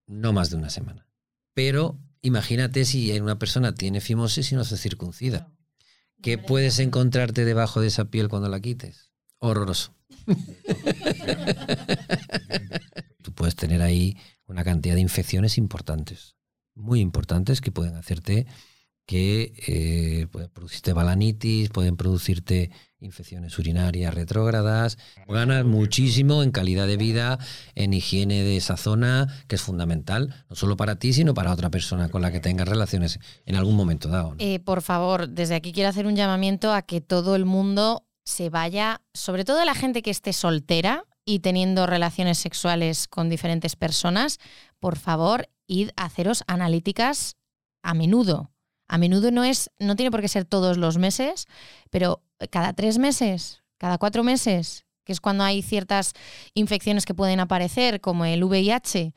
no 0.06 0.32
más 0.32 0.50
de 0.50 0.56
una 0.56 0.70
semana. 0.70 1.06
Pero 1.54 1.98
imagínate 2.22 2.84
si 2.84 3.18
una 3.20 3.38
persona 3.38 3.74
tiene 3.74 4.00
fimosis 4.00 4.52
y 4.52 4.54
no 4.54 4.64
se 4.64 4.76
circuncida. 4.76 5.52
¿Qué 6.22 6.38
puedes 6.38 6.78
encontrarte 6.78 7.44
debajo 7.44 7.80
de 7.80 7.88
esa 7.88 8.06
piel 8.06 8.28
cuando 8.28 8.48
la 8.48 8.60
quites? 8.60 9.12
Horroroso. 9.38 9.94
Tú 13.22 13.32
puedes 13.32 13.56
tener 13.56 13.80
ahí 13.80 14.16
una 14.46 14.64
cantidad 14.64 14.94
de 14.94 15.00
infecciones 15.00 15.56
importantes, 15.56 16.36
muy 16.74 17.00
importantes, 17.00 17.60
que 17.60 17.72
pueden 17.72 17.94
hacerte 17.94 18.46
que 19.06 19.54
eh, 19.66 20.26
pueden 20.28 20.50
producirte 20.50 20.92
balanitis, 20.92 21.70
pueden 21.70 21.96
producirte 21.96 22.70
infecciones 23.00 23.58
urinarias 23.58 24.14
retrógradas. 24.14 24.98
Ganas 25.26 25.64
muchísimo 25.64 26.42
en 26.42 26.50
calidad 26.50 26.86
de 26.86 26.96
vida, 26.96 27.38
en 27.74 27.94
higiene 27.94 28.42
de 28.42 28.56
esa 28.56 28.76
zona, 28.76 29.26
que 29.48 29.56
es 29.56 29.62
fundamental, 29.62 30.44
no 30.48 30.56
solo 30.56 30.76
para 30.76 30.96
ti, 30.96 31.12
sino 31.12 31.34
para 31.34 31.52
otra 31.52 31.70
persona 31.70 32.08
con 32.08 32.22
la 32.22 32.30
que 32.30 32.40
tengas 32.40 32.68
relaciones 32.68 33.18
en 33.46 33.56
algún 33.56 33.76
momento 33.76 34.08
dado. 34.08 34.34
Eh, 34.38 34.60
por 34.60 34.82
favor, 34.82 35.28
desde 35.28 35.54
aquí 35.54 35.72
quiero 35.72 35.88
hacer 35.88 36.06
un 36.06 36.16
llamamiento 36.16 36.72
a 36.72 36.82
que 36.82 37.00
todo 37.00 37.36
el 37.36 37.44
mundo 37.44 38.06
se 38.24 38.50
vaya, 38.50 39.00
sobre 39.14 39.44
todo 39.44 39.64
la 39.64 39.74
gente 39.74 40.02
que 40.02 40.10
esté 40.10 40.32
soltera 40.32 41.04
y 41.24 41.40
teniendo 41.40 41.86
relaciones 41.86 42.38
sexuales 42.38 43.08
con 43.08 43.28
diferentes 43.28 43.76
personas, 43.76 44.38
por 44.78 44.96
favor, 44.96 45.48
id 45.66 45.90
a 45.96 46.04
haceros 46.04 46.44
analíticas 46.46 47.36
a 47.82 47.94
menudo. 47.94 48.50
A 48.92 48.98
menudo 48.98 49.30
no 49.30 49.44
es, 49.44 49.70
no 49.78 49.94
tiene 49.94 50.10
por 50.10 50.20
qué 50.20 50.26
ser 50.26 50.44
todos 50.44 50.76
los 50.76 50.98
meses, 50.98 51.46
pero 51.90 52.24
cada 52.50 52.72
tres 52.72 52.98
meses, 52.98 53.62
cada 53.78 53.98
cuatro 53.98 54.24
meses, 54.24 54.84
que 55.04 55.12
es 55.12 55.20
cuando 55.20 55.44
hay 55.44 55.62
ciertas 55.62 56.12
infecciones 56.54 57.06
que 57.06 57.14
pueden 57.14 57.38
aparecer, 57.38 58.00
como 58.00 58.24
el 58.24 58.42
VIH, 58.42 59.12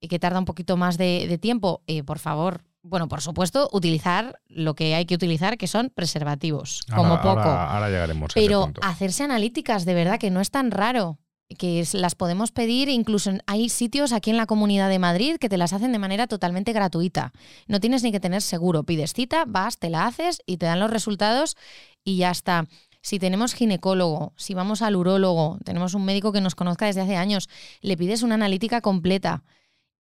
y 0.00 0.08
que 0.08 0.18
tarda 0.18 0.38
un 0.38 0.46
poquito 0.46 0.78
más 0.78 0.96
de, 0.96 1.38
tiempo, 1.42 1.82
eh, 1.86 2.02
por 2.04 2.18
favor, 2.20 2.64
bueno, 2.80 3.06
por 3.06 3.20
supuesto, 3.20 3.68
utilizar 3.70 4.40
lo 4.46 4.74
que 4.74 4.94
hay 4.94 5.04
que 5.04 5.16
utilizar, 5.16 5.58
que 5.58 5.66
son 5.66 5.90
preservativos, 5.94 6.80
como 6.94 7.20
poco. 7.20 7.40
Ahora, 7.40 7.90
llegaremos. 7.90 8.32
Pero 8.32 8.72
hacerse 8.80 9.24
analíticas, 9.24 9.84
de 9.84 9.92
verdad, 9.92 10.18
que 10.18 10.30
no 10.30 10.40
es 10.40 10.50
tan 10.50 10.70
raro 10.70 11.18
que 11.56 11.86
las 11.94 12.14
podemos 12.14 12.52
pedir, 12.52 12.88
incluso 12.88 13.30
hay 13.46 13.68
sitios 13.70 14.12
aquí 14.12 14.30
en 14.30 14.36
la 14.36 14.46
Comunidad 14.46 14.90
de 14.90 14.98
Madrid 14.98 15.36
que 15.40 15.48
te 15.48 15.56
las 15.56 15.72
hacen 15.72 15.92
de 15.92 15.98
manera 15.98 16.26
totalmente 16.26 16.72
gratuita. 16.72 17.32
No 17.66 17.80
tienes 17.80 18.02
ni 18.02 18.12
que 18.12 18.20
tener 18.20 18.42
seguro, 18.42 18.84
pides 18.84 19.14
cita, 19.14 19.44
vas, 19.46 19.78
te 19.78 19.88
la 19.88 20.06
haces 20.06 20.42
y 20.44 20.58
te 20.58 20.66
dan 20.66 20.80
los 20.80 20.90
resultados 20.90 21.56
y 22.04 22.18
ya 22.18 22.30
está. 22.30 22.66
Si 23.00 23.18
tenemos 23.18 23.54
ginecólogo, 23.54 24.34
si 24.36 24.52
vamos 24.52 24.82
al 24.82 24.96
urólogo, 24.96 25.58
tenemos 25.64 25.94
un 25.94 26.04
médico 26.04 26.32
que 26.32 26.42
nos 26.42 26.54
conozca 26.54 26.86
desde 26.86 27.00
hace 27.00 27.16
años, 27.16 27.48
le 27.80 27.96
pides 27.96 28.22
una 28.22 28.34
analítica 28.34 28.82
completa 28.82 29.44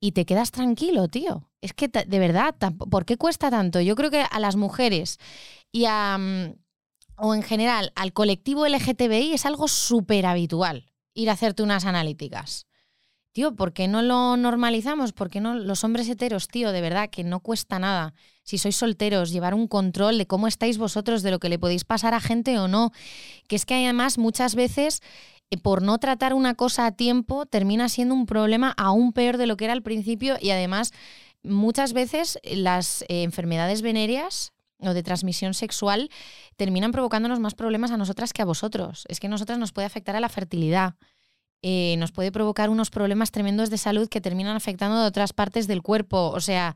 y 0.01 0.11
te 0.11 0.25
quedas 0.25 0.51
tranquilo, 0.51 1.07
tío. 1.07 1.49
Es 1.61 1.73
que 1.73 1.87
de 1.87 2.19
verdad, 2.19 2.55
¿por 2.89 3.05
qué 3.05 3.15
cuesta 3.15 3.49
tanto? 3.49 3.79
Yo 3.79 3.95
creo 3.95 4.11
que 4.11 4.25
a 4.29 4.39
las 4.39 4.57
mujeres 4.57 5.17
y 5.71 5.85
a, 5.85 6.17
mm, 6.17 6.55
o 7.17 7.33
en 7.33 7.43
general 7.43 7.93
al 7.95 8.11
colectivo 8.11 8.65
LGTBI 8.65 9.33
es 9.33 9.45
algo 9.45 9.69
súper 9.69 10.25
habitual 10.25 10.91
ir 11.18 11.30
a 11.30 11.34
hacerte 11.34 11.63
unas 11.63 11.86
analíticas. 11.86 12.68
Tío, 13.34 13.55
¿por 13.55 13.74
qué 13.74 13.88
no 13.88 14.01
lo 14.01 14.38
normalizamos? 14.38 15.13
¿Por 15.13 15.30
qué 15.30 15.41
no 15.41 15.55
los 15.55 15.84
hombres 15.84 16.09
heteros, 16.09 16.47
tío? 16.47 16.72
De 16.72 16.82
verdad, 16.82 17.09
que 17.09 17.24
no 17.24 17.39
cuesta 17.39 17.78
nada. 17.78 18.13
Si 18.43 18.57
sois 18.57 18.76
solteros, 18.76 19.32
llevar 19.32 19.53
un 19.53 19.68
control 19.68 20.18
de 20.18 20.26
cómo 20.26 20.47
estáis 20.47 20.78
vosotros, 20.78 21.22
de 21.22 21.32
lo 21.32 21.39
que 21.39 21.49
le 21.49 21.59
podéis 21.59 21.84
pasar 21.84 22.13
a 22.13 22.20
gente 22.20 22.57
o 22.57 22.68
no. 22.68 22.91
Que 23.47 23.55
es 23.55 23.65
que 23.65 23.76
además 23.76 24.18
muchas 24.18 24.55
veces 24.55 25.01
eh, 25.51 25.57
por 25.57 25.82
no 25.82 25.97
tratar 25.97 26.34
una 26.34 26.55
cosa 26.55 26.86
a 26.86 26.91
tiempo 26.91 27.45
termina 27.45 27.89
siendo 27.89 28.15
un 28.15 28.26
problema 28.26 28.74
aún 28.76 29.13
peor 29.13 29.38
de 29.38 29.47
lo 29.47 29.55
que 29.55 29.65
era 29.65 29.74
al 29.74 29.84
principio 29.84 30.38
y 30.41 30.49
además 30.49 30.91
muchas 31.43 31.93
veces 31.93 32.39
las 32.43 33.03
eh, 33.03 33.24
enfermedades 33.24 33.82
venéreas 33.82 34.51
o 34.80 34.93
de 34.93 35.03
transmisión 35.03 35.53
sexual 35.53 36.09
terminan 36.55 36.91
provocándonos 36.91 37.39
más 37.39 37.55
problemas 37.55 37.91
a 37.91 37.97
nosotras 37.97 38.34
que 38.34 38.41
a 38.41 38.45
vosotros. 38.45 39.05
Es 39.07 39.19
que 39.19 39.28
a 39.28 39.30
nosotras 39.30 39.57
nos 39.57 39.71
puede 39.71 39.86
afectar 39.86 40.15
a 40.15 40.19
la 40.19 40.30
fertilidad, 40.30 40.95
eh, 41.63 41.95
nos 41.97 42.11
puede 42.11 42.32
provocar 42.32 42.69
unos 42.69 42.91
problemas 42.91 43.32
tremendos 43.32 43.69
de 43.69 43.80
salud 43.80 44.07
que 44.07 44.21
terminan 44.21 44.55
afectando 44.55 45.01
de 45.01 45.07
otras 45.07 45.34
partes 45.34 45.67
del 45.67 45.82
cuerpo. 45.82 46.30
O 46.30 46.39
sea, 46.39 46.75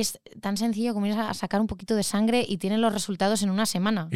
es 0.00 0.20
tan 0.40 0.56
sencillo 0.56 0.94
como 0.94 1.06
ir 1.06 1.14
a 1.14 1.32
sacar 1.34 1.60
un 1.60 1.66
poquito 1.66 1.96
de 1.96 2.02
sangre 2.02 2.44
y 2.46 2.58
tienen 2.58 2.80
los 2.80 2.92
resultados 2.92 3.42
en 3.42 3.50
una 3.50 3.66
semana. 3.66 4.08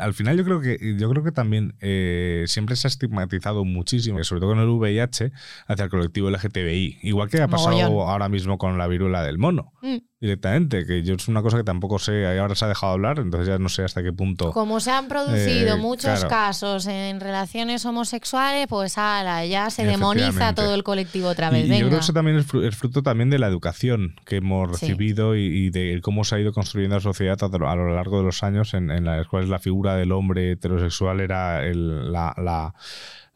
al 0.00 0.14
final 0.14 0.36
yo 0.36 0.44
creo 0.44 0.60
que 0.60 0.96
yo 0.98 1.08
creo 1.10 1.22
que 1.22 1.32
también 1.32 1.74
eh, 1.80 2.44
siempre 2.46 2.76
se 2.76 2.86
ha 2.86 2.90
estigmatizado 2.90 3.64
muchísimo, 3.64 4.22
sobre 4.24 4.40
todo 4.40 4.50
con 4.50 4.58
el 4.58 4.68
VIH, 4.68 5.32
hacia 5.66 5.84
el 5.84 5.90
colectivo 5.90 6.30
LGTBI. 6.30 6.98
Igual 7.02 7.28
que 7.28 7.40
ha 7.40 7.48
pasado 7.48 8.08
ahora 8.08 8.28
mismo 8.28 8.58
con 8.58 8.78
la 8.78 8.86
viruela 8.86 9.22
del 9.22 9.38
mono. 9.38 9.72
Mm 9.82 9.98
directamente, 10.20 10.84
que 10.84 11.02
yo 11.04 11.14
es 11.14 11.28
una 11.28 11.42
cosa 11.42 11.58
que 11.58 11.64
tampoco 11.64 11.98
sé, 11.98 12.26
ahora 12.38 12.54
se 12.56 12.64
ha 12.64 12.68
dejado 12.68 12.92
hablar, 12.92 13.20
entonces 13.20 13.48
ya 13.48 13.58
no 13.58 13.68
sé 13.68 13.84
hasta 13.84 14.02
qué 14.02 14.12
punto. 14.12 14.52
Como 14.52 14.80
se 14.80 14.90
han 14.90 15.06
producido 15.06 15.76
eh, 15.76 15.78
muchos 15.78 16.24
casos 16.24 16.86
en 16.86 17.20
relaciones 17.20 17.86
homosexuales, 17.86 18.66
pues 18.68 18.98
ala, 18.98 19.46
ya 19.46 19.70
se 19.70 19.84
demoniza 19.84 20.54
todo 20.54 20.74
el 20.74 20.82
colectivo 20.82 21.28
otra 21.28 21.50
vez. 21.50 21.66
Y, 21.66 21.68
yo 21.68 21.86
creo 21.86 21.90
que 21.90 22.04
eso 22.04 22.12
también 22.12 22.38
es 22.38 22.76
fruto 22.76 23.02
también 23.02 23.30
de 23.30 23.38
la 23.38 23.46
educación 23.46 24.16
que 24.24 24.36
hemos 24.36 24.68
recibido 24.68 25.27
y, 25.34 25.70
de 25.70 26.00
cómo 26.02 26.24
se 26.24 26.36
ha 26.36 26.40
ido 26.40 26.52
construyendo 26.52 26.96
la 26.96 27.00
sociedad 27.00 27.38
a 27.42 27.76
lo 27.76 27.94
largo 27.94 28.18
de 28.18 28.24
los 28.24 28.42
años, 28.42 28.74
en, 28.74 29.04
las 29.04 29.26
cuales 29.28 29.48
la 29.48 29.58
figura 29.58 29.96
del 29.96 30.12
hombre 30.12 30.52
heterosexual 30.52 31.20
era 31.20 31.62
la 31.64 32.74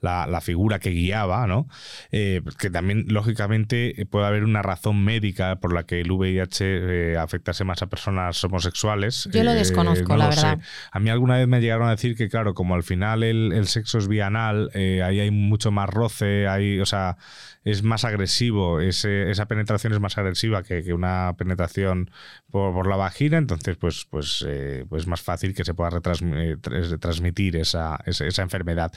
la, 0.03 0.40
figura 0.40 0.80
que 0.80 0.90
guiaba, 0.90 1.46
¿no? 1.46 1.68
Eh, 2.11 2.42
que 2.59 2.70
también, 2.70 3.05
lógicamente, 3.09 4.07
puede 4.11 4.26
haber 4.26 4.44
una 4.44 4.61
razón 4.61 5.05
médica 5.05 5.57
por 5.57 5.72
la 5.72 5.84
que 5.84 6.00
el 6.00 6.11
VIH 6.11 7.12
eh, 7.12 7.16
afectase 7.16 7.64
más 7.64 7.82
a 7.82 7.86
personas 7.86 8.42
homosexuales. 8.42 9.28
Yo 9.32 9.44
lo 9.44 9.53
eh, 9.53 9.55
desconozco, 9.55 10.16
la 10.16 10.28
verdad. 10.28 10.59
A 10.90 10.98
mí 10.98 11.11
alguna 11.11 11.36
vez 11.36 11.46
me 11.46 11.61
llegaron 11.61 11.86
a 11.86 11.92
decir 11.92 12.16
que, 12.16 12.28
claro, 12.28 12.55
como 12.55 12.74
al 12.74 12.82
final 12.82 13.22
el, 13.22 13.66
sexo 13.66 13.98
es 13.98 14.09
bienal, 14.09 14.70
ahí 14.74 15.20
hay 15.20 15.30
mucho 15.30 15.70
más 15.70 15.88
roce, 15.88 16.48
hay, 16.48 16.80
o 16.80 16.86
sea, 16.86 17.16
es 17.64 17.84
más 17.84 18.05
agresivo, 18.05 18.80
esa 18.80 19.46
penetración 19.46 19.92
es 19.92 20.00
más 20.00 20.18
agresiva 20.18 20.62
que, 20.64 20.92
una 20.92 21.34
penetración 21.38 22.11
por, 22.53 22.86
la 22.86 22.96
vagina, 22.96 23.38
entonces 23.38 23.76
pues, 23.76 24.07
pues, 24.09 24.46
pues 24.88 25.03
es 25.03 25.07
más 25.09 25.22
fácil 25.22 25.55
que 25.55 25.64
se 25.64 25.74
pueda 25.74 26.00
transmitir 26.00 27.57
esa, 27.57 27.98
esa, 28.07 28.42
enfermedad. 28.42 28.92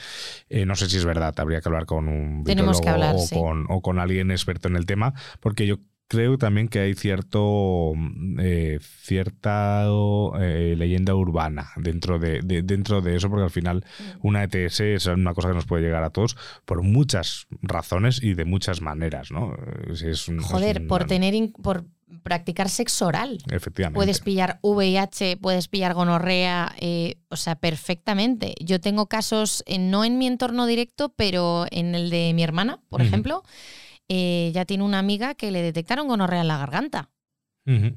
no 0.49 0.75
sé 0.75 0.89
si 0.89 0.97
es 0.97 1.05
verdad, 1.05 1.33
habría 1.39 1.61
que 1.61 1.69
hablar 1.69 1.85
con 1.85 2.07
un 2.07 2.43
Tenemos 2.43 2.81
que 2.81 2.89
hablar, 2.89 3.15
o, 3.17 3.39
con, 3.39 3.65
o 3.69 3.81
con 3.81 3.99
alguien 3.99 4.29
experto 4.29 4.67
en 4.67 4.75
el 4.75 4.85
tema, 4.85 5.13
porque 5.39 5.65
yo 5.65 5.79
creo 6.07 6.37
también 6.37 6.67
que 6.67 6.79
hay 6.79 6.93
cierto 6.93 7.93
eh, 8.39 8.79
cierta 8.81 9.85
eh, 10.39 10.75
leyenda 10.77 11.15
urbana 11.15 11.69
dentro 11.77 12.19
de, 12.19 12.41
dentro 12.41 13.01
de 13.01 13.15
eso 13.15 13.29
porque 13.29 13.43
al 13.43 13.51
final 13.51 13.77
mm. 13.77 14.27
una 14.27 14.43
ETS 14.43 14.79
es 14.81 15.05
una 15.07 15.33
cosa 15.33 15.49
que 15.49 15.55
nos 15.55 15.65
puede 15.65 15.83
llegar 15.83 16.03
a 16.03 16.11
todos 16.11 16.37
por 16.65 16.83
muchas 16.83 17.47
razones 17.61 18.21
y 18.21 18.33
de 18.35 18.45
muchas 18.45 18.81
maneras 18.81 19.31
no 19.31 19.55
es 19.89 20.31
joder 20.41 20.85
por 20.87 21.05
tener 21.05 21.33
por 21.61 21.85
practicar 22.23 22.69
sexo 22.69 23.07
oral 23.07 23.39
efectivamente 23.51 23.95
puedes 23.95 24.19
pillar 24.19 24.59
VIH 24.61 25.37
puedes 25.37 25.67
pillar 25.67 25.93
gonorrea 25.93 26.75
eh, 26.79 27.15
o 27.29 27.35
sea 27.35 27.55
perfectamente 27.55 28.53
yo 28.59 28.79
tengo 28.79 29.07
casos 29.07 29.63
no 29.79 30.05
en 30.05 30.17
mi 30.17 30.27
entorno 30.27 30.67
directo 30.67 31.09
pero 31.15 31.65
en 31.71 31.95
el 31.95 32.09
de 32.11 32.33
mi 32.33 32.43
hermana 32.43 32.79
por 32.89 33.01
ejemplo 33.01 33.43
eh, 34.07 34.51
ya 34.53 34.65
tiene 34.65 34.83
una 34.83 34.99
amiga 34.99 35.33
que 35.33 35.51
le 35.51 35.61
detectaron 35.61 36.07
gonorrea 36.07 36.41
en 36.41 36.47
la 36.47 36.57
garganta. 36.57 37.09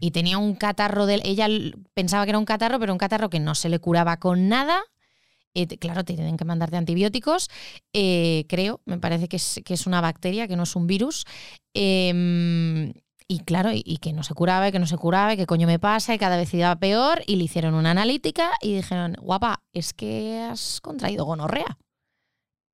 Y 0.01 0.13
tenía 0.13 0.39
un 0.39 0.55
catarro 0.55 1.05
de. 1.05 1.21
Ella 1.25 1.47
pensaba 1.93 2.25
que 2.25 2.31
era 2.31 2.39
un 2.39 2.47
catarro, 2.47 2.81
pero 2.81 2.91
un 2.91 2.99
catarro 2.99 3.29
que 3.29 3.39
no 3.39 3.55
se 3.55 3.69
le 3.69 3.79
curaba 3.79 4.19
con 4.19 4.49
nada. 4.49 4.81
Eh, 5.53 5.67
claro, 5.67 6.07
te 6.07 6.15
tienen 6.15 6.39
que 6.39 6.47
mandarte 6.47 6.79
antibióticos. 6.79 7.51
Eh, 7.93 8.47
creo, 8.49 8.81
me 8.87 8.97
parece 8.97 9.29
que 9.29 9.37
es, 9.37 9.61
que 9.67 9.75
es, 9.75 9.87
una 9.87 10.01
bacteria, 10.01 10.49
que 10.49 10.57
no 10.57 10.63
es 10.63 10.75
un 10.75 10.87
virus. 10.87 11.27
Em, 11.75 12.95
Y 13.31 13.41
claro, 13.41 13.73
y, 13.73 13.83
y 13.85 13.99
que 13.99 14.15
no 14.15 14.23
se 14.23 14.33
curaba, 14.33 14.69
y 14.69 14.73
que 14.73 14.79
no 14.79 14.87
se 14.87 14.97
curaba, 14.97 15.35
y 15.35 15.37
que 15.37 15.47
coño 15.47 15.67
me 15.67 15.79
pasa, 15.79 16.15
y 16.15 16.19
cada 16.19 16.39
vez 16.39 16.53
iba 16.55 16.75
peor, 16.77 17.23
y 17.27 17.37
le 17.37 17.45
hicieron 17.45 17.75
una 17.75 17.91
analítica 17.91 18.53
y 18.63 18.75
dijeron, 18.75 19.17
guapa, 19.21 19.63
es 19.75 19.93
que 19.93 20.41
has 20.51 20.81
contraído 20.81 21.27
gonorrea. 21.27 21.77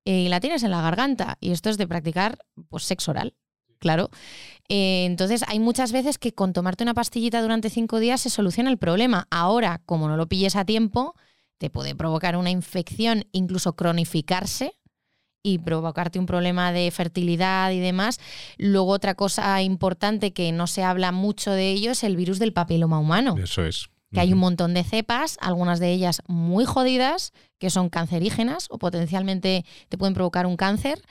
Y 0.05 0.29
la 0.29 0.39
tienes 0.39 0.63
en 0.63 0.71
la 0.71 0.81
garganta. 0.81 1.37
Y 1.41 1.51
esto 1.51 1.69
es 1.69 1.77
de 1.77 1.87
practicar 1.87 2.37
pues, 2.69 2.83
sexo 2.83 3.11
oral, 3.11 3.35
claro. 3.79 4.11
Eh, 4.69 5.03
entonces, 5.05 5.43
hay 5.47 5.59
muchas 5.59 5.91
veces 5.91 6.17
que 6.17 6.33
con 6.33 6.53
tomarte 6.53 6.83
una 6.83 6.93
pastillita 6.93 7.41
durante 7.41 7.69
cinco 7.69 7.99
días 7.99 8.21
se 8.21 8.29
soluciona 8.29 8.69
el 8.69 8.77
problema. 8.77 9.27
Ahora, 9.31 9.81
como 9.85 10.07
no 10.07 10.15
lo 10.15 10.27
pilles 10.27 10.55
a 10.55 10.63
tiempo, 10.63 11.15
te 11.57 11.69
puede 11.69 11.95
provocar 11.95 12.37
una 12.37 12.51
infección, 12.51 13.25
incluso 13.33 13.75
cronificarse 13.75 14.77
y 15.45 15.59
provocarte 15.59 16.17
un 16.17 16.25
problema 16.25 16.71
de 16.71 16.89
fertilidad 16.89 17.71
y 17.71 17.79
demás. 17.79 18.19
Luego 18.57 18.91
otra 18.91 19.13
cosa 19.13 19.61
importante 19.61 20.33
que 20.33 20.51
no 20.51 20.65
se 20.65 20.83
habla 20.83 21.11
mucho 21.11 21.51
de 21.51 21.69
ello 21.71 21.91
es 21.91 22.03
el 22.03 22.15
virus 22.15 22.39
del 22.39 22.51
papiloma 22.53 22.97
humano, 22.99 23.35
Eso 23.37 23.63
es. 23.63 23.89
que 24.11 24.19
hay 24.21 24.33
un 24.33 24.39
montón 24.39 24.73
de 24.73 24.83
cepas, 24.83 25.37
algunas 25.41 25.79
de 25.79 25.91
ellas 25.91 26.21
muy 26.27 26.65
jodidas, 26.65 27.31
que 27.59 27.69
son 27.69 27.89
cancerígenas 27.89 28.67
o 28.69 28.77
potencialmente 28.79 29.65
te 29.89 29.97
pueden 29.97 30.13
provocar 30.15 30.45
un 30.47 30.57
cáncer. 30.57 31.01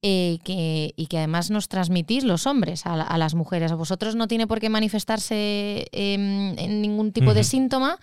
eh, 0.00 0.38
que, 0.44 0.94
y 0.96 1.06
que 1.08 1.18
además 1.18 1.50
nos 1.50 1.66
transmitís 1.66 2.22
los 2.22 2.46
hombres 2.46 2.86
a, 2.86 2.94
la- 2.96 3.02
a 3.02 3.18
las 3.18 3.34
mujeres. 3.34 3.72
A 3.72 3.74
vosotros 3.74 4.14
no 4.14 4.28
tiene 4.28 4.46
por 4.46 4.60
qué 4.60 4.68
manifestarse 4.68 5.88
em, 5.90 6.56
en 6.56 6.80
ningún 6.82 7.10
tipo 7.12 7.34
de 7.34 7.42
síntoma, 7.42 7.98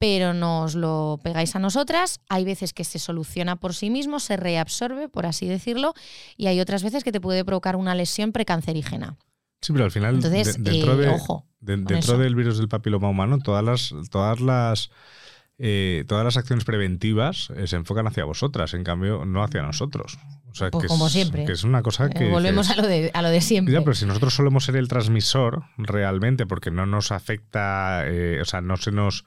pero 0.00 0.32
nos 0.32 0.74
lo 0.74 1.20
pegáis 1.22 1.54
a 1.54 1.58
nosotras. 1.58 2.20
Hay 2.30 2.46
veces 2.46 2.72
que 2.72 2.84
se 2.84 2.98
soluciona 2.98 3.56
por 3.56 3.74
sí 3.74 3.90
mismo, 3.90 4.18
se 4.18 4.38
reabsorbe, 4.38 5.10
por 5.10 5.26
así 5.26 5.46
decirlo, 5.46 5.92
y 6.38 6.46
hay 6.46 6.58
otras 6.58 6.82
veces 6.82 7.04
que 7.04 7.12
te 7.12 7.20
puede 7.20 7.44
provocar 7.44 7.76
una 7.76 7.94
lesión 7.94 8.32
precancerígena. 8.32 9.18
Sí, 9.60 9.74
pero 9.74 9.84
al 9.84 9.90
final, 9.90 10.14
Entonces, 10.14 10.56
de- 10.64 10.70
dentro, 10.72 10.94
eh, 10.94 10.96
de- 10.96 11.08
ojo 11.10 11.44
de- 11.60 11.76
dentro 11.76 12.16
del 12.16 12.34
virus 12.34 12.56
del 12.56 12.68
papiloma 12.68 13.10
humano, 13.10 13.40
todas 13.40 13.62
las, 13.62 13.94
todas 14.10 14.40
las, 14.40 14.90
eh, 15.58 16.04
todas 16.08 16.24
las 16.24 16.38
acciones 16.38 16.64
preventivas 16.64 17.50
eh, 17.54 17.66
se 17.66 17.76
enfocan 17.76 18.06
hacia 18.06 18.24
vosotras, 18.24 18.72
en 18.72 18.84
cambio, 18.84 19.26
no 19.26 19.44
hacia 19.44 19.60
nosotros. 19.60 20.16
O 20.50 20.54
sea, 20.54 20.70
Pues 20.70 20.84
que 20.84 20.88
como 20.88 21.08
es, 21.08 21.12
siempre. 21.12 21.44
Que 21.44 21.52
es 21.52 21.62
una 21.62 21.82
cosa 21.82 22.06
Eh, 22.06 22.10
que. 22.16 22.30
Volvemos 22.30 22.70
a 22.70 22.76
lo 22.76 22.86
de, 22.86 23.10
a 23.12 23.20
lo 23.20 23.28
de 23.28 23.42
siempre. 23.42 23.74
Ya, 23.74 23.80
pero 23.82 23.94
si 23.94 24.06
nosotros 24.06 24.32
solemos 24.34 24.64
ser 24.64 24.76
el 24.76 24.88
transmisor 24.88 25.64
realmente, 25.76 26.46
porque 26.46 26.70
no 26.70 26.86
nos 26.86 27.12
afecta, 27.12 28.04
eh, 28.06 28.38
o 28.40 28.46
sea, 28.46 28.62
no 28.62 28.78
se 28.78 28.92
nos. 28.92 29.26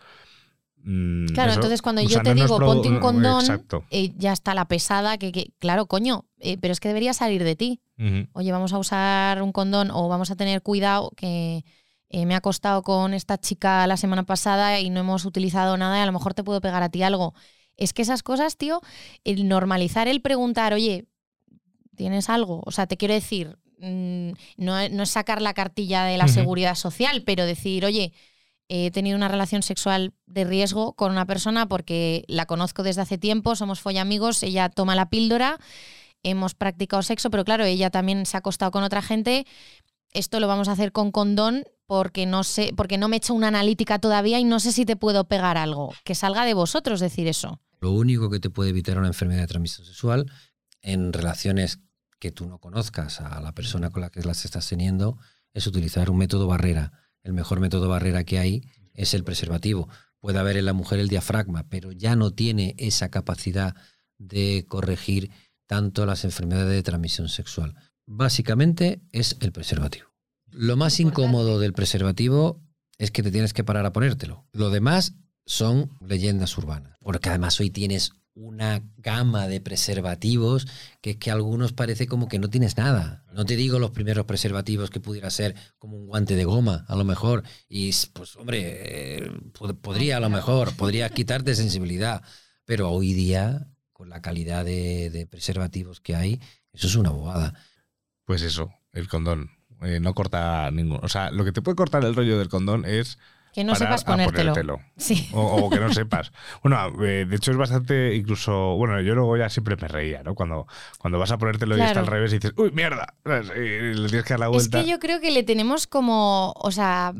Mm, 0.84 1.28
Claro, 1.34 1.52
eso, 1.52 1.60
entonces 1.60 1.82
cuando 1.82 2.02
yo 2.02 2.22
te 2.22 2.34
digo 2.34 2.60
ponte 2.60 2.90
un 2.90 2.96
no, 2.96 3.00
condón, 3.02 3.68
eh, 3.90 4.14
ya 4.18 4.34
está 4.34 4.54
la 4.54 4.66
pesada 4.68 5.18
que, 5.18 5.32
que- 5.32 5.52
claro, 5.60 5.86
coño, 5.88 6.26
eh, 6.40 6.58
pero 6.60 6.72
es 6.72 6.80
que 6.80 6.90
debería 6.90 7.14
salir 7.14 7.44
de 7.44 7.56
ti. 7.56 7.82
Oye, 8.34 8.52
vamos 8.52 8.74
a 8.74 8.78
usar 8.80 9.42
un 9.42 9.52
condón 9.52 9.90
o 9.92 10.10
vamos 10.10 10.30
a 10.32 10.36
tener 10.36 10.62
cuidado 10.62 11.12
que 11.16 11.64
eh, 12.10 12.26
me 12.26 12.34
ha 12.34 12.38
acostado 12.38 12.82
con 12.84 13.14
esta 13.14 13.38
chica 13.40 13.88
la 13.88 13.98
semana 13.98 14.24
pasada 14.24 14.80
y 14.80 14.90
no 14.90 15.00
hemos 15.00 15.26
utilizado 15.26 15.78
nada 15.78 15.98
y 15.98 16.02
a 16.02 16.06
lo 16.06 16.12
mejor 16.12 16.34
te 16.34 16.44
puedo 16.44 16.60
pegar 16.62 16.84
a 16.84 16.90
ti 16.90 17.02
algo. 17.04 17.34
Es 17.78 17.94
que 17.94 18.02
esas 18.02 18.22
cosas, 18.22 18.58
tío, 18.58 18.82
el 19.24 19.48
normalizar 19.48 20.08
el 20.08 20.22
preguntar, 20.22 20.74
oye, 20.74 21.06
¿tienes 21.96 22.30
algo? 22.30 22.62
O 22.66 22.72
sea, 22.72 22.88
te 22.88 22.98
quiero 22.98 23.14
decir, 23.14 23.58
mm, 23.80 24.32
no, 24.58 24.90
no 24.90 25.04
es 25.04 25.10
sacar 25.10 25.42
la 25.42 25.54
cartilla 25.54 26.04
de 26.04 26.18
la 26.18 26.26
seguridad 26.34 26.76
social, 26.76 27.24
pero 27.26 27.46
decir, 27.46 27.86
oye, 27.86 28.14
he 28.70 28.92
tenido 28.92 29.18
una 29.18 29.28
relación 29.28 29.64
sexual 29.64 30.14
de 30.26 30.46
riesgo 30.46 30.94
con 30.94 31.12
una 31.12 31.26
persona 31.26 31.68
porque 31.68 32.24
la 32.28 32.46
conozco 32.46 32.84
desde 32.84 33.02
hace 33.02 33.18
tiempo, 33.18 33.56
somos 33.56 33.80
follamigos, 33.80 34.44
ella 34.44 34.70
toma 34.70 34.96
la 34.96 35.10
píldora, 35.10 35.60
hemos 36.24 36.56
practicado 36.56 37.04
sexo, 37.04 37.30
pero 37.30 37.46
claro, 37.46 37.66
ella 37.66 37.90
también 37.90 38.26
se 38.26 38.38
ha 38.38 38.40
acostado 38.40 38.72
con 38.72 38.84
otra 38.84 39.02
gente. 39.02 39.46
Esto 40.12 40.40
lo 40.40 40.48
vamos 40.48 40.68
a 40.68 40.74
hacer 40.74 40.92
con 40.92 41.12
condón 41.12 41.64
porque 41.86 42.26
no 42.26 42.44
sé, 42.44 42.74
porque 42.76 42.98
no 42.98 43.08
me 43.08 43.16
he 43.16 43.18
hecho 43.18 43.34
una 43.34 43.50
analítica 43.50 44.00
todavía 44.00 44.40
y 44.40 44.44
no 44.44 44.60
sé 44.60 44.72
si 44.72 44.86
te 44.86 44.96
puedo 44.96 45.26
pegar 45.26 45.58
algo. 45.58 45.94
Que 46.04 46.16
salga 46.16 46.46
de 46.46 46.54
vosotros 46.54 47.00
decir 47.00 47.28
eso. 47.28 47.60
Lo 47.82 47.92
único 47.92 48.30
que 48.30 48.40
te 48.40 48.50
puede 48.50 48.70
evitar 48.70 48.98
una 48.98 49.08
enfermedad 49.08 49.42
de 49.42 49.48
transmisión 49.48 49.86
sexual 49.86 50.32
en 50.82 51.12
relaciones 51.12 51.80
que 52.20 52.32
tú 52.32 52.48
no 52.48 52.60
conozcas 52.60 53.20
a 53.20 53.42
la 53.42 53.54
persona 53.54 53.90
con 53.90 54.02
la 54.02 54.10
que 54.10 54.22
las 54.22 54.46
estás 54.46 54.70
teniendo 54.70 55.18
es 55.54 55.68
utilizar 55.68 56.10
un 56.10 56.18
método 56.18 56.48
barrera. 56.48 57.03
El 57.24 57.34
mejor 57.34 57.60
método 57.60 57.90
barrera 57.90 58.24
que 58.24 58.40
hay 58.40 58.64
es 58.94 59.14
el 59.14 59.24
preservativo. 59.24 59.90
Puede 60.20 60.40
haber 60.40 60.58
en 60.58 60.66
la 60.66 60.74
mujer 60.74 61.00
el 61.00 61.10
diafragma, 61.10 61.68
pero 61.70 61.92
ya 61.92 62.16
no 62.16 62.32
tiene 62.32 62.76
esa 62.78 63.10
capacidad 63.10 63.76
de 64.18 64.66
corregir 64.68 65.32
tanto 65.68 66.06
las 66.06 66.24
enfermedades 66.24 66.74
de 66.74 66.84
transmisión 66.84 67.30
sexual. 67.30 67.76
Básicamente 68.06 69.02
es 69.12 69.38
el 69.40 69.52
preservativo. 69.52 70.14
Lo 70.52 70.78
más 70.78 71.00
incómodo 71.00 71.60
del 71.60 71.74
preservativo 71.74 72.62
es 72.98 73.12
que 73.12 73.24
te 73.24 73.32
tienes 73.32 73.54
que 73.54 73.64
parar 73.64 73.86
a 73.86 73.94
ponértelo. 73.94 74.46
Lo 74.52 74.70
demás 74.70 75.16
son 75.46 75.90
leyendas 76.00 76.58
urbanas. 76.58 76.98
Porque 77.02 77.30
además 77.30 77.60
hoy 77.60 77.70
tienes 77.70 78.12
una 78.36 78.82
gama 78.98 79.48
de 79.48 79.62
preservativos 79.62 80.68
que 81.02 81.12
es 81.12 81.18
que 81.18 81.30
algunos 81.32 81.72
parece 81.74 82.08
como 82.08 82.28
que 82.28 82.40
no 82.40 82.50
tienes 82.50 82.78
nada. 82.78 83.24
No 83.34 83.46
te 83.46 83.56
digo 83.56 83.80
los 83.80 83.92
primeros 83.92 84.26
preservativos 84.26 84.90
que 84.90 85.00
pudiera 85.00 85.30
ser 85.30 85.56
como 85.78 85.98
un 85.98 86.08
guante 86.08 86.36
de 86.36 86.46
goma, 86.46 86.86
a 86.88 86.96
lo 86.96 87.04
mejor. 87.04 87.44
Y 87.70 87.92
pues, 88.14 88.36
hombre, 88.36 89.18
eh, 89.26 89.32
pod- 89.54 89.80
podría 89.80 90.18
a 90.18 90.20
lo 90.20 90.30
mejor, 90.30 90.76
podría 90.76 91.10
quitarte 91.10 91.56
sensibilidad. 91.56 92.24
Pero 92.66 92.90
hoy 92.92 93.14
día, 93.14 93.68
con 93.92 94.10
la 94.10 94.22
calidad 94.22 94.66
de, 94.66 95.10
de 95.10 95.28
preservativos 95.28 96.00
que 96.00 96.16
hay, 96.16 96.42
eso 96.72 96.88
es 96.88 96.96
una 96.96 97.10
bobada. 97.12 97.54
Pues 98.26 98.42
eso, 98.42 98.72
el 98.94 99.08
condón. 99.08 99.52
Eh, 99.82 100.00
no 100.00 100.14
corta 100.14 100.72
ningún. 100.72 101.00
O 101.04 101.10
sea, 101.10 101.30
lo 101.30 101.44
que 101.44 101.52
te 101.52 101.62
puede 101.62 101.76
cortar 101.76 102.04
el 102.06 102.16
rollo 102.16 102.40
del 102.40 102.50
condón 102.50 102.86
es. 102.86 103.20
Que 103.54 103.64
no 103.64 103.76
sepas 103.76 104.04
ponértelo. 104.04 104.54
ponértelo. 104.54 104.80
Sí. 104.98 105.30
O, 105.34 105.42
o 105.66 105.70
que 105.70 105.80
no 105.80 105.94
sepas. 105.94 106.32
Bueno, 106.64 106.88
eh, 107.06 107.26
de 107.26 107.36
hecho 107.36 107.52
es 107.52 107.58
bastante 107.58 108.16
incluso. 108.16 108.76
Bueno, 108.78 109.00
yo 109.02 109.14
luego 109.16 109.38
ya 109.38 109.50
siempre 109.50 109.76
me 109.80 109.88
reía, 109.88 110.24
¿no? 110.24 110.34
Cuando, 110.34 110.66
cuando 110.98 111.20
vas 111.20 111.32
a 111.32 111.38
ponértelo 111.38 111.78
y 111.78 111.82
está 111.82 112.00
al 112.00 112.08
revés 112.08 112.32
y 112.34 112.40
dices, 112.40 112.54
¡Uy, 112.58 112.72
mierda! 112.72 113.14
Y 113.26 113.60
le 113.96 114.08
tienes 114.08 114.26
que 114.26 114.34
dar 114.34 114.40
la 114.40 114.46
Es 114.48 114.52
vuelta. 114.52 114.82
que 114.84 114.90
yo 114.90 115.00
creo 115.00 115.20
que 115.20 115.30
le 115.32 115.44
tenemos 115.44 115.86
como, 115.88 116.54
o 116.58 116.72
sea, 116.72 117.14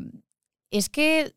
es 0.72 0.88
que 0.88 1.34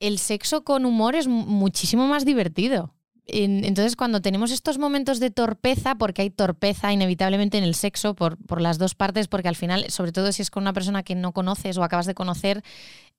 el 0.00 0.18
sexo 0.18 0.64
con 0.64 0.84
humor 0.84 1.14
es 1.14 1.26
mu- 1.26 1.46
muchísimo 1.46 2.06
más 2.06 2.24
divertido. 2.24 2.94
En- 3.26 3.64
Entonces, 3.64 3.96
cuando 3.96 4.20
tenemos 4.20 4.50
estos 4.50 4.78
momentos 4.78 5.20
de 5.20 5.30
torpeza, 5.30 5.94
porque 5.94 6.22
hay 6.22 6.30
torpeza 6.30 6.92
inevitablemente 6.92 7.58
en 7.58 7.64
el 7.64 7.74
sexo 7.74 8.14
por, 8.14 8.36
por 8.44 8.60
las 8.60 8.78
dos 8.78 8.94
partes, 8.94 9.28
porque 9.28 9.48
al 9.48 9.56
final, 9.56 9.84
sobre 9.90 10.10
todo 10.12 10.32
si 10.32 10.42
es 10.42 10.50
con 10.50 10.62
una 10.64 10.72
persona 10.72 11.02
que 11.04 11.14
no 11.14 11.32
conoces 11.32 11.76
o 11.78 11.84
acabas 11.84 12.06
de 12.06 12.14
conocer, 12.14 12.62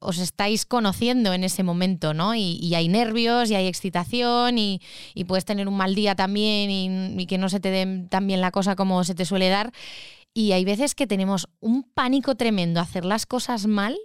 os 0.02 0.18
estáis 0.18 0.66
conociendo 0.66 1.34
en 1.34 1.44
ese 1.44 1.64
momento, 1.64 2.14
¿no? 2.14 2.36
Y, 2.36 2.74
hay 2.76 2.88
nervios 2.88 3.50
y 3.52 3.56
hay 3.56 3.68
excitación 3.68 4.58
y, 4.58 4.82
y 5.14 5.26
puedes 5.26 5.46
tener 5.46 5.68
un 5.68 5.78
mal 5.78 5.96
día 5.96 6.16
también 6.16 6.70
y, 6.70 7.22
y 7.22 7.26
que 7.28 7.38
no 7.38 7.48
se 7.48 7.60
te 7.60 7.70
dé 7.70 8.08
tan 8.10 8.28
bien 8.28 8.42
la 8.42 8.52
cosa 8.52 8.76
como 8.76 9.04
se 9.04 9.16
te 9.16 9.26
suele 9.26 9.50
dar. 9.50 9.72
Y 10.34 10.54
hay 10.54 10.66
veces 10.66 10.96
que 10.96 11.08
tenemos 11.08 11.48
un 11.60 11.84
pánico 11.84 12.36
tremendo 12.36 12.80
a 12.80 12.84
hacer 12.84 13.06
las 13.06 13.26
cosas 13.26 13.68
mal 13.68 13.98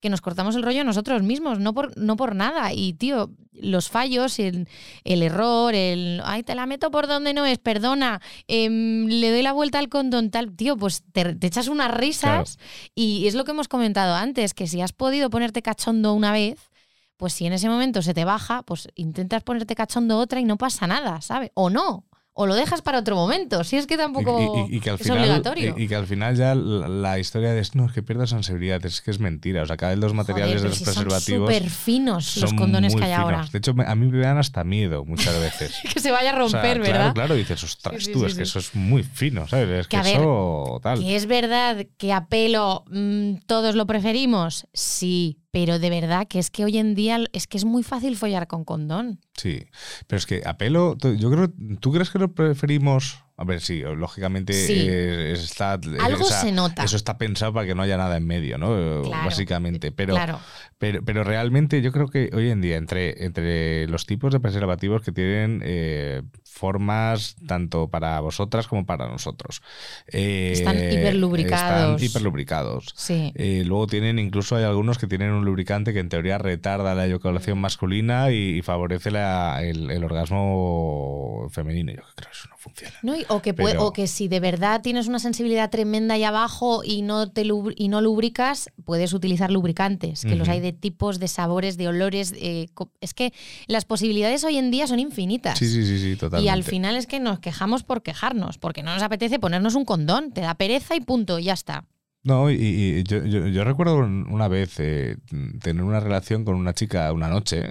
que 0.00 0.10
nos 0.10 0.20
cortamos 0.20 0.54
el 0.56 0.62
rollo 0.62 0.84
nosotros 0.84 1.22
mismos, 1.22 1.58
no 1.58 1.74
por, 1.74 1.96
no 1.96 2.16
por 2.16 2.34
nada. 2.34 2.72
Y, 2.72 2.94
tío, 2.94 3.30
los 3.52 3.88
fallos, 3.88 4.38
el, 4.38 4.68
el 5.04 5.22
error, 5.22 5.74
el, 5.74 6.20
ay, 6.24 6.42
te 6.42 6.54
la 6.54 6.66
meto 6.66 6.90
por 6.90 7.06
donde 7.06 7.34
no 7.34 7.46
es, 7.46 7.58
perdona, 7.58 8.20
em, 8.46 9.06
le 9.06 9.30
doy 9.30 9.42
la 9.42 9.52
vuelta 9.52 9.78
al 9.78 9.88
condón, 9.88 10.30
tal, 10.30 10.54
tío, 10.54 10.76
pues 10.76 11.02
te, 11.12 11.34
te 11.34 11.46
echas 11.46 11.68
unas 11.68 11.92
risas. 11.92 12.58
Y 12.94 13.26
es 13.26 13.34
lo 13.34 13.44
que 13.44 13.50
hemos 13.50 13.68
comentado 13.68 14.14
antes, 14.14 14.54
que 14.54 14.66
si 14.66 14.80
has 14.80 14.92
podido 14.92 15.30
ponerte 15.30 15.62
cachondo 15.62 16.14
una 16.14 16.32
vez, 16.32 16.70
pues 17.16 17.32
si 17.32 17.46
en 17.46 17.52
ese 17.52 17.68
momento 17.68 18.00
se 18.00 18.14
te 18.14 18.24
baja, 18.24 18.62
pues 18.62 18.88
intentas 18.94 19.42
ponerte 19.42 19.74
cachondo 19.74 20.18
otra 20.18 20.40
y 20.40 20.44
no 20.44 20.56
pasa 20.56 20.86
nada, 20.86 21.20
¿sabes? 21.20 21.50
O 21.54 21.68
no. 21.68 22.07
O 22.40 22.46
lo 22.46 22.54
dejas 22.54 22.82
para 22.82 23.00
otro 23.00 23.16
momento, 23.16 23.64
si 23.64 23.76
es 23.76 23.88
que 23.88 23.96
tampoco 23.96 24.64
Y- 24.68 24.74
y- 24.74 24.76
y 24.76 24.80
que 24.80 24.90
al 24.90 24.94
es 24.96 25.02
final, 25.02 25.18
obligatorio. 25.18 25.74
Y, 25.76 25.88
que 25.88 25.96
al 25.96 26.06
final 26.06 26.36
ya 26.36 26.54
la, 26.54 26.86
la 26.86 27.18
historia 27.18 27.52
de 27.52 27.66
no, 27.74 27.86
es 27.86 27.92
que 27.92 28.02
pierdas 28.04 28.30
sensibilidad, 28.30 28.84
es 28.86 29.00
que 29.02 29.10
es 29.10 29.18
mentira. 29.18 29.62
O 29.62 29.66
sea, 29.66 29.76
cada 29.76 29.90
vez 29.90 29.98
los 29.98 30.14
materiales 30.14 30.60
Joder, 30.60 30.62
de 30.62 30.68
los 30.68 30.78
si 30.78 30.84
preservativos. 30.84 31.48
Son 31.50 31.56
súper 31.58 31.68
finos 31.70 32.36
los 32.36 32.52
condones 32.54 32.94
que 32.94 33.02
hay 33.02 33.10
finos. 33.10 33.24
ahora. 33.24 33.48
De 33.50 33.58
hecho, 33.58 33.74
a 33.84 33.94
mí 33.96 34.06
me 34.06 34.18
dan 34.20 34.38
hasta 34.38 34.62
miedo 34.62 35.04
muchas 35.04 35.38
veces. 35.40 35.74
Que 35.92 35.98
se 35.98 36.12
vaya 36.12 36.30
a 36.30 36.44
O 36.44 36.48
sea, 36.48 36.60
romper, 36.62 36.80
claro, 36.80 36.98
¿verdad? 36.98 37.14
Claro, 37.14 37.34
dices, 37.34 37.64
ostras, 37.64 37.96
Sí, 37.98 38.04
sí, 38.06 38.12
tú, 38.12 38.20
sí, 38.20 38.26
es 38.26 38.34
que 38.36 38.42
eso 38.44 38.60
es 38.60 38.72
muy 38.76 39.02
fino, 39.02 39.48
¿sabes? 39.48 39.68
Es 39.68 39.86
Que 39.88 39.90
que, 39.90 39.96
a 39.96 40.02
ver, 40.04 40.14
eso 40.20 40.80
tal. 40.80 41.00
Que 41.00 41.16
es 41.16 41.26
verdad 41.26 41.86
que 41.96 42.12
a 42.12 42.26
pelo 42.28 42.84
mm, 42.88 43.38
todos 43.46 43.74
lo 43.74 43.84
preferimos, 43.86 44.68
sí, 44.72 45.40
pero 45.50 45.78
de 45.78 45.90
verdad 45.90 46.26
que 46.28 46.38
es 46.38 46.50
que 46.50 46.64
hoy 46.64 46.78
en 46.78 46.94
día 46.94 47.18
es 47.32 47.46
que 47.46 47.56
es 47.58 47.64
muy 47.64 47.82
fácil 47.82 48.16
follar 48.16 48.46
con 48.46 48.64
condón. 48.64 49.20
Sí, 49.36 49.64
pero 50.06 50.18
es 50.18 50.26
que 50.26 50.42
a 50.44 50.58
pelo, 50.58 50.96
tú- 50.96 51.14
yo 51.16 51.30
creo, 51.30 51.52
¿tú 51.80 51.92
crees 51.92 52.10
que 52.10 52.18
lo 52.18 52.32
preferimos 52.34 53.22
A 53.40 53.44
ver, 53.44 53.60
sí, 53.60 53.82
lógicamente 53.82 54.52
Sí. 54.52 54.74
eh, 54.88 55.30
está. 55.32 55.74
Algo 56.00 56.24
o 56.24 56.28
sea, 56.28 56.40
se 56.40 56.50
nota. 56.50 56.82
Eso 56.82 56.96
está 56.96 57.18
pensado 57.18 57.52
para 57.52 57.68
que 57.68 57.74
no 57.76 57.82
haya 57.82 57.96
nada 57.96 58.16
en 58.16 58.26
medio, 58.26 58.58
¿no? 58.58 59.02
Claro. 59.04 59.24
Básicamente. 59.26 59.92
Pero, 59.92 60.14
claro. 60.14 60.40
pero, 60.76 61.04
pero 61.04 61.22
realmente 61.22 61.80
yo 61.80 61.92
creo 61.92 62.08
que 62.08 62.30
hoy 62.34 62.50
en 62.50 62.60
día, 62.60 62.76
entre, 62.76 63.24
entre 63.24 63.86
los 63.86 64.06
tipos 64.06 64.32
de 64.32 64.40
preservativos 64.40 65.02
que 65.02 65.12
tienen 65.12 65.62
eh, 65.64 66.22
formas 66.58 67.36
tanto 67.46 67.88
para 67.88 68.20
vosotras 68.20 68.66
como 68.68 68.84
para 68.84 69.08
nosotros. 69.08 69.62
eh, 70.08 70.50
Están 70.52 70.76
hiperlubricados. 70.76 72.02
Están 72.02 72.04
hiperlubricados. 72.20 72.92
Sí. 72.94 73.32
Eh, 73.34 73.62
luego 73.64 73.86
tienen, 73.86 74.18
incluso 74.18 74.56
hay 74.56 74.64
algunos 74.64 74.98
que 74.98 75.06
tienen 75.06 75.30
un 75.30 75.44
lubricante 75.46 75.94
que 75.94 76.00
en 76.00 76.10
teoría 76.10 76.36
retarda 76.36 76.94
la 76.94 77.06
eyaculación 77.06 77.58
masculina 77.58 78.30
y, 78.30 78.58
y 78.58 78.62
favorece 78.62 79.10
la- 79.10 79.62
el, 79.62 79.90
el 79.90 80.04
orgasmo 80.04 81.48
femenino. 81.50 81.92
Yo 81.92 82.02
creo 82.02 82.14
que 82.30 82.36
eso 82.36 82.48
no 82.50 82.56
funciona. 82.68 82.94
No, 83.02 83.16
y- 83.16 83.24
o, 83.28 83.42
que 83.42 83.54
puede- 83.54 83.74
Pero- 83.74 83.86
o 83.86 83.92
que 83.92 84.06
si 84.06 84.28
de 84.28 84.40
verdad 84.40 84.80
tienes 84.82 85.08
una 85.08 85.18
sensibilidad 85.18 85.70
tremenda 85.70 86.14
ahí 86.14 86.24
abajo 86.24 86.82
y 86.84 87.02
no, 87.02 87.30
te 87.30 87.44
y 87.76 87.88
no 87.88 88.00
lubricas, 88.00 88.70
puedes 88.84 89.12
utilizar 89.12 89.50
lubricantes, 89.50 90.22
que 90.24 90.36
los 90.36 90.48
hay 90.48 90.60
de 90.60 90.72
tipos, 90.72 91.18
de 91.18 91.28
sabores, 91.28 91.76
de 91.76 91.88
olores. 91.88 92.32
eh, 92.36 92.68
es 93.00 93.14
que 93.14 93.32
las 93.66 93.84
posibilidades 93.84 94.44
hoy 94.44 94.56
en 94.58 94.70
día 94.70 94.86
son 94.86 94.98
infinitas. 95.00 95.58
Sí, 95.58 95.66
sí, 95.68 95.84
sí, 95.84 95.98
sí, 95.98 96.16
totalmente. 96.16 96.46
Y 96.46 96.48
al 96.48 96.64
final 96.64 96.96
es 96.96 97.06
que 97.06 97.20
nos 97.20 97.38
quejamos 97.40 97.82
por 97.82 98.02
quejarnos, 98.02 98.58
porque 98.58 98.82
no 98.82 98.92
nos 98.94 99.02
apetece 99.02 99.38
ponernos 99.38 99.74
un 99.74 99.84
condón, 99.84 100.32
te 100.32 100.40
da 100.42 100.54
pereza 100.54 100.96
y 100.96 101.00
punto, 101.00 101.38
y 101.38 101.44
ya 101.44 101.54
está. 101.54 101.84
No, 102.24 102.50
y, 102.50 102.54
y 102.56 103.04
yo, 103.04 103.24
yo- 103.24 103.46
yo 103.46 103.64
recuerdo 103.64 103.96
una 103.98 104.48
vez 104.48 104.74
eh, 104.80 105.16
tener 105.62 105.82
una 105.84 106.00
relación 106.00 106.44
con 106.44 106.56
una 106.56 106.74
chica 106.74 107.12
una 107.12 107.28
noche, 107.28 107.70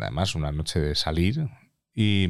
además 0.00 0.34
una 0.36 0.52
noche 0.52 0.78
de 0.80 0.94
salir, 0.94 1.48
y, 1.94 2.28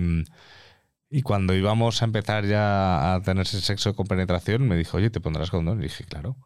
y 1.11 1.23
cuando 1.23 1.55
íbamos 1.55 2.03
a 2.03 2.05
empezar 2.05 2.45
ya 2.47 3.15
a 3.15 3.23
tener 3.23 3.47
sexo 3.47 3.95
con 3.95 4.07
penetración, 4.07 4.67
me 4.69 4.77
dijo, 4.77 4.97
oye, 4.99 5.11
¿te 5.11 5.21
pondrás 5.21 5.51
condón? 5.51 5.81
Y 5.81 5.85
dije, 5.85 6.05
claro. 6.05 6.37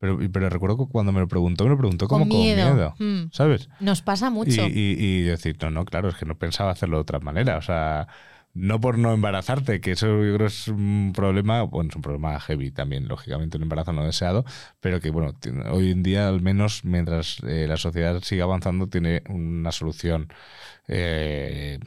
Pero, 0.00 0.22
y- 0.22 0.28
pero 0.28 0.48
recuerdo 0.48 0.76
que 0.78 0.90
cuando 0.92 1.10
me 1.12 1.20
lo 1.20 1.28
preguntó, 1.28 1.64
me 1.64 1.70
lo 1.70 1.78
preguntó 1.78 2.06
como 2.08 2.28
con 2.28 2.28
miedo. 2.28 2.68
con 2.68 2.76
miedo, 2.76 2.94
Mm, 2.98 3.28
¿sabes? 3.32 3.68
Nos 3.80 4.02
pasa 4.02 4.28
Y, 4.28 4.32
mucho. 4.32 4.62
y, 4.68 4.96
y 4.98 5.24
yo 5.24 5.32
decir, 5.32 5.56
no, 5.60 5.70
no, 5.70 5.84
claro, 5.84 6.08
es 6.08 6.14
que 6.14 6.24
no 6.26 6.38
pensaba 6.38 6.70
hacerlo 6.70 6.98
de 6.98 7.02
otra 7.02 7.18
manera. 7.18 7.56
O 7.58 7.62
sea, 7.62 8.06
no 8.54 8.80
por 8.80 8.96
no 8.98 9.12
embarazarte, 9.12 9.80
que 9.80 9.92
eso 9.92 10.06
yo 10.24 10.34
creo 10.34 10.46
es 10.46 10.68
un 10.68 11.12
problema, 11.14 11.62
bueno, 11.62 11.90
es 11.90 11.96
un 11.96 12.02
problema 12.02 12.38
heavy 12.40 12.70
también, 12.70 13.08
lógicamente, 13.08 13.56
un 13.56 13.64
embarazo 13.64 13.92
no 13.92 14.04
deseado, 14.04 14.44
pero 14.80 15.00
que, 15.00 15.10
bueno, 15.10 15.32
hoy 15.70 15.90
en 15.90 16.02
día, 16.04 16.28
al 16.28 16.40
menos 16.40 16.84
mientras 16.84 17.40
eh, 17.44 17.66
la 17.68 17.76
sociedad 17.76 18.20
siga 18.22 18.44
avanzando, 18.44 18.88
tiene 18.88 19.22
una 19.28 19.72
solución. 19.72 20.28
eh, 20.88 21.78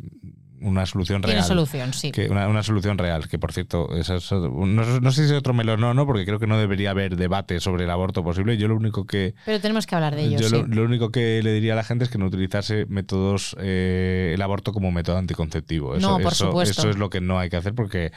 una 0.61 0.85
solución 0.85 1.21
Tiene 1.21 1.35
real. 1.35 1.47
solución, 1.47 1.93
sí. 1.93 2.11
Que 2.11 2.29
una, 2.29 2.47
una 2.47 2.63
solución 2.63 2.97
real, 2.97 3.27
que 3.27 3.37
por 3.39 3.51
cierto, 3.53 3.95
esa 3.95 4.15
es- 4.15 4.31
no, 4.31 4.49
no 4.65 5.11
sé 5.11 5.25
si 5.27 5.31
es 5.33 5.37
otro 5.37 5.53
melón 5.53 5.83
o 5.83 5.93
no, 5.93 6.05
porque 6.05 6.25
creo 6.25 6.39
que 6.39 6.47
no 6.47 6.57
debería 6.57 6.91
haber 6.91 7.15
debate 7.15 7.59
sobre 7.59 7.83
el 7.85 7.89
aborto 7.89 8.23
posible. 8.23 8.57
Yo 8.57 8.67
lo 8.67 8.75
único 8.75 9.05
que, 9.05 9.33
Pero 9.45 9.59
tenemos 9.59 9.85
que 9.85 9.95
hablar 9.95 10.15
de 10.15 10.23
ello, 10.23 10.39
yo 10.39 10.49
sí. 10.49 10.55
lo, 10.55 10.67
lo 10.67 10.83
único 10.83 11.11
que 11.11 11.41
le 11.43 11.53
diría 11.53 11.73
a 11.73 11.75
la 11.75 11.83
gente 11.83 12.03
es 12.05 12.09
que 12.09 12.17
no 12.17 12.25
utilizase 12.27 12.85
métodos, 12.87 13.55
eh, 13.59 14.31
el 14.35 14.41
aborto 14.41 14.71
como 14.73 14.91
método 14.91 15.17
anticonceptivo. 15.17 15.95
Eso, 15.95 16.07
No, 16.09 16.19
por 16.19 16.31
eso- 16.33 16.47
supuesto. 16.47 16.81
eso 16.81 16.89
es 16.89 16.97
lo 16.97 17.09
que 17.09 17.21
no 17.21 17.39
hay 17.39 17.49
que 17.49 17.57
hacer 17.57 17.73
porque 17.75 18.11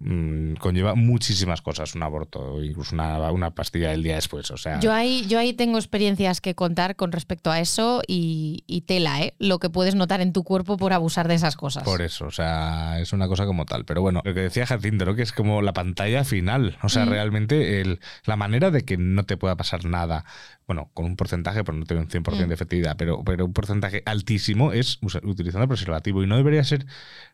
mm, 0.00 0.54
conlleva 0.54 0.94
muchísimas 0.94 1.60
cosas 1.62 1.94
un 1.94 2.02
aborto, 2.02 2.62
incluso 2.62 2.94
una, 2.94 3.30
una 3.32 3.50
pastilla 3.54 3.92
el 3.92 4.02
día 4.02 4.14
después. 4.14 4.50
O 4.50 4.56
sea, 4.56 4.78
Yo 4.80 4.92
ahí, 4.92 5.26
yo 5.28 5.38
ahí 5.38 5.52
tengo 5.52 5.78
experiencias 5.78 6.40
que 6.40 6.54
contar 6.54 6.96
con 6.96 7.10
respecto 7.12 7.50
a 7.50 7.60
eso 7.60 8.02
y, 8.06 8.62
y 8.66 8.82
tela, 8.82 9.22
¿eh? 9.22 9.34
Lo 9.38 9.58
que 9.58 9.70
puedes 9.70 9.94
notar 9.94 10.20
en 10.20 10.32
tu 10.32 10.44
cuerpo 10.44 10.76
por 10.76 10.92
abusar 10.92 11.26
de 11.28 11.34
esas 11.34 11.56
cosas. 11.56 11.82
Por 11.84 12.02
eso, 12.02 12.26
o 12.26 12.30
sea, 12.30 13.00
es 13.00 13.12
una 13.12 13.26
cosa 13.28 13.44
como 13.46 13.64
tal. 13.64 13.84
Pero 13.84 14.02
bueno, 14.02 14.22
lo 14.24 14.34
que 14.34 14.40
decía 14.40 14.66
Jacinto, 14.66 15.04
¿no? 15.04 15.14
que 15.14 15.22
es 15.22 15.32
como 15.32 15.62
la 15.62 15.72
pantalla 15.72 16.24
final. 16.24 16.76
O 16.82 16.88
sea, 16.88 17.04
Mm. 17.06 17.10
realmente 17.10 17.80
el, 17.80 18.00
la 18.24 18.36
manera 18.36 18.70
de 18.70 18.82
que 18.84 18.96
no 18.96 19.24
te 19.24 19.36
pueda 19.36 19.56
pasar 19.56 19.84
nada, 19.84 20.24
bueno, 20.66 20.90
con 20.94 21.06
un 21.06 21.16
porcentaje, 21.16 21.64
pero 21.64 21.76
no 21.78 21.84
tiene 21.86 22.02
un 22.02 22.08
100% 22.08 22.44
Mm. 22.44 22.48
de 22.48 22.54
efectividad, 22.54 22.96
pero, 22.96 23.22
pero 23.24 23.46
un 23.46 23.52
porcentaje 23.52 24.02
altísimo 24.04 24.72
es 24.72 24.98
utilizando 25.22 25.62
el 25.62 25.68
preservativo. 25.68 26.22
Y 26.22 26.26
no 26.26 26.36
debería 26.36 26.62
ser, 26.64 26.86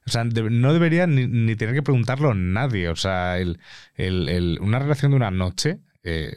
o 0.06 0.10
sea, 0.10 0.24
de- 0.24 0.50
no 0.50 0.72
debería 0.72 1.06
ni, 1.06 1.26
ni 1.26 1.56
tener 1.56 1.74
que 1.74 1.82
preguntarlo 1.82 2.32
nadie. 2.54 2.88
O 2.88 2.96
sea, 2.96 3.38
el, 3.38 3.58
el- 3.96 4.28
el- 4.28 4.58
una 4.60 4.78
relación 4.78 5.10
de 5.12 5.16
una 5.16 5.30
noche, 5.30 5.80
eh, 6.02 6.36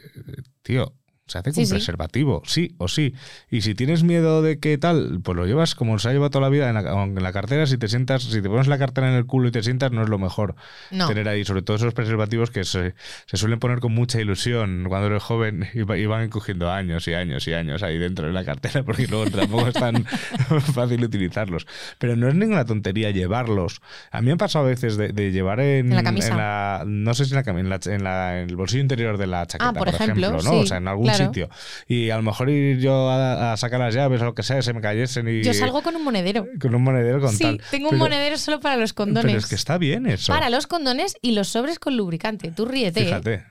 tío. 0.63 0.93
Se 1.27 1.37
hace 1.37 1.51
con 1.51 1.55
Sí, 1.55 1.65
sí. 1.65 1.71
preservativo, 1.73 2.41
sí 2.45 2.73
o 2.77 2.87
sí. 2.87 3.13
Y 3.51 3.61
si 3.61 3.75
tienes 3.75 4.03
miedo 4.03 4.41
de 4.41 4.59
que 4.59 4.77
tal, 4.77 5.19
pues 5.23 5.35
lo 5.35 5.45
llevas 5.45 5.75
como 5.75 5.99
se 5.99 6.09
ha 6.09 6.13
llevado 6.13 6.29
toda 6.31 6.43
la 6.43 6.49
vida 6.49 6.69
en 6.69 6.75
la, 6.75 7.03
en 7.03 7.21
la 7.21 7.31
cartera. 7.33 7.65
Si 7.67 7.77
te 7.77 7.87
sientas, 7.87 8.23
si 8.23 8.41
te 8.41 8.49
pones 8.49 8.67
la 8.67 8.77
cartera 8.77 9.09
en 9.09 9.15
el 9.15 9.25
culo 9.25 9.49
y 9.49 9.51
te 9.51 9.61
sientas, 9.61 9.91
no 9.91 10.03
es 10.03 10.09
lo 10.09 10.17
mejor 10.19 10.55
no. 10.91 11.07
tener 11.07 11.27
ahí, 11.27 11.43
sobre 11.45 11.61
todo 11.61 11.77
esos 11.77 11.93
preservativos 11.93 12.49
que 12.49 12.63
se, 12.63 12.95
se 13.25 13.37
suelen 13.37 13.59
poner 13.59 13.79
con 13.79 13.93
mucha 13.93 14.19
ilusión 14.21 14.85
cuando 14.87 15.07
eres 15.07 15.21
joven 15.23 15.67
y, 15.73 15.79
y 15.79 16.05
van 16.05 16.29
cogiendo 16.29 16.71
años 16.71 17.07
y 17.07 17.13
años 17.13 17.47
y 17.47 17.53
años 17.53 17.83
ahí 17.83 17.97
dentro 17.97 18.27
de 18.27 18.33
la 18.33 18.45
cartera, 18.45 18.83
porque 18.83 19.07
luego 19.07 19.29
tampoco 19.29 19.67
es 19.67 19.73
tan 19.73 20.05
fácil 20.73 21.03
utilizarlos. 21.03 21.67
Pero 21.97 22.15
no 22.15 22.27
es 22.27 22.35
ninguna 22.35 22.65
tontería 22.65 23.11
llevarlos. 23.11 23.81
A 24.11 24.21
mí 24.21 24.27
me 24.27 24.33
ha 24.33 24.37
pasado 24.37 24.65
a 24.65 24.69
veces 24.69 24.97
de, 24.97 25.09
de 25.09 25.31
llevar 25.31 25.59
en, 25.59 25.89
En 25.89 25.95
la 25.95 26.03
camisa. 26.03 26.29
en 26.29 26.37
la- 26.37 26.83
no 26.85 27.13
sé 27.13 27.25
si 27.25 27.35
en 27.35 27.43
la 27.69 27.79
en, 27.85 28.03
la, 28.03 28.39
en 28.41 28.49
el 28.49 28.55
bolsillo 28.55 28.81
interior 28.81 29.17
de 29.17 29.27
la 29.27 29.45
chaqueta, 29.45 29.69
Ah, 29.69 29.73
por 29.73 29.87
ejemplo, 29.89 30.31
¿no? 30.31 30.39
sí, 30.39 30.47
o 30.49 30.65
sea, 30.65 30.77
en 30.77 30.87
algún 30.87 31.05
claro. 31.05 31.16
Sitio. 31.25 31.49
Y 31.87 32.09
a 32.09 32.17
lo 32.17 32.23
mejor 32.23 32.49
ir 32.49 32.79
yo 32.79 33.09
a, 33.09 33.53
a 33.53 33.57
sacar 33.57 33.79
las 33.79 33.93
llaves 33.93 34.21
o 34.21 34.25
lo 34.25 34.33
que 34.35 34.43
sea, 34.43 34.61
se 34.61 34.73
me 34.73 34.81
cayesen 34.81 35.27
y 35.27 35.43
Yo 35.43 35.53
salgo 35.53 35.81
con 35.81 35.95
un 35.95 36.03
monedero. 36.03 36.47
con 36.61 36.73
un 36.75 36.83
monedero 36.83 37.19
con 37.19 37.31
sí, 37.33 37.43
tal. 37.43 37.61
tengo 37.71 37.87
un 37.87 37.91
Pero- 37.91 38.03
monedero 38.03 38.37
solo 38.37 38.59
para 38.59 38.75
los 38.77 38.93
condones. 38.93 39.25
Pero 39.31 39.39
es 39.39 39.45
que 39.47 39.55
está 39.55 39.77
bien 39.77 40.05
eso. 40.07 40.31
Para 40.33 40.49
los 40.49 40.67
condones 40.67 41.15
y 41.21 41.31
los 41.31 41.47
sobres 41.49 41.79
con 41.79 41.97
lubricante. 41.97 42.51
Tú 42.51 42.65
ríete. 42.65 43.01
¿eh? 43.01 43.05
Fíjate, 43.05 43.43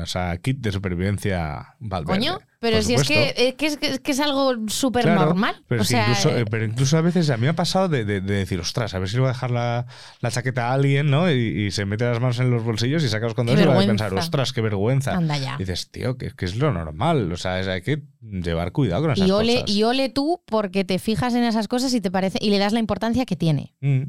o 0.00 0.06
sea, 0.06 0.36
kit 0.38 0.58
de 0.58 0.72
supervivencia 0.72 1.74
Valverde. 1.80 2.18
Coño, 2.18 2.38
pero 2.62 2.80
si 2.80 2.94
es 2.94 3.02
que, 3.06 3.34
es 3.36 3.54
que 3.56 3.66
es, 3.66 4.00
que 4.00 4.12
es 4.12 4.20
algo 4.20 4.54
súper 4.68 5.02
Claro, 5.04 5.26
normal. 5.26 5.62
Pero, 5.68 5.82
o 5.82 5.84
sea, 5.84 6.02
incluso, 6.08 6.30
eh, 6.34 6.46
pero 6.50 6.64
incluso 6.64 6.96
a 6.96 7.02
veces 7.02 7.28
a 7.28 7.36
mí 7.36 7.42
me 7.42 7.48
ha 7.48 7.54
pasado 7.54 7.88
de, 7.90 8.06
de- 8.06 8.22
de 8.22 8.34
decir, 8.34 8.58
ostras, 8.60 8.94
a 8.94 8.98
ver 8.98 9.08
si 9.10 9.16
le 9.16 9.20
voy 9.20 9.28
a 9.28 9.32
dejar 9.32 9.50
la, 9.50 9.86
la 10.20 10.30
chaqueta 10.30 10.68
a 10.68 10.72
alguien, 10.72 11.10
¿no? 11.10 11.30
Y, 11.30 11.66
y 11.66 11.70
se 11.72 11.84
mete 11.84 12.04
las 12.04 12.20
manos 12.20 12.38
en 12.38 12.50
los 12.50 12.62
bolsillos 12.64 13.04
y 13.04 13.08
saca 13.10 13.26
los 13.26 13.34
condones 13.34 13.62
y 13.62 13.68
va 13.68 13.78
a 13.78 13.84
pensar, 13.86 14.14
ostras, 14.14 14.52
qué 14.54 14.62
vergüenza. 14.62 15.14
anda 15.16 15.36
ya. 15.36 15.56
Y 15.56 15.58
dices, 15.58 15.90
tío, 15.90 16.16
que, 16.16 16.30
que 16.30 16.44
es 16.46 16.56
lo 16.56 16.72
normal. 16.72 17.30
O 17.32 17.36
sea, 17.36 17.60
es- 17.60 17.68
hay 17.68 17.82
que 17.82 18.02
llevar 18.22 18.72
cuidado 18.72 19.02
con 19.02 19.10
esas 19.10 19.26
Y 19.26 19.30
ole, 19.32 19.60
cosas. 19.62 19.70
y 19.76 19.82
ole 19.82 20.08
tú 20.08 20.40
porque 20.46 20.84
te 20.84 20.98
fijas 21.00 21.34
en 21.34 21.42
esas 21.44 21.68
cosas 21.68 21.92
y 21.92 22.00
te 22.00 22.10
parece 22.10 22.38
y 22.40 22.50
le 22.50 22.58
das 22.58 22.72
la 22.72 22.78
importancia 22.78 23.26
que 23.26 23.36
tiene. 23.36 23.74
Mm. 23.80 24.02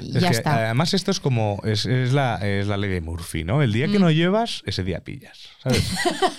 Y 0.00 0.16
Es 0.16 0.22
ya 0.22 0.30
que, 0.30 0.36
está. 0.36 0.54
Además, 0.66 0.94
esto 0.94 1.10
es 1.10 1.20
como. 1.20 1.60
Es, 1.64 1.86
es 1.86 2.12
la, 2.12 2.36
es 2.36 2.66
la 2.66 2.76
ley 2.76 2.90
de 2.90 3.00
Murphy, 3.00 3.44
¿no? 3.44 3.62
El 3.62 3.72
día 3.72 3.86
que 3.88 3.98
Mm. 3.98 4.02
no 4.02 4.10
llevas, 4.10 4.62
ese 4.66 4.82
día 4.84 5.00
pillas. 5.04 5.38
¿Sabes? 5.62 5.90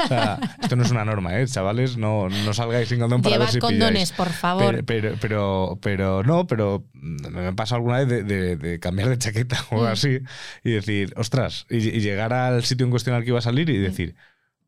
O 0.04 0.08
sea, 0.08 0.40
esto 0.62 0.76
no 0.76 0.84
es 0.84 0.92
una 0.92 1.06
norma, 1.06 1.40
¿eh? 1.40 1.48
Chavales, 1.48 1.98
no, 1.98 2.30
no 2.30 2.54
salgáis 2.54 2.90
sin 2.90 3.00
condón 3.00 3.22
para 3.22 3.36
Llevad 3.36 3.46
ver 3.48 3.54
si 3.54 3.60
condones, 3.60 3.90
pilláis. 3.90 4.12
por 4.14 4.30
favor. 4.30 4.84
Pero, 4.86 4.86
pero, 4.86 5.18
pero, 5.20 5.80
pero 5.82 6.24
no, 6.24 6.48
pero 6.48 6.86
me 6.94 7.48
ha 7.48 7.52
pasado 7.54 7.78
alguna 7.78 8.00
vez 8.00 8.08
de, 8.08 8.24
de- 8.24 8.56
de 8.58 8.80
cambiar 8.80 9.10
de 9.10 9.18
chaqueta 9.18 9.58
o 9.72 9.76
algo 9.76 9.86
Mm. 9.86 9.92
así 9.92 10.20
y 10.64 10.72
decir, 10.72 11.14
ostras, 11.18 11.66
y, 11.70 11.78
y 11.78 12.00
llegar 12.02 12.34
al 12.34 12.64
sitio 12.64 12.86
en 12.86 12.92
cuestión 12.92 13.16
al 13.16 13.24
que 13.24 13.30
iba 13.30 13.40
a 13.40 13.42
salir 13.42 13.68
Mm. 13.70 13.72
y 13.74 13.78
decir, 13.78 14.16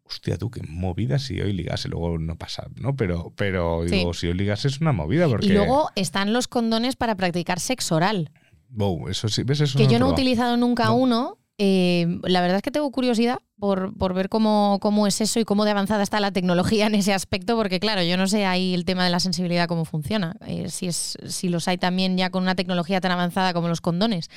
hostia, 0.09 0.37
tú, 0.37 0.49
qué 0.49 0.61
movida 0.67 1.19
si 1.19 1.41
hoy 1.41 1.51
ligase, 1.51 1.89
luego 1.89 2.17
no 2.17 2.37
pasa, 2.37 2.67
¿no? 2.75 2.95
Pero, 2.95 3.33
pero 3.35 3.81
Sí. 3.85 3.95
digo, 3.97 4.13
si 4.13 4.27
hoy 4.27 4.33
ligase 4.35 4.69
es 4.69 4.79
una 4.79 4.93
movida 4.93 5.27
porque... 5.27 5.47
Y 5.47 5.49
luego 5.49 5.91
están 5.95 6.31
los 6.31 6.47
condones 6.47 6.95
para 6.95 7.15
practicar 7.15 7.59
sexo 7.59 7.95
oral. 7.95 8.31
Wow, 8.69 9.07
eso 9.09 9.27
sí, 9.29 9.43
¿ves? 9.43 9.61
Eso 9.61 9.77
que 9.77 9.85
no 9.85 9.91
yo 9.91 9.99
no 9.99 10.07
he 10.09 10.11
utilizado 10.11 10.57
nunca 10.57 10.85
No. 10.85 10.95
uno. 10.95 11.37
Eh, 11.59 12.19
la 12.21 12.41
verdad 12.41 12.57
es 12.57 12.61
que 12.61 12.69
tengo 12.69 12.91
curiosidad 12.91 13.39
por, 13.57 13.97
por 13.97 14.13
ver 14.13 14.29
cómo, 14.29 14.77
cómo 14.79 15.07
es 15.07 15.19
eso 15.21 15.39
y 15.39 15.43
cómo 15.43 15.65
de 15.65 15.71
avanzada 15.71 16.03
está 16.03 16.19
la 16.19 16.31
tecnología 16.31 16.85
en 16.85 16.93
ese 16.93 17.15
aspecto, 17.15 17.55
porque 17.55 17.79
claro, 17.79 18.03
yo 18.03 18.15
no 18.15 18.27
sé 18.27 18.45
ahí 18.45 18.75
el 18.75 18.85
tema 18.85 19.03
de 19.03 19.09
la 19.09 19.19
sensibilidad 19.19 19.67
cómo 19.67 19.83
funciona, 19.83 20.35
eh, 20.45 20.69
si, 20.69 20.85
es, 20.85 21.17
si 21.27 21.49
los 21.49 21.67
hay 21.67 21.79
también 21.79 22.15
ya 22.15 22.29
con 22.29 22.43
una 22.43 22.53
tecnología 22.53 23.01
tan 23.01 23.11
avanzada 23.11 23.53
como 23.53 23.69
los 23.69 23.81
condones. 23.81 24.29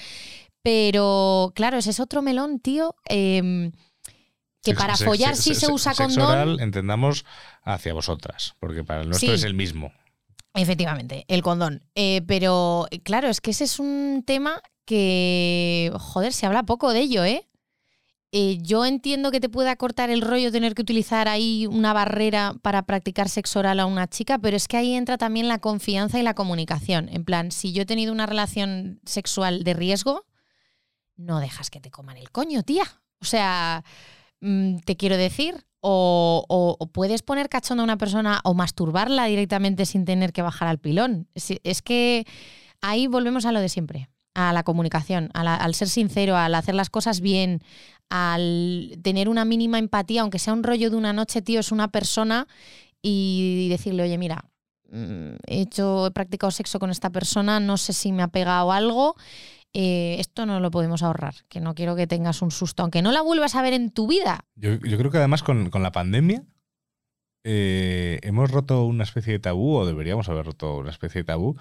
Pero 0.63 1.53
claro, 1.55 1.79
ese 1.79 1.91
es 1.91 2.01
otro 2.01 2.23
melón, 2.23 2.59
tío. 2.61 2.95
eh, 3.09 3.71
que 4.63 4.75
para 4.75 4.95
follar 4.97 5.37
sex- 5.37 5.43
sí 5.45 5.55
se 5.67 5.73
usa 5.73 5.95
sexo 5.95 6.05
condón. 6.21 6.31
oral, 6.33 6.61
entendamos 6.61 7.25
hacia 7.63 7.95
vosotras, 7.95 8.55
porque 8.61 8.85
para 8.85 9.01
el 9.01 9.09
nuestro 9.09 9.29
Sí. 9.29 9.35
es 9.35 9.43
el 9.45 9.55
mismo. 9.55 9.91
Efectivamente, 10.55 11.25
el 11.29 11.43
condón. 11.43 11.85
Eh, 11.95 12.23
pero 12.27 12.89
claro, 13.05 13.29
es 13.29 13.41
que 13.41 13.53
ese 13.53 13.65
es 13.65 13.79
un 13.79 14.23
tema 14.27 14.61
que, 14.85 15.93
joder, 15.95 16.33
se 16.33 16.47
habla 16.47 16.65
poco 16.65 16.93
de 16.93 17.01
ello, 17.01 17.25
¿eh? 17.25 17.47
Eh, 18.33 18.59
yo 18.61 18.85
entiendo 18.85 19.33
que 19.33 19.41
te 19.41 19.49
pueda 19.49 19.75
cortar 19.75 20.09
el 20.09 20.21
rollo 20.21 20.53
tener 20.53 20.75
que 20.75 20.83
utilizar 20.83 21.27
ahí 21.27 21.67
una 21.67 21.93
barrera 21.93 22.55
para 22.63 22.83
practicar 22.83 23.29
sexo 23.29 23.59
oral 23.59 23.81
a 23.81 23.87
una 23.87 24.07
chica, 24.07 24.39
pero 24.39 24.57
es 24.57 24.69
que 24.69 24.77
ahí 24.77 24.95
entra 24.95 25.19
también 25.19 25.49
la 25.49 25.59
confianza 25.59 26.21
y 26.21 26.23
la 26.23 26.35
comunicación. 26.35 27.09
En 27.09 27.25
plan, 27.25 27.51
si 27.51 27.73
yo 27.73 27.83
he 27.83 27.87
tenido 27.87 28.13
una 28.13 28.27
relación 28.27 29.01
sexual 29.05 29.65
de 29.65 29.75
riesgo, 29.75 30.27
no 31.17 31.41
dejas 31.41 31.71
que 31.71 31.81
te 31.81 31.91
coman 31.91 32.17
el 32.17 32.31
coño, 32.31 32.63
tía. 32.63 32.85
O 33.21 33.25
sea, 33.25 33.85
te 34.41 34.97
quiero 34.97 35.17
decir, 35.17 35.65
o, 35.81 36.91
puedes 36.93 37.23
poner 37.23 37.49
cachondo 37.49 37.83
a 37.83 37.85
una 37.85 37.99
persona 37.99 38.41
o 38.45 38.55
masturbarla 38.55 39.27
directamente 39.27 39.87
sin 39.87 40.05
tener 40.05 40.33
que 40.33 40.43
bajar 40.43 40.69
al 40.69 40.79
pilón. 40.79 41.29
Es, 41.35 41.53
es 41.63 41.83
que 41.83 42.27
ahí 42.81 43.07
volvemos 43.07 43.47
a 43.47 43.53
lo 43.53 43.61
de 43.61 43.69
siempre. 43.69 44.09
a 44.35 44.53
la 44.53 44.63
comunicación, 44.63 45.29
al 45.35 45.75
ser 45.75 45.89
sincero, 45.89 46.37
al 46.37 46.55
hacer 46.55 46.75
las 46.77 46.89
cosas 46.89 47.21
bien, 47.21 47.61
al 48.11 48.99
tener 49.03 49.29
una 49.29 49.45
mínima 49.45 49.79
empatía, 49.79 50.23
aunque 50.23 50.39
sea 50.39 50.53
un 50.53 50.63
rollo 50.63 50.89
de 50.89 50.97
una 50.97 51.13
noche, 51.13 51.43
tío, 51.43 51.61
es 51.61 51.73
una 51.73 51.89
persona 51.89 52.47
y 53.03 53.69
decirle, 53.69 54.05
oye, 54.05 54.19
mira, 54.19 54.45
mm, 54.91 55.35
he 55.47 55.61
hecho, 55.63 56.07
he 56.07 56.11
practicado 56.13 56.51
sexo 56.53 56.79
con 56.79 56.91
esta 56.91 57.11
persona, 57.11 57.59
no 57.59 57.77
sé 57.77 57.93
si 57.93 58.13
me 58.13 58.23
ha 58.23 58.29
pegado 58.29 58.71
algo. 58.73 59.17
Eh, 59.73 60.17
esto 60.19 60.47
no 60.47 60.59
lo 60.59 60.71
podemos 60.71 61.03
ahorrar, 61.03 61.35
que 61.49 61.61
no 61.61 61.75
quiero 61.75 61.95
que 61.95 62.07
tengas 62.07 62.43
un 62.43 62.51
susto, 62.51 62.83
aunque 62.83 63.03
no 63.03 63.13
la 63.13 63.23
vuelvas 63.23 63.55
a 63.55 63.63
ver 63.63 63.73
en 63.73 63.91
tu 63.91 64.09
vida. 64.09 64.45
Yo, 64.57 64.79
creo 64.81 65.11
que 65.11 65.19
además 65.19 65.43
con, 65.43 65.71
la 65.73 65.93
pandemia 65.93 66.43
eh, 67.45 68.19
hemos 68.23 68.51
roto 68.51 68.85
una 68.85 69.05
especie 69.05 69.35
de 69.35 69.39
tabú, 69.39 69.77
o 69.77 69.87
deberíamos 69.87 70.29
haber 70.29 70.47
roto 70.47 70.79
una 70.79 70.91
especie 70.91 71.21
de 71.21 71.27
tabú, 71.27 71.57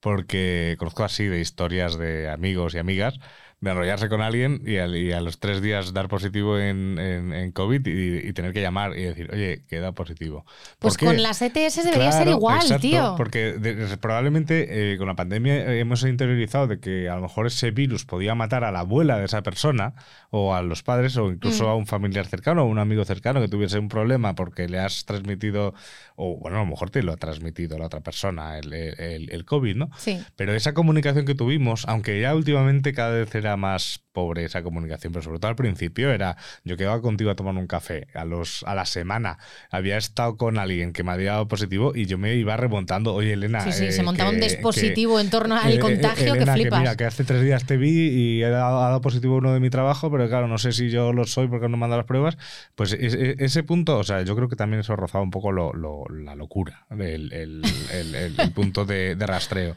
porque 0.00 0.76
conozco 0.78 1.04
así 1.04 1.24
de 1.24 1.40
historias 1.40 1.96
de 1.96 2.28
amigos 2.28 2.74
y 2.74 2.78
amigas 2.78 3.18
de 3.60 3.70
enrollarse 3.70 4.10
con 4.10 4.20
alguien 4.20 4.62
y, 4.66 4.76
a 4.76 5.20
los 5.20 5.40
tres 5.40 5.62
días 5.62 5.94
dar 5.94 6.08
positivo 6.08 6.58
en, 6.58 6.98
en, 6.98 7.52
COVID 7.52 7.86
y, 7.86 8.32
tener 8.34 8.52
que 8.52 8.60
llamar 8.60 8.96
y 8.98 9.02
decir, 9.04 9.30
oye, 9.32 9.64
queda 9.66 9.92
positivo. 9.92 10.44
Pues 10.78 10.98
con 10.98 11.22
las 11.22 11.40
ETS 11.40 11.84
debería 11.84 12.12
ser 12.12 12.28
igual, 12.28 12.78
tío. 12.80 13.14
Porque 13.16 13.56
probablemente 14.00 14.92
eh, 14.92 14.98
con 14.98 15.06
la 15.06 15.16
pandemia 15.16 15.74
hemos 15.74 16.02
interiorizado 16.02 16.66
de 16.66 16.80
que 16.80 17.08
a 17.08 17.16
lo 17.16 17.22
mejor 17.22 17.46
ese 17.46 17.70
virus 17.70 18.04
podía 18.04 18.34
matar 18.34 18.62
a 18.62 18.70
la 18.70 18.80
abuela 18.80 19.18
de 19.18 19.24
esa 19.24 19.42
persona 19.42 19.94
o 20.30 20.54
a 20.54 20.62
los 20.62 20.82
padres 20.82 21.16
o 21.16 21.30
incluso 21.30 21.64
mm. 21.64 21.68
a 21.68 21.74
un 21.76 21.86
familiar 21.86 22.26
cercano 22.26 22.64
o 22.64 22.66
un 22.66 22.78
amigo 22.78 23.06
cercano 23.06 23.40
que 23.40 23.48
tuviese 23.48 23.78
un 23.78 23.88
problema 23.88 24.34
porque 24.34 24.68
le 24.68 24.80
has 24.80 25.06
transmitido, 25.06 25.72
o 26.14 26.36
bueno, 26.36 26.58
a 26.58 26.60
lo 26.60 26.66
mejor 26.66 26.90
te 26.90 27.02
lo 27.02 27.12
ha 27.12 27.16
transmitido 27.16 27.78
la 27.78 27.86
otra 27.86 28.00
persona, 28.00 28.58
el, 28.58 28.70
el, 28.74 29.30
el 29.30 29.44
COVID, 29.46 29.76
¿no? 29.76 29.90
Sí. 29.96 30.20
Pero 30.36 30.54
esa 30.54 30.74
comunicación 30.74 31.24
que 31.24 31.34
tuvimos, 31.34 31.86
aunque 31.88 32.20
ya 32.20 32.34
últimamente 32.34 32.92
cada 32.92 33.12
vez 33.12 33.34
era 33.34 33.45
más 33.54 34.02
pobre 34.16 34.46
esa 34.46 34.62
comunicación, 34.62 35.12
pero 35.12 35.22
sobre 35.22 35.38
todo 35.38 35.50
al 35.50 35.56
principio 35.56 36.10
era, 36.10 36.38
yo 36.64 36.78
quedaba 36.78 37.02
contigo 37.02 37.30
a 37.30 37.36
tomar 37.36 37.54
un 37.54 37.66
café, 37.66 38.06
a, 38.14 38.24
los, 38.24 38.62
a 38.66 38.74
la 38.74 38.86
semana 38.86 39.36
había 39.70 39.98
estado 39.98 40.38
con 40.38 40.58
alguien 40.58 40.94
que 40.94 41.04
me 41.04 41.12
había 41.12 41.32
dado 41.32 41.48
positivo 41.48 41.92
y 41.94 42.06
yo 42.06 42.16
me 42.16 42.34
iba 42.34 42.56
remontando, 42.56 43.12
oye 43.12 43.34
Elena... 43.34 43.60
Sí, 43.60 43.72
sí, 43.72 43.92
se 43.92 44.00
eh, 44.00 44.04
montaba 44.04 44.30
un 44.30 44.40
dispositivo 44.40 45.20
en 45.20 45.28
torno 45.28 45.56
al 45.56 45.78
contagio 45.78 46.32
que 46.32 46.46
flipas. 46.46 46.56
Que 46.56 46.78
mira, 46.78 46.96
que 46.96 47.04
hace 47.04 47.24
tres 47.24 47.42
días 47.42 47.66
te 47.66 47.76
vi 47.76 48.08
y 48.08 48.42
he 48.42 48.48
dado, 48.48 48.98
positivo 49.02 49.36
uno 49.36 49.52
de 49.52 49.60
mi 49.60 49.68
trabajo, 49.68 50.10
pero 50.10 50.26
claro, 50.30 50.48
no 50.48 50.56
sé 50.56 50.72
si 50.72 50.88
yo 50.88 51.12
lo 51.12 51.26
soy 51.26 51.48
porque 51.48 51.68
no 51.68 51.76
me 51.76 51.84
han 51.84 51.90
dado 51.90 52.00
las 52.00 52.06
pruebas. 52.06 52.38
Pues 52.74 52.94
ese, 52.98 53.62
punto, 53.64 53.98
o 53.98 54.04
sea, 54.04 54.22
yo 54.22 54.34
creo 54.34 54.48
que 54.48 54.56
también 54.56 54.80
eso 54.80 54.96
rozaba 54.96 55.22
un 55.22 55.30
poco 55.30 55.52
la 55.52 56.34
locura, 56.34 56.86
el, 56.98 57.32
el, 57.32 58.52
punto 58.54 58.86
de, 58.86 59.14
rastreo. 59.18 59.76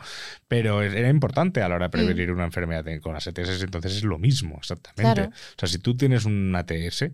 Pero 0.50 0.82
era 0.82 1.10
importante 1.10 1.62
a 1.62 1.70
la 1.70 1.76
hora 1.76 1.86
de 1.86 1.92
prevenir 1.92 2.30
mm. 2.30 2.34
una 2.34 2.44
enfermedad 2.44 2.84
con 3.02 3.14
las 3.14 3.26
ETS, 3.26 3.64
entonces 3.64 3.96
es 3.96 4.04
lo 4.04 4.18
mismo 4.18 4.30
mismo, 4.30 4.58
exactamente. 4.58 5.22
O 5.24 5.60
sea, 5.60 5.68
si 5.68 5.80
tú 5.80 5.96
tienes 5.98 6.26
un 6.26 6.56
ATS, 6.56 7.06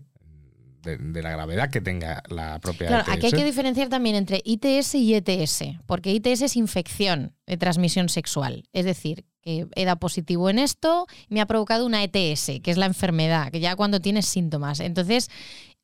de, 0.82 1.22
la 1.22 1.30
gravedad 1.30 1.70
que 1.70 1.80
tenga 1.80 2.22
la 2.28 2.60
propia 2.60 2.86
claro, 2.86 3.10
Aquí 3.10 3.26
hay 3.26 3.32
que 3.32 3.44
diferenciar 3.44 3.88
también 3.88 4.14
entre 4.14 4.40
ITS 4.44 4.94
y 4.94 5.14
ETS, 5.14 5.64
porque 5.86 6.12
ITS 6.12 6.42
es 6.42 6.56
infección 6.56 7.34
de 7.46 7.56
transmisión 7.56 8.08
sexual. 8.08 8.68
Es 8.72 8.84
decir, 8.84 9.24
que 9.42 9.66
he 9.74 9.84
dado 9.84 9.98
positivo 9.98 10.48
en 10.48 10.60
esto, 10.60 11.06
me 11.28 11.40
ha 11.40 11.46
provocado 11.46 11.86
una 11.86 12.04
ETS, 12.04 12.60
que 12.62 12.70
es 12.70 12.76
la 12.76 12.86
enfermedad, 12.86 13.50
que 13.50 13.58
ya 13.58 13.74
cuando 13.74 14.00
tienes 14.00 14.26
síntomas. 14.26 14.78
Entonces, 14.78 15.28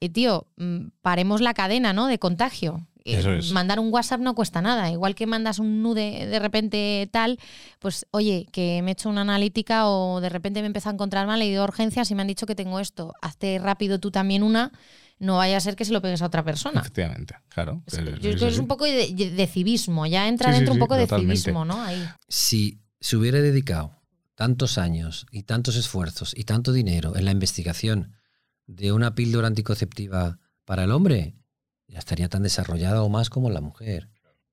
eh, 0.01 0.09
tío, 0.09 0.47
mm, 0.57 0.89
paremos 1.01 1.41
la 1.41 1.55
cadena 1.55 1.93
¿no? 1.93 2.07
de 2.07 2.19
contagio. 2.19 2.87
Eh, 3.05 3.41
mandar 3.53 3.81
un 3.81 3.93
WhatsApp 3.93 4.21
no 4.21 4.35
cuesta 4.35 4.63
nada. 4.63 4.91
Igual 4.91 5.15
que 5.15 5.27
mandas 5.27 5.59
un 5.59 5.83
nude 5.83 6.27
de 6.27 6.39
repente 6.39 7.09
tal, 7.13 7.39
pues 7.79 8.07
oye, 8.11 8.47
que 8.53 8.81
me 8.83 8.91
he 8.91 8.93
hecho 8.93 9.09
una 9.09 9.23
analítica 9.23 9.89
o 9.89 10.21
de 10.21 10.29
repente 10.29 10.61
me 10.61 10.67
empezó 10.67 10.89
a 10.89 10.93
encontrar 10.93 11.27
mal, 11.27 11.43
he 11.43 11.47
ido 11.47 11.63
a 11.63 11.65
urgencias 11.65 12.11
y 12.11 12.15
me 12.15 12.23
han 12.23 12.29
dicho 12.29 12.47
que 12.47 12.55
tengo 12.55 12.81
esto. 12.81 13.15
Hazte 13.21 13.59
rápido 13.59 13.99
tú 13.99 14.11
también 14.11 14.43
una. 14.43 14.73
No 15.19 15.37
vaya 15.37 15.57
a 15.57 15.61
ser 15.61 15.77
que 15.77 15.85
se 15.85 15.93
lo 15.93 16.03
pegues 16.03 16.21
a 16.23 16.27
otra 16.27 16.43
persona. 16.43 16.81
Efectivamente, 16.81 17.37
claro. 17.49 17.83
Es, 17.87 18.59
un 18.59 18.67
poco 18.67 18.87
de, 18.87 19.49
civismo, 19.51 20.05
ya 20.07 20.27
entra 20.27 20.51
dentro 20.51 20.73
un 20.73 20.81
poco 20.81 20.97
de 20.97 21.07
civismo, 21.07 21.65
¿no? 21.65 21.81
Ahí. 21.81 22.05
Si 22.29 22.81
se 22.99 23.17
hubiera 23.17 23.41
dedicado 23.41 24.03
tantos 24.35 24.79
años 24.79 25.27
y 25.31 25.45
tantos 25.45 25.77
esfuerzos 25.77 26.35
y 26.37 26.43
tanto 26.43 26.73
dinero 26.73 27.15
en 27.17 27.25
la 27.25 27.31
investigación 27.31 28.17
de 28.67 28.91
una 28.91 29.15
píldora 29.15 29.47
anticonceptiva 29.47 30.39
para 30.65 30.85
el 30.85 30.91
hombre, 30.91 31.37
ya 31.93 31.99
estaría 31.99 32.29
tan 32.29 32.43
desarrollada 32.43 33.03
o 33.03 33.09
más 33.09 33.31
como 33.31 33.51
la 33.51 33.61
mujer. 33.61 34.09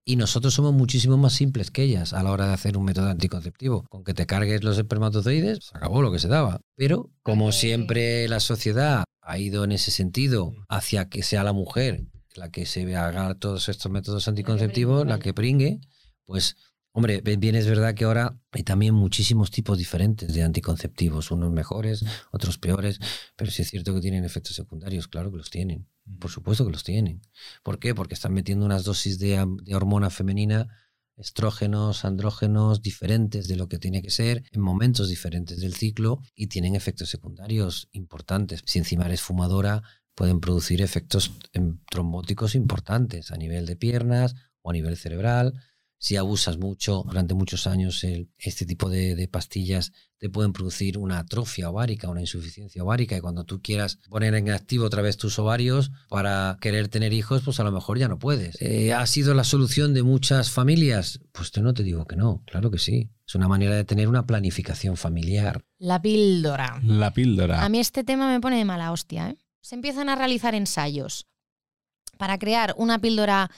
Y 0.05 0.15
nosotros 0.15 0.53
somos 0.53 0.73
muchísimo 0.73 1.17
más 1.17 1.33
simples 1.33 1.71
que 1.71 1.83
ellas 1.83 2.13
a 2.13 2.21
la 2.23 2.31
hora 2.31 2.47
de 2.47 2.53
hacer 2.53 2.77
un 2.77 2.85
método 2.85 3.09
anticonceptivo. 3.09 3.85
Con 3.89 4.03
que 4.03 4.13
te 4.13 4.25
cargues 4.25 4.63
los 4.63 4.77
espermatozoides, 4.77 5.59
se 5.65 5.77
acabó 5.77 6.01
lo 6.01 6.11
que 6.11 6.19
se 6.19 6.27
daba. 6.27 6.61
Pero 6.75 7.09
como 7.23 7.51
siempre 7.51 8.27
la 8.27 8.39
sociedad 8.39 9.03
ha 9.21 9.37
ido 9.37 9.63
en 9.63 9.71
ese 9.71 9.91
sentido 9.91 10.53
hacia 10.67 11.09
que 11.09 11.23
sea 11.23 11.43
la 11.43 11.53
mujer 11.53 12.07
la 12.35 12.49
que 12.49 12.65
se 12.65 12.95
haga 12.95 13.35
todos 13.35 13.69
estos 13.69 13.91
métodos 13.91 14.27
anticonceptivos, 14.27 15.05
la 15.05 15.19
que 15.19 15.33
pringue, 15.33 15.79
pues 16.25 16.57
Hombre, 16.99 17.21
bien 17.21 17.55
es 17.55 17.65
verdad 17.65 17.93
que 17.93 18.03
ahora 18.03 18.37
hay 18.51 18.63
también 18.63 18.93
muchísimos 18.93 19.51
tipos 19.51 19.77
diferentes 19.77 20.33
de 20.33 20.43
anticonceptivos, 20.43 21.31
unos 21.31 21.49
mejores, 21.49 22.03
otros 22.33 22.57
peores, 22.57 22.99
pero 23.37 23.49
sí 23.51 23.61
es 23.61 23.69
cierto 23.69 23.95
que 23.95 24.01
tienen 24.01 24.25
efectos 24.25 24.57
secundarios, 24.57 25.07
claro 25.07 25.31
que 25.31 25.37
los 25.37 25.49
tienen, 25.49 25.87
por 26.19 26.29
supuesto 26.29 26.65
que 26.65 26.73
los 26.73 26.83
tienen. 26.83 27.21
¿Por 27.63 27.79
qué? 27.79 27.95
Porque 27.95 28.15
están 28.15 28.33
metiendo 28.33 28.65
unas 28.65 28.83
dosis 28.83 29.17
de, 29.17 29.39
hormona 29.73 30.09
femenina, 30.09 30.67
estrógenos, 31.15 32.03
andrógenos 32.03 32.81
diferentes 32.81 33.47
de 33.47 33.55
lo 33.55 33.69
que 33.69 33.79
tiene 33.79 34.01
que 34.01 34.09
ser, 34.09 34.43
en 34.51 34.59
momentos 34.59 35.07
diferentes 35.07 35.61
del 35.61 35.75
ciclo 35.75 36.19
y 36.35 36.47
tienen 36.47 36.75
efectos 36.75 37.07
secundarios 37.07 37.87
importantes. 37.93 38.61
Si 38.65 38.77
encima 38.77 39.05
eres 39.05 39.21
fumadora, 39.21 39.83
pueden 40.15 40.41
producir 40.41 40.81
efectos 40.81 41.31
trombóticos 41.89 42.55
importantes 42.55 43.31
a 43.31 43.37
nivel 43.37 43.65
de 43.65 43.77
piernas 43.77 44.35
o 44.61 44.71
a 44.71 44.73
nivel 44.73 44.97
cerebral 44.97 45.53
si 45.99 46.15
abusas 46.15 46.57
mucho 46.57 47.03
durante 47.05 47.33
muchos 47.33 47.67
años, 47.67 48.05
este 48.37 48.65
tipo 48.65 48.89
de, 48.89 49.27
pastillas 49.29 49.91
te 50.17 50.29
pueden 50.29 50.53
producir 50.53 50.97
una 50.97 51.19
atrofia 51.19 51.69
ovárica, 51.69 52.09
una 52.09 52.21
insuficiencia 52.21 52.83
ovárica, 52.83 53.15
y 53.15 53.21
cuando 53.21 53.43
tú 53.43 53.61
quieras 53.61 53.99
poner 54.09 54.33
en 54.33 54.49
activo 54.49 54.85
otra 54.85 55.01
vez 55.01 55.17
tus 55.17 55.39
ovarios 55.39 55.91
para 56.09 56.57
querer 56.59 56.87
tener 56.87 57.13
hijos, 57.13 57.41
pues 57.43 57.59
a 57.59 57.63
lo 57.63 57.71
mejor 57.71 57.99
ya 57.99 58.07
no 58.07 58.17
puedes. 58.17 58.61
Eh, 58.61 58.93
¿Ha 58.93 59.05
sido 59.05 59.33
la 59.33 59.43
solución 59.43 59.93
de 59.93 60.03
muchas 60.03 60.51
familias? 60.51 61.19
Pues 61.31 61.51
yo 61.51 61.61
no 61.61 61.73
te 61.73 61.83
digo 61.83 62.05
que 62.05 62.15
no, 62.15 62.43
claro 62.45 62.71
que 62.71 62.79
sí. 62.79 63.09
Es 63.27 63.35
una 63.35 63.47
manera 63.47 63.75
de 63.75 63.83
tener 63.83 64.07
una 64.07 64.25
planificación 64.25 64.97
familiar. 64.97 65.63
La 65.77 66.01
píldora. 66.01 66.81
La 66.83 67.11
píldora. 67.11 67.63
A 67.63 67.69
mí 67.69 67.79
este 67.79 68.03
tema 68.03 68.29
me 68.29 68.41
pone 68.41 68.57
de 68.57 68.65
mala 68.65 68.91
hostia. 68.91 69.29
¿eh? 69.29 69.37
Se 69.61 69.75
empiezan 69.75 70.09
a 70.09 70.15
realizar 70.15 70.55
ensayos 70.55 71.27
para 72.17 72.37
crear 72.37 72.73
una 72.77 72.99
píldora 72.99 73.49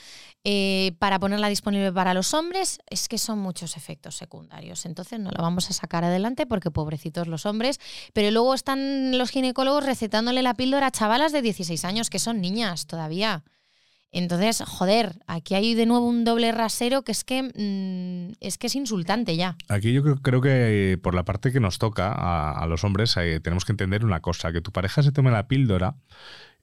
eh, 0.44 0.94
para 0.98 1.20
ponerla 1.20 1.50
disponible 1.50 1.92
para 1.92 2.16
los 2.16 2.34
hombres, 2.34 2.80
es 2.90 3.08
que 3.08 3.20
son 3.20 3.38
muchos 3.38 3.78
efectos 3.78 4.16
secundarios. 4.16 4.86
Entonces 4.86 5.20
no 5.20 5.30
la 5.30 5.42
vamos 5.42 5.70
a 5.70 5.74
sacar 5.74 6.04
adelante 6.04 6.48
porque 6.48 6.72
pobrecitos 6.72 7.28
los 7.28 7.46
hombres. 7.46 7.80
Pero 8.14 8.32
luego 8.32 8.56
están 8.56 9.18
los 9.18 9.30
ginecólogos 9.30 9.86
recetándole 9.86 10.42
la 10.42 10.56
píldora 10.56 10.88
a 10.88 10.92
chavalas 10.92 11.32
de 11.32 11.44
16 11.44 11.86
años, 11.86 12.10
que 12.10 12.18
son 12.18 12.42
niñas 12.42 12.88
todavía. 12.88 13.44
Entonces, 14.14 14.62
joder, 14.68 15.20
aquí 15.26 15.56
hay 15.56 15.74
de 15.74 15.86
nuevo 15.86 16.06
un 16.06 16.26
doble 16.26 16.52
rasero 16.52 17.04
que 17.04 17.14
es 17.14 17.24
que 17.24 17.44
mm, 17.44 18.34
es 18.42 18.58
que 18.58 18.68
es 18.68 18.76
insultante 18.76 19.38
ya. 19.38 19.56
Aquí 19.70 19.94
yo 19.94 20.04
creo, 20.04 20.42
que 20.42 21.00
por 21.02 21.16
la 21.16 21.24
parte 21.24 21.54
que 21.54 21.62
nos 21.62 21.78
toca 21.78 22.12
a, 22.12 22.66
los 22.66 22.84
hombres 22.84 23.16
eh, 23.18 23.40
tenemos 23.40 23.64
que 23.64 23.72
entender 23.72 24.04
una 24.04 24.20
cosa, 24.20 24.52
que 24.52 24.60
tu 24.60 24.72
pareja 24.72 25.02
se 25.02 25.14
tome 25.14 25.32
la 25.32 25.48
píldora 25.48 25.96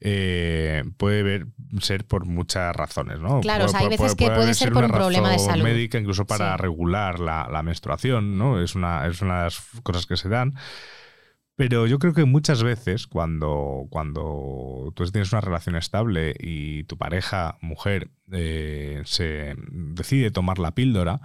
eh, 0.00 0.84
puede 0.96 1.22
ver, 1.22 1.46
ser 1.80 2.04
por 2.06 2.24
muchas 2.24 2.74
razones, 2.74 3.20
¿no? 3.20 3.40
Claro, 3.40 3.66
hay 3.74 3.88
veces 3.88 4.14
que 4.14 4.30
puede 4.30 4.54
ser, 4.54 4.72
por 4.72 4.84
un 4.84 4.90
problema 4.90 5.30
de 5.30 5.38
salud. 5.38 5.64
médica, 5.64 5.98
incluso 5.98 6.26
para 6.26 6.56
regular 6.56 7.18
la, 7.18 7.62
menstruación, 7.62 8.38
¿no? 8.38 8.60
Es 8.62 8.74
una, 8.74 9.06
es 9.06 9.20
una 9.22 9.38
de 9.38 9.44
las 9.44 9.60
cosas 9.82 10.06
que 10.06 10.16
se 10.16 10.28
dan. 10.28 10.54
Pero 11.56 11.88
yo 11.88 11.98
creo 11.98 12.14
que 12.14 12.24
muchas 12.24 12.62
veces 12.62 13.08
cuando, 13.08 13.88
cuando 13.90 14.92
tú 14.94 15.04
tienes 15.06 15.32
una 15.32 15.40
relación 15.40 15.74
estable 15.74 16.32
y 16.38 16.84
tu 16.84 16.96
pareja, 16.96 17.58
mujer, 17.60 18.10
eh, 18.30 19.02
se 19.04 19.56
decide 19.68 20.30
tomar 20.30 20.60
la 20.60 20.76
píldora, 20.76 21.20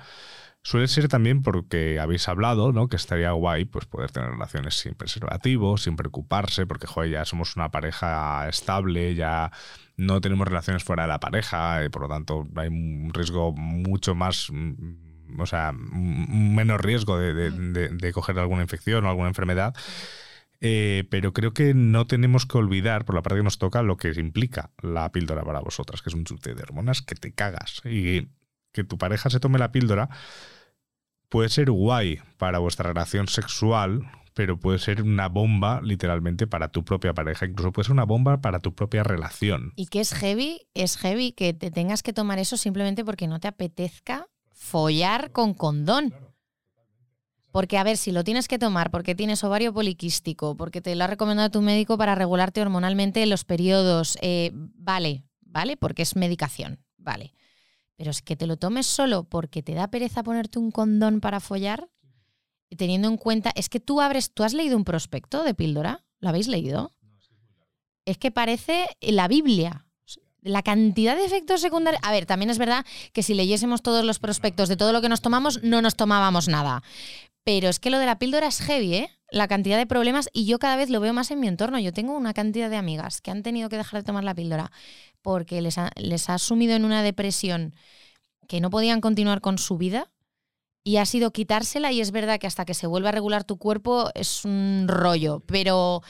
Suele 0.65 0.87
ser 0.87 1.09
también 1.09 1.41
porque 1.41 1.99
habéis 1.99 2.27
hablado, 2.29 2.71
¿no? 2.71 2.87
Que 2.87 2.95
estaría 2.95 3.31
guay 3.31 3.65
pues 3.65 3.85
poder 3.85 4.11
tener 4.11 4.29
relaciones 4.29 4.75
sin 4.75 4.95
preservativo, 4.95 5.77
sin 5.77 5.97
preocuparse, 5.97 6.65
porque 6.65 6.87
joder, 6.87 7.11
ya 7.11 7.25
somos 7.25 7.57
una 7.57 7.69
pareja 7.69 8.47
estable, 8.47 9.13
ya 9.13 9.51
no 9.97 10.21
tenemos 10.21 10.47
relaciones 10.47 10.83
fuera 10.83 11.03
de 11.03 11.09
la 11.09 11.19
pareja, 11.19 11.83
y 11.83 11.89
por 11.89 12.03
lo 12.03 12.07
tanto 12.07 12.47
hay 12.55 12.69
un 12.69 13.11
riesgo 13.13 13.51
mucho 13.51 14.15
más 14.15 14.47
mm, 14.51 15.39
o 15.39 15.45
sea, 15.45 15.73
menos 15.73 16.79
riesgo 16.79 17.17
de, 17.17 18.11
coger 18.13 18.39
alguna 18.39 18.61
infección 18.61 19.05
o 19.05 19.09
alguna 19.09 19.29
enfermedad. 19.29 19.75
Eh, 20.61 21.03
pero 21.09 21.33
creo 21.33 21.53
que 21.53 21.73
no 21.73 22.07
tenemos 22.07 22.45
que 22.45 22.57
olvidar, 22.57 23.03
por 23.05 23.15
la 23.15 23.21
parte 23.21 23.39
que 23.39 23.43
nos 23.43 23.57
toca, 23.57 23.81
lo 23.81 23.97
que 23.97 24.11
implica 24.15 24.71
la 24.81 25.11
píldora 25.11 25.43
para 25.43 25.59
vosotras, 25.59 26.01
que 26.01 26.09
es 26.09 26.15
un 26.15 26.23
chute 26.23 26.55
de 26.55 26.63
hormonas 26.63 27.01
que 27.01 27.15
te 27.15 27.33
cagas. 27.33 27.81
Y 27.83 28.29
que 28.71 28.83
tu 28.83 28.97
pareja 28.97 29.29
se 29.29 29.39
tome 29.39 29.59
la 29.59 29.71
píldora 29.71 30.09
puede 31.33 31.49
ser 31.49 31.71
guay 31.71 32.19
para 32.37 32.59
vuestra 32.59 32.89
relación 32.89 33.27
sexual, 33.27 34.03
pero 34.35 34.59
puede 34.59 34.77
ser 34.77 35.01
una 35.01 35.29
bomba 35.29 35.81
literalmente 35.81 36.45
para 36.45 36.67
tu 36.67 36.85
propia 36.85 37.15
pareja, 37.15 37.47
incluso 37.47 37.71
puede 37.71 37.85
ser 37.85 37.93
una 37.93 38.03
bomba 38.03 38.39
para 38.39 38.59
tu 38.59 38.75
propia 38.75 39.01
relación. 39.01 39.73
Y 39.75 39.87
que 39.87 39.99
es 39.99 40.13
heavy, 40.13 40.67
es 40.75 40.95
heavy 40.95 41.31
que 41.31 41.55
te 41.55 41.71
tengas 41.71 42.03
que 42.03 42.13
tomar 42.13 42.37
eso 42.37 42.55
simplemente 42.55 43.03
porque 43.03 43.27
no 43.27 43.39
te 43.39 43.47
apetezca 43.47 44.27
follar 44.51 45.31
con 45.31 45.55
condón. 45.55 46.13
Porque, 47.49 47.79
a 47.79 47.83
ver, 47.83 47.97
si 47.97 48.11
lo 48.11 48.23
tienes 48.23 48.47
que 48.47 48.59
tomar 48.59 48.91
porque 48.91 49.15
tienes 49.15 49.43
ovario 49.43 49.73
poliquístico, 49.73 50.55
porque 50.55 50.81
te 50.81 50.93
lo 50.93 51.03
ha 51.03 51.07
recomendado 51.07 51.49
tu 51.49 51.63
médico 51.63 51.97
para 51.97 52.13
regularte 52.13 52.61
hormonalmente 52.61 53.23
en 53.23 53.31
los 53.31 53.43
periodos, 53.43 54.19
eh, 54.21 54.51
vale, 54.53 55.23
vale, 55.41 55.77
porque 55.77 56.03
es 56.03 56.15
medicación, 56.15 56.77
vale. 56.97 57.33
Pero 58.03 58.11
es 58.11 58.21
que 58.21 58.35
te 58.35 58.47
lo 58.47 58.57
tomes 58.57 58.85
solo 58.85 59.23
porque 59.23 59.63
te 59.63 59.73
da 59.75 59.87
pereza 59.87 60.23
ponerte 60.23 60.59
un 60.59 60.71
condón 60.71 61.21
para 61.21 61.39
follar, 61.39 61.87
teniendo 62.75 63.07
en 63.07 63.15
cuenta, 63.15 63.53
es 63.55 63.69
que 63.69 63.79
tú 63.79 64.01
abres, 64.01 64.33
¿tú 64.33 64.43
has 64.43 64.53
leído 64.53 64.75
un 64.75 64.83
prospecto 64.83 65.41
de 65.45 65.53
píldora? 65.53 66.03
¿Lo 66.19 66.27
habéis 66.27 66.49
leído? 66.49 66.91
Es 68.03 68.17
que 68.17 68.29
parece 68.29 68.87
la 68.99 69.29
Biblia. 69.29 69.85
La 70.41 70.63
cantidad 70.63 71.15
de 71.15 71.23
efectos 71.23 71.61
secundarios. 71.61 72.03
A 72.03 72.11
ver, 72.11 72.25
también 72.25 72.49
es 72.49 72.57
verdad 72.57 72.85
que 73.13 73.23
si 73.23 73.35
leyésemos 73.35 73.81
todos 73.81 74.03
los 74.03 74.19
prospectos 74.19 74.67
de 74.67 74.75
todo 74.75 74.91
lo 74.91 74.99
que 74.99 75.07
nos 75.07 75.21
tomamos, 75.21 75.63
no 75.63 75.81
nos 75.81 75.95
tomábamos 75.95 76.49
nada. 76.49 76.83
Pero 77.45 77.69
es 77.69 77.79
que 77.79 77.89
lo 77.89 77.99
de 77.99 78.05
la 78.05 78.19
píldora 78.19 78.47
es 78.47 78.59
heavy, 78.59 78.95
¿eh? 78.95 79.09
La 79.33 79.47
cantidad 79.47 79.79
de 79.79 79.87
problemas, 79.87 80.29
y 80.31 80.45
yo 80.45 80.59
cada 80.59 80.75
vez 80.75 80.91
lo 80.91 80.99
veo 80.99 81.11
más 81.11 81.31
en 81.31 81.39
mi 81.39 81.47
entorno. 81.47 81.79
Yo 81.79 81.91
tengo 81.91 82.15
una 82.15 82.35
cantidad 82.35 82.69
de 82.69 82.77
amigas 82.77 83.19
que 83.19 83.31
han 83.31 83.41
tenido 83.41 83.67
que 83.67 83.77
dejar 83.77 84.01
de 84.01 84.05
tomar 84.05 84.23
la 84.23 84.35
píldora 84.35 84.71
porque 85.23 85.59
les 85.59 85.79
ha, 85.79 85.89
les 85.95 86.29
ha 86.29 86.37
sumido 86.37 86.75
en 86.75 86.85
una 86.85 87.01
depresión 87.01 87.73
que 88.47 88.61
no 88.61 88.69
podían 88.69 89.01
continuar 89.01 89.41
con 89.41 89.57
su 89.57 89.79
vida 89.79 90.11
y 90.83 90.97
ha 90.97 91.05
sido 91.07 91.31
quitársela 91.31 91.91
y 91.91 91.99
es 91.99 92.11
verdad 92.11 92.39
que 92.39 92.45
hasta 92.45 92.63
que 92.63 92.75
se 92.75 92.85
vuelva 92.85 93.09
a 93.09 93.13
regular 93.13 93.43
tu 93.43 93.57
cuerpo 93.57 94.11
es 94.13 94.45
un 94.45 94.85
rollo, 94.87 95.41
pero 95.47 96.03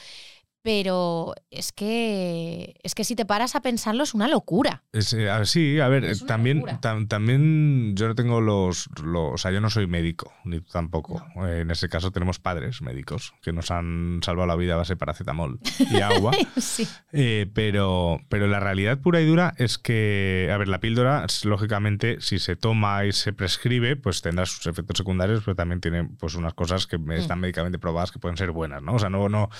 pero 0.64 1.34
es 1.50 1.72
que 1.72 2.74
es 2.82 2.94
que 2.94 3.04
si 3.04 3.14
te 3.14 3.26
paras 3.26 3.54
a 3.54 3.60
pensarlo 3.60 4.02
es 4.02 4.14
una 4.14 4.28
locura. 4.28 4.82
Es, 4.92 5.12
eh, 5.12 5.28
sí, 5.44 5.78
a 5.78 5.88
ver, 5.88 6.18
también, 6.26 6.62
tam- 6.80 7.06
también 7.06 7.94
yo 7.94 8.08
no 8.08 8.14
tengo 8.14 8.40
los, 8.40 8.88
los- 9.02 9.34
O 9.34 9.36
sea, 9.38 9.50
yo 9.50 9.60
no 9.60 9.68
soy 9.68 9.86
médico, 9.86 10.32
ni 10.44 10.60
tú 10.60 10.70
tampoco. 10.72 11.22
Eh, 11.46 11.60
en 11.60 11.70
ese 11.70 11.90
caso 11.90 12.10
tenemos 12.12 12.38
padres 12.38 12.80
médicos 12.80 13.34
que 13.42 13.52
nos 13.52 13.70
han 13.70 14.20
salvado 14.24 14.46
la 14.46 14.56
vida 14.56 14.72
a 14.74 14.78
base 14.78 14.94
de 14.94 14.96
paracetamol 14.96 15.60
y 15.90 16.00
agua. 16.00 16.32
sí. 16.56 16.88
Eh, 17.12 17.46
pero, 17.52 18.20
pero 18.30 18.46
la 18.46 18.58
realidad 18.58 18.98
pura 19.00 19.20
y 19.20 19.26
dura 19.26 19.52
es 19.58 19.76
que, 19.76 20.48
a 20.50 20.56
ver, 20.56 20.68
la 20.68 20.80
píldora, 20.80 21.26
lógicamente, 21.44 22.16
si 22.22 22.38
se 22.38 22.56
toma 22.56 23.04
y 23.04 23.12
se 23.12 23.34
prescribe, 23.34 23.96
pues 23.96 24.22
tendrá 24.22 24.46
sus 24.46 24.66
efectos 24.66 24.96
secundarios, 24.96 25.42
pero 25.44 25.54
también 25.56 25.82
tiene 25.82 26.04
pues 26.18 26.36
unas 26.36 26.54
cosas 26.54 26.86
que 26.86 26.98
están 27.16 27.40
médicamente 27.40 27.78
probadas 27.78 28.10
que 28.12 28.18
pueden 28.18 28.38
ser 28.38 28.50
buenas, 28.50 28.82
¿no? 28.82 28.94
O 28.94 28.98
sea, 28.98 29.10
no, 29.10 29.28
no, 29.28 29.50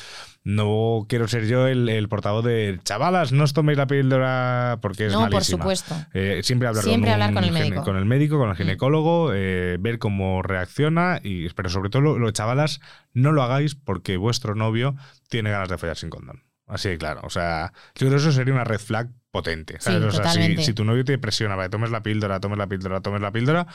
no 0.44 0.93
quiero 1.08 1.28
ser 1.28 1.46
yo 1.46 1.66
el, 1.66 1.88
el 1.88 2.08
portavoz 2.08 2.44
de 2.44 2.78
chavalas, 2.84 3.32
no 3.32 3.44
os 3.44 3.52
toméis 3.52 3.76
la 3.78 3.86
píldora 3.86 4.78
porque 4.80 5.06
es 5.06 5.12
No, 5.12 5.20
por 5.22 5.32
malísima". 5.32 5.58
supuesto. 5.62 5.94
Eh, 6.14 6.40
siempre 6.42 6.68
hablar, 6.68 6.84
Siempre 6.84 7.10
con, 7.10 7.16
un 7.16 7.22
hablar 7.22 7.34
con 7.34 7.44
el 7.44 7.52
médico. 7.52 7.80
Mm. 7.80 7.84
con 7.84 7.96
el 7.96 8.04
médico, 8.04 8.38
con 8.38 8.50
el 8.50 8.56
ginecólogo, 8.56 9.32
eh, 9.34 9.76
ver 9.80 9.98
cómo 9.98 10.42
reacciona, 10.42 11.20
y, 11.22 11.48
pero 11.50 11.68
sobre 11.68 11.90
todo 11.90 12.02
lo, 12.02 12.18
lo 12.18 12.30
chavalas, 12.30 12.80
no 13.12 13.32
lo 13.32 13.42
hagáis 13.42 13.74
porque 13.74 14.16
vuestro 14.16 14.54
novio 14.54 14.94
tiene 15.28 15.50
ganas 15.50 15.68
de 15.68 15.78
follar 15.78 15.96
sin 15.96 16.10
condón. 16.10 16.42
Así 16.66 16.96
claro. 16.96 17.20
O 17.24 17.30
sea, 17.30 17.72
yo 17.94 18.06
creo 18.06 18.10
que 18.12 18.16
eso 18.16 18.32
sería 18.32 18.54
una 18.54 18.64
red 18.64 18.78
flag 18.78 19.10
potente. 19.34 19.80
¿sabes? 19.80 20.00
Sí, 20.00 20.06
o 20.20 20.22
sea, 20.22 20.30
si, 20.62 20.72
tu 20.74 20.84
novio 20.84 21.04
te 21.04 21.18
presiona 21.18 21.56
para 21.56 21.66
que 21.66 21.72
tomes 21.72 21.90
la 21.90 22.04
píldora, 22.04 22.38
tomes 22.38 22.56
la 22.56 22.68
píldora, 22.68 23.00
tomes 23.00 23.20
la 23.20 23.32
píldora, 23.32 23.66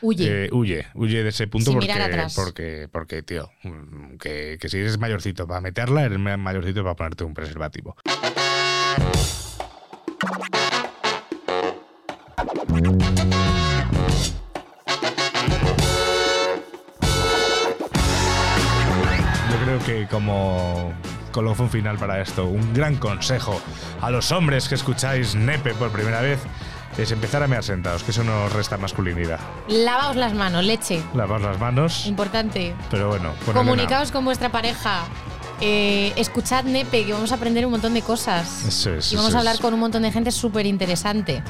Huye. 0.00 0.46
eh, 0.46 0.48
huye, 0.50 0.86
huye 0.94 1.22
de 1.22 1.28
ese 1.28 1.46
punto 1.46 1.72
porque, 1.72 1.92
atrás. 1.92 2.34
porque, 2.34 2.88
porque, 2.90 3.22
tío, 3.22 3.48
mm, 3.62 4.16
que, 4.16 4.58
que 4.60 4.68
si 4.68 4.78
eres 4.78 4.98
mayorcito 4.98 5.46
para 5.46 5.60
meterla, 5.60 6.02
eres 6.04 6.18
ma- 6.18 6.36
mayorcito 6.36 6.82
para 6.82 6.96
ponerte 6.96 7.22
un 7.22 7.32
preservativo. 7.32 7.94
Yo 19.50 19.64
creo 19.64 19.78
que 19.84 20.06
como 20.08 20.92
colofón 21.34 21.68
final 21.68 21.98
para 21.98 22.22
esto, 22.22 22.46
un 22.46 22.72
gran 22.72 22.94
consejo 22.94 23.60
a 24.00 24.08
los 24.10 24.30
hombres 24.30 24.68
que 24.68 24.76
escucháis 24.76 25.34
Nepe 25.34 25.74
por 25.74 25.90
primera 25.90 26.20
vez 26.20 26.38
es 26.96 27.10
empezar 27.10 27.42
a 27.42 27.48
mear 27.48 27.64
sentados, 27.64 28.04
que 28.04 28.12
eso 28.12 28.22
nos 28.22 28.52
resta 28.52 28.76
masculinidad. 28.78 29.40
Lavaos 29.66 30.14
las 30.14 30.32
manos, 30.32 30.64
leche. 30.64 31.02
Lavaos 31.12 31.42
las 31.42 31.58
manos, 31.58 32.06
Importante. 32.06 32.72
pero 32.88 33.08
bueno. 33.08 33.32
Comunicaos 33.52 34.12
con 34.12 34.24
vuestra 34.24 34.50
pareja. 34.50 35.02
Eh, 35.60 36.12
escuchad 36.16 36.62
Nepe, 36.64 37.04
que 37.04 37.12
vamos 37.12 37.32
a 37.32 37.34
aprender 37.34 37.64
un 37.66 37.72
montón 37.72 37.94
de 37.94 38.02
cosas. 38.02 38.64
Eso 38.64 38.94
es, 38.94 39.12
y 39.12 39.16
vamos 39.16 39.30
eso 39.30 39.38
a 39.38 39.40
hablar 39.40 39.56
es. 39.56 39.60
con 39.60 39.74
un 39.74 39.80
montón 39.80 40.02
de 40.02 40.12
gente 40.12 40.30
súper 40.30 40.66
interesante. 40.66 41.42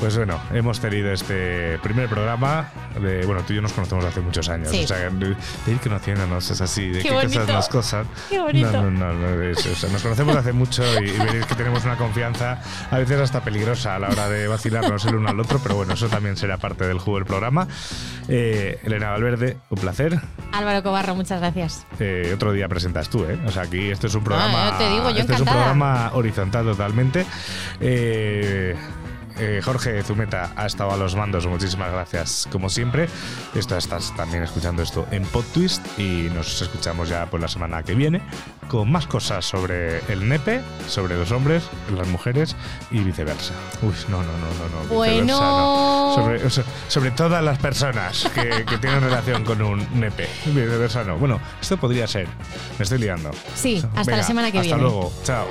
Pues 0.00 0.16
bueno, 0.16 0.38
hemos 0.52 0.80
tenido 0.80 1.10
este 1.12 1.78
primer 1.78 2.08
programa. 2.08 2.68
De, 3.00 3.24
bueno, 3.24 3.42
tú 3.46 3.52
y 3.52 3.56
yo 3.56 3.62
nos 3.62 3.72
conocemos 3.72 4.04
hace 4.04 4.20
muchos 4.20 4.48
años. 4.50 4.68
Sí. 4.68 4.84
O 4.84 4.86
sea, 4.86 4.98
de, 5.08 5.36
ir 5.66 5.78
conociéndonos 5.82 6.50
es 6.50 6.60
así, 6.60 6.90
de 6.90 7.00
Qué 7.02 7.08
cosas 7.08 7.48
nos 7.48 7.68
cosas. 7.68 8.06
Qué 8.28 8.38
bonito. 8.38 8.70
No, 8.70 8.90
no, 8.90 9.12
no, 9.14 9.30
no, 9.36 9.42
es- 9.42 9.64
o 9.64 9.74
sea, 9.74 9.88
nos 9.90 10.02
conocemos 10.02 10.36
hace 10.36 10.52
mucho 10.52 10.82
y, 11.00 11.08
y 11.08 11.18
veréis 11.18 11.46
que 11.46 11.54
tenemos 11.54 11.84
una 11.84 11.96
confianza 11.96 12.60
a 12.90 12.98
veces 12.98 13.18
hasta 13.20 13.42
peligrosa 13.42 13.94
a 13.94 13.98
la 13.98 14.08
hora 14.08 14.28
de 14.28 14.46
vacilarnos 14.46 15.04
el 15.06 15.14
uno 15.16 15.30
al 15.30 15.40
otro, 15.40 15.58
pero 15.62 15.76
bueno, 15.76 15.94
eso 15.94 16.08
también 16.08 16.36
será 16.36 16.58
parte 16.58 16.86
del 16.86 16.98
juego 16.98 17.18
del 17.20 17.26
programa. 17.26 17.66
Eh, 18.28 18.80
Elena 18.84 19.10
Valverde, 19.10 19.56
un 19.70 19.78
placer. 19.78 20.20
Álvaro 20.52 20.82
Cobarro, 20.82 21.14
muchas 21.14 21.40
gracias. 21.40 21.86
Eh, 21.98 22.32
otro 22.34 22.52
día 22.52 22.68
presentas 22.68 23.08
tú, 23.08 23.24
¿eh? 23.24 23.38
O 23.46 23.50
sea, 23.50 23.62
aquí 23.62 23.90
esto 23.90 24.06
es 24.08 24.14
un 24.14 24.24
programa. 24.24 24.74
Ah, 24.74 24.78
te 24.78 24.88
digo, 24.90 25.10
yo 25.10 25.20
este 25.20 25.32
es 25.34 25.40
un 25.40 25.48
encantada. 25.48 25.56
programa 25.72 26.10
horizontal 26.14 26.64
totalmente. 26.66 27.24
Eh, 27.80 28.76
eh, 29.38 29.60
Jorge 29.64 30.02
Zumeta 30.02 30.52
ha 30.56 30.66
estado 30.66 30.92
a 30.92 30.96
los 30.96 31.16
mandos, 31.16 31.46
muchísimas 31.46 31.90
gracias 31.92 32.48
como 32.50 32.68
siempre. 32.68 33.08
Esto 33.54 33.76
estás 33.76 34.14
también 34.16 34.42
escuchando 34.42 34.82
esto 34.82 35.06
en 35.10 35.24
PodTwist 35.24 35.98
y 35.98 36.30
nos 36.34 36.60
escuchamos 36.62 37.08
ya 37.08 37.26
por 37.26 37.40
la 37.40 37.48
semana 37.48 37.82
que 37.82 37.94
viene 37.94 38.22
con 38.68 38.90
más 38.90 39.06
cosas 39.06 39.44
sobre 39.44 39.98
el 40.10 40.28
nepe, 40.28 40.62
sobre 40.88 41.16
los 41.16 41.30
hombres, 41.32 41.64
las 41.96 42.08
mujeres 42.08 42.56
y 42.90 43.00
viceversa. 43.00 43.52
Uy, 43.82 43.92
no, 44.08 44.18
no, 44.18 44.32
no, 44.32 44.32
no, 44.32 44.82
no. 44.88 44.94
Bueno. 44.94 45.22
viceversa 45.22 45.44
no. 45.44 46.12
Sobre, 46.14 46.50
sea, 46.50 46.64
sobre 46.88 47.10
todas 47.10 47.42
las 47.44 47.58
personas 47.58 48.30
que, 48.34 48.64
que 48.64 48.78
tienen 48.78 49.00
relación 49.02 49.44
con 49.44 49.60
un 49.62 49.86
nepe. 50.00 50.28
Viceversa 50.46 51.04
no. 51.04 51.16
Bueno, 51.18 51.40
esto 51.60 51.76
podría 51.76 52.06
ser. 52.06 52.26
Me 52.78 52.84
estoy 52.84 52.98
liando. 52.98 53.30
Sí, 53.54 53.76
hasta 53.94 54.00
Venga, 54.00 54.16
la 54.16 54.22
semana 54.22 54.50
que 54.52 54.58
hasta 54.58 54.76
viene. 54.76 54.82
luego. 54.82 55.12
Chao. 55.24 55.46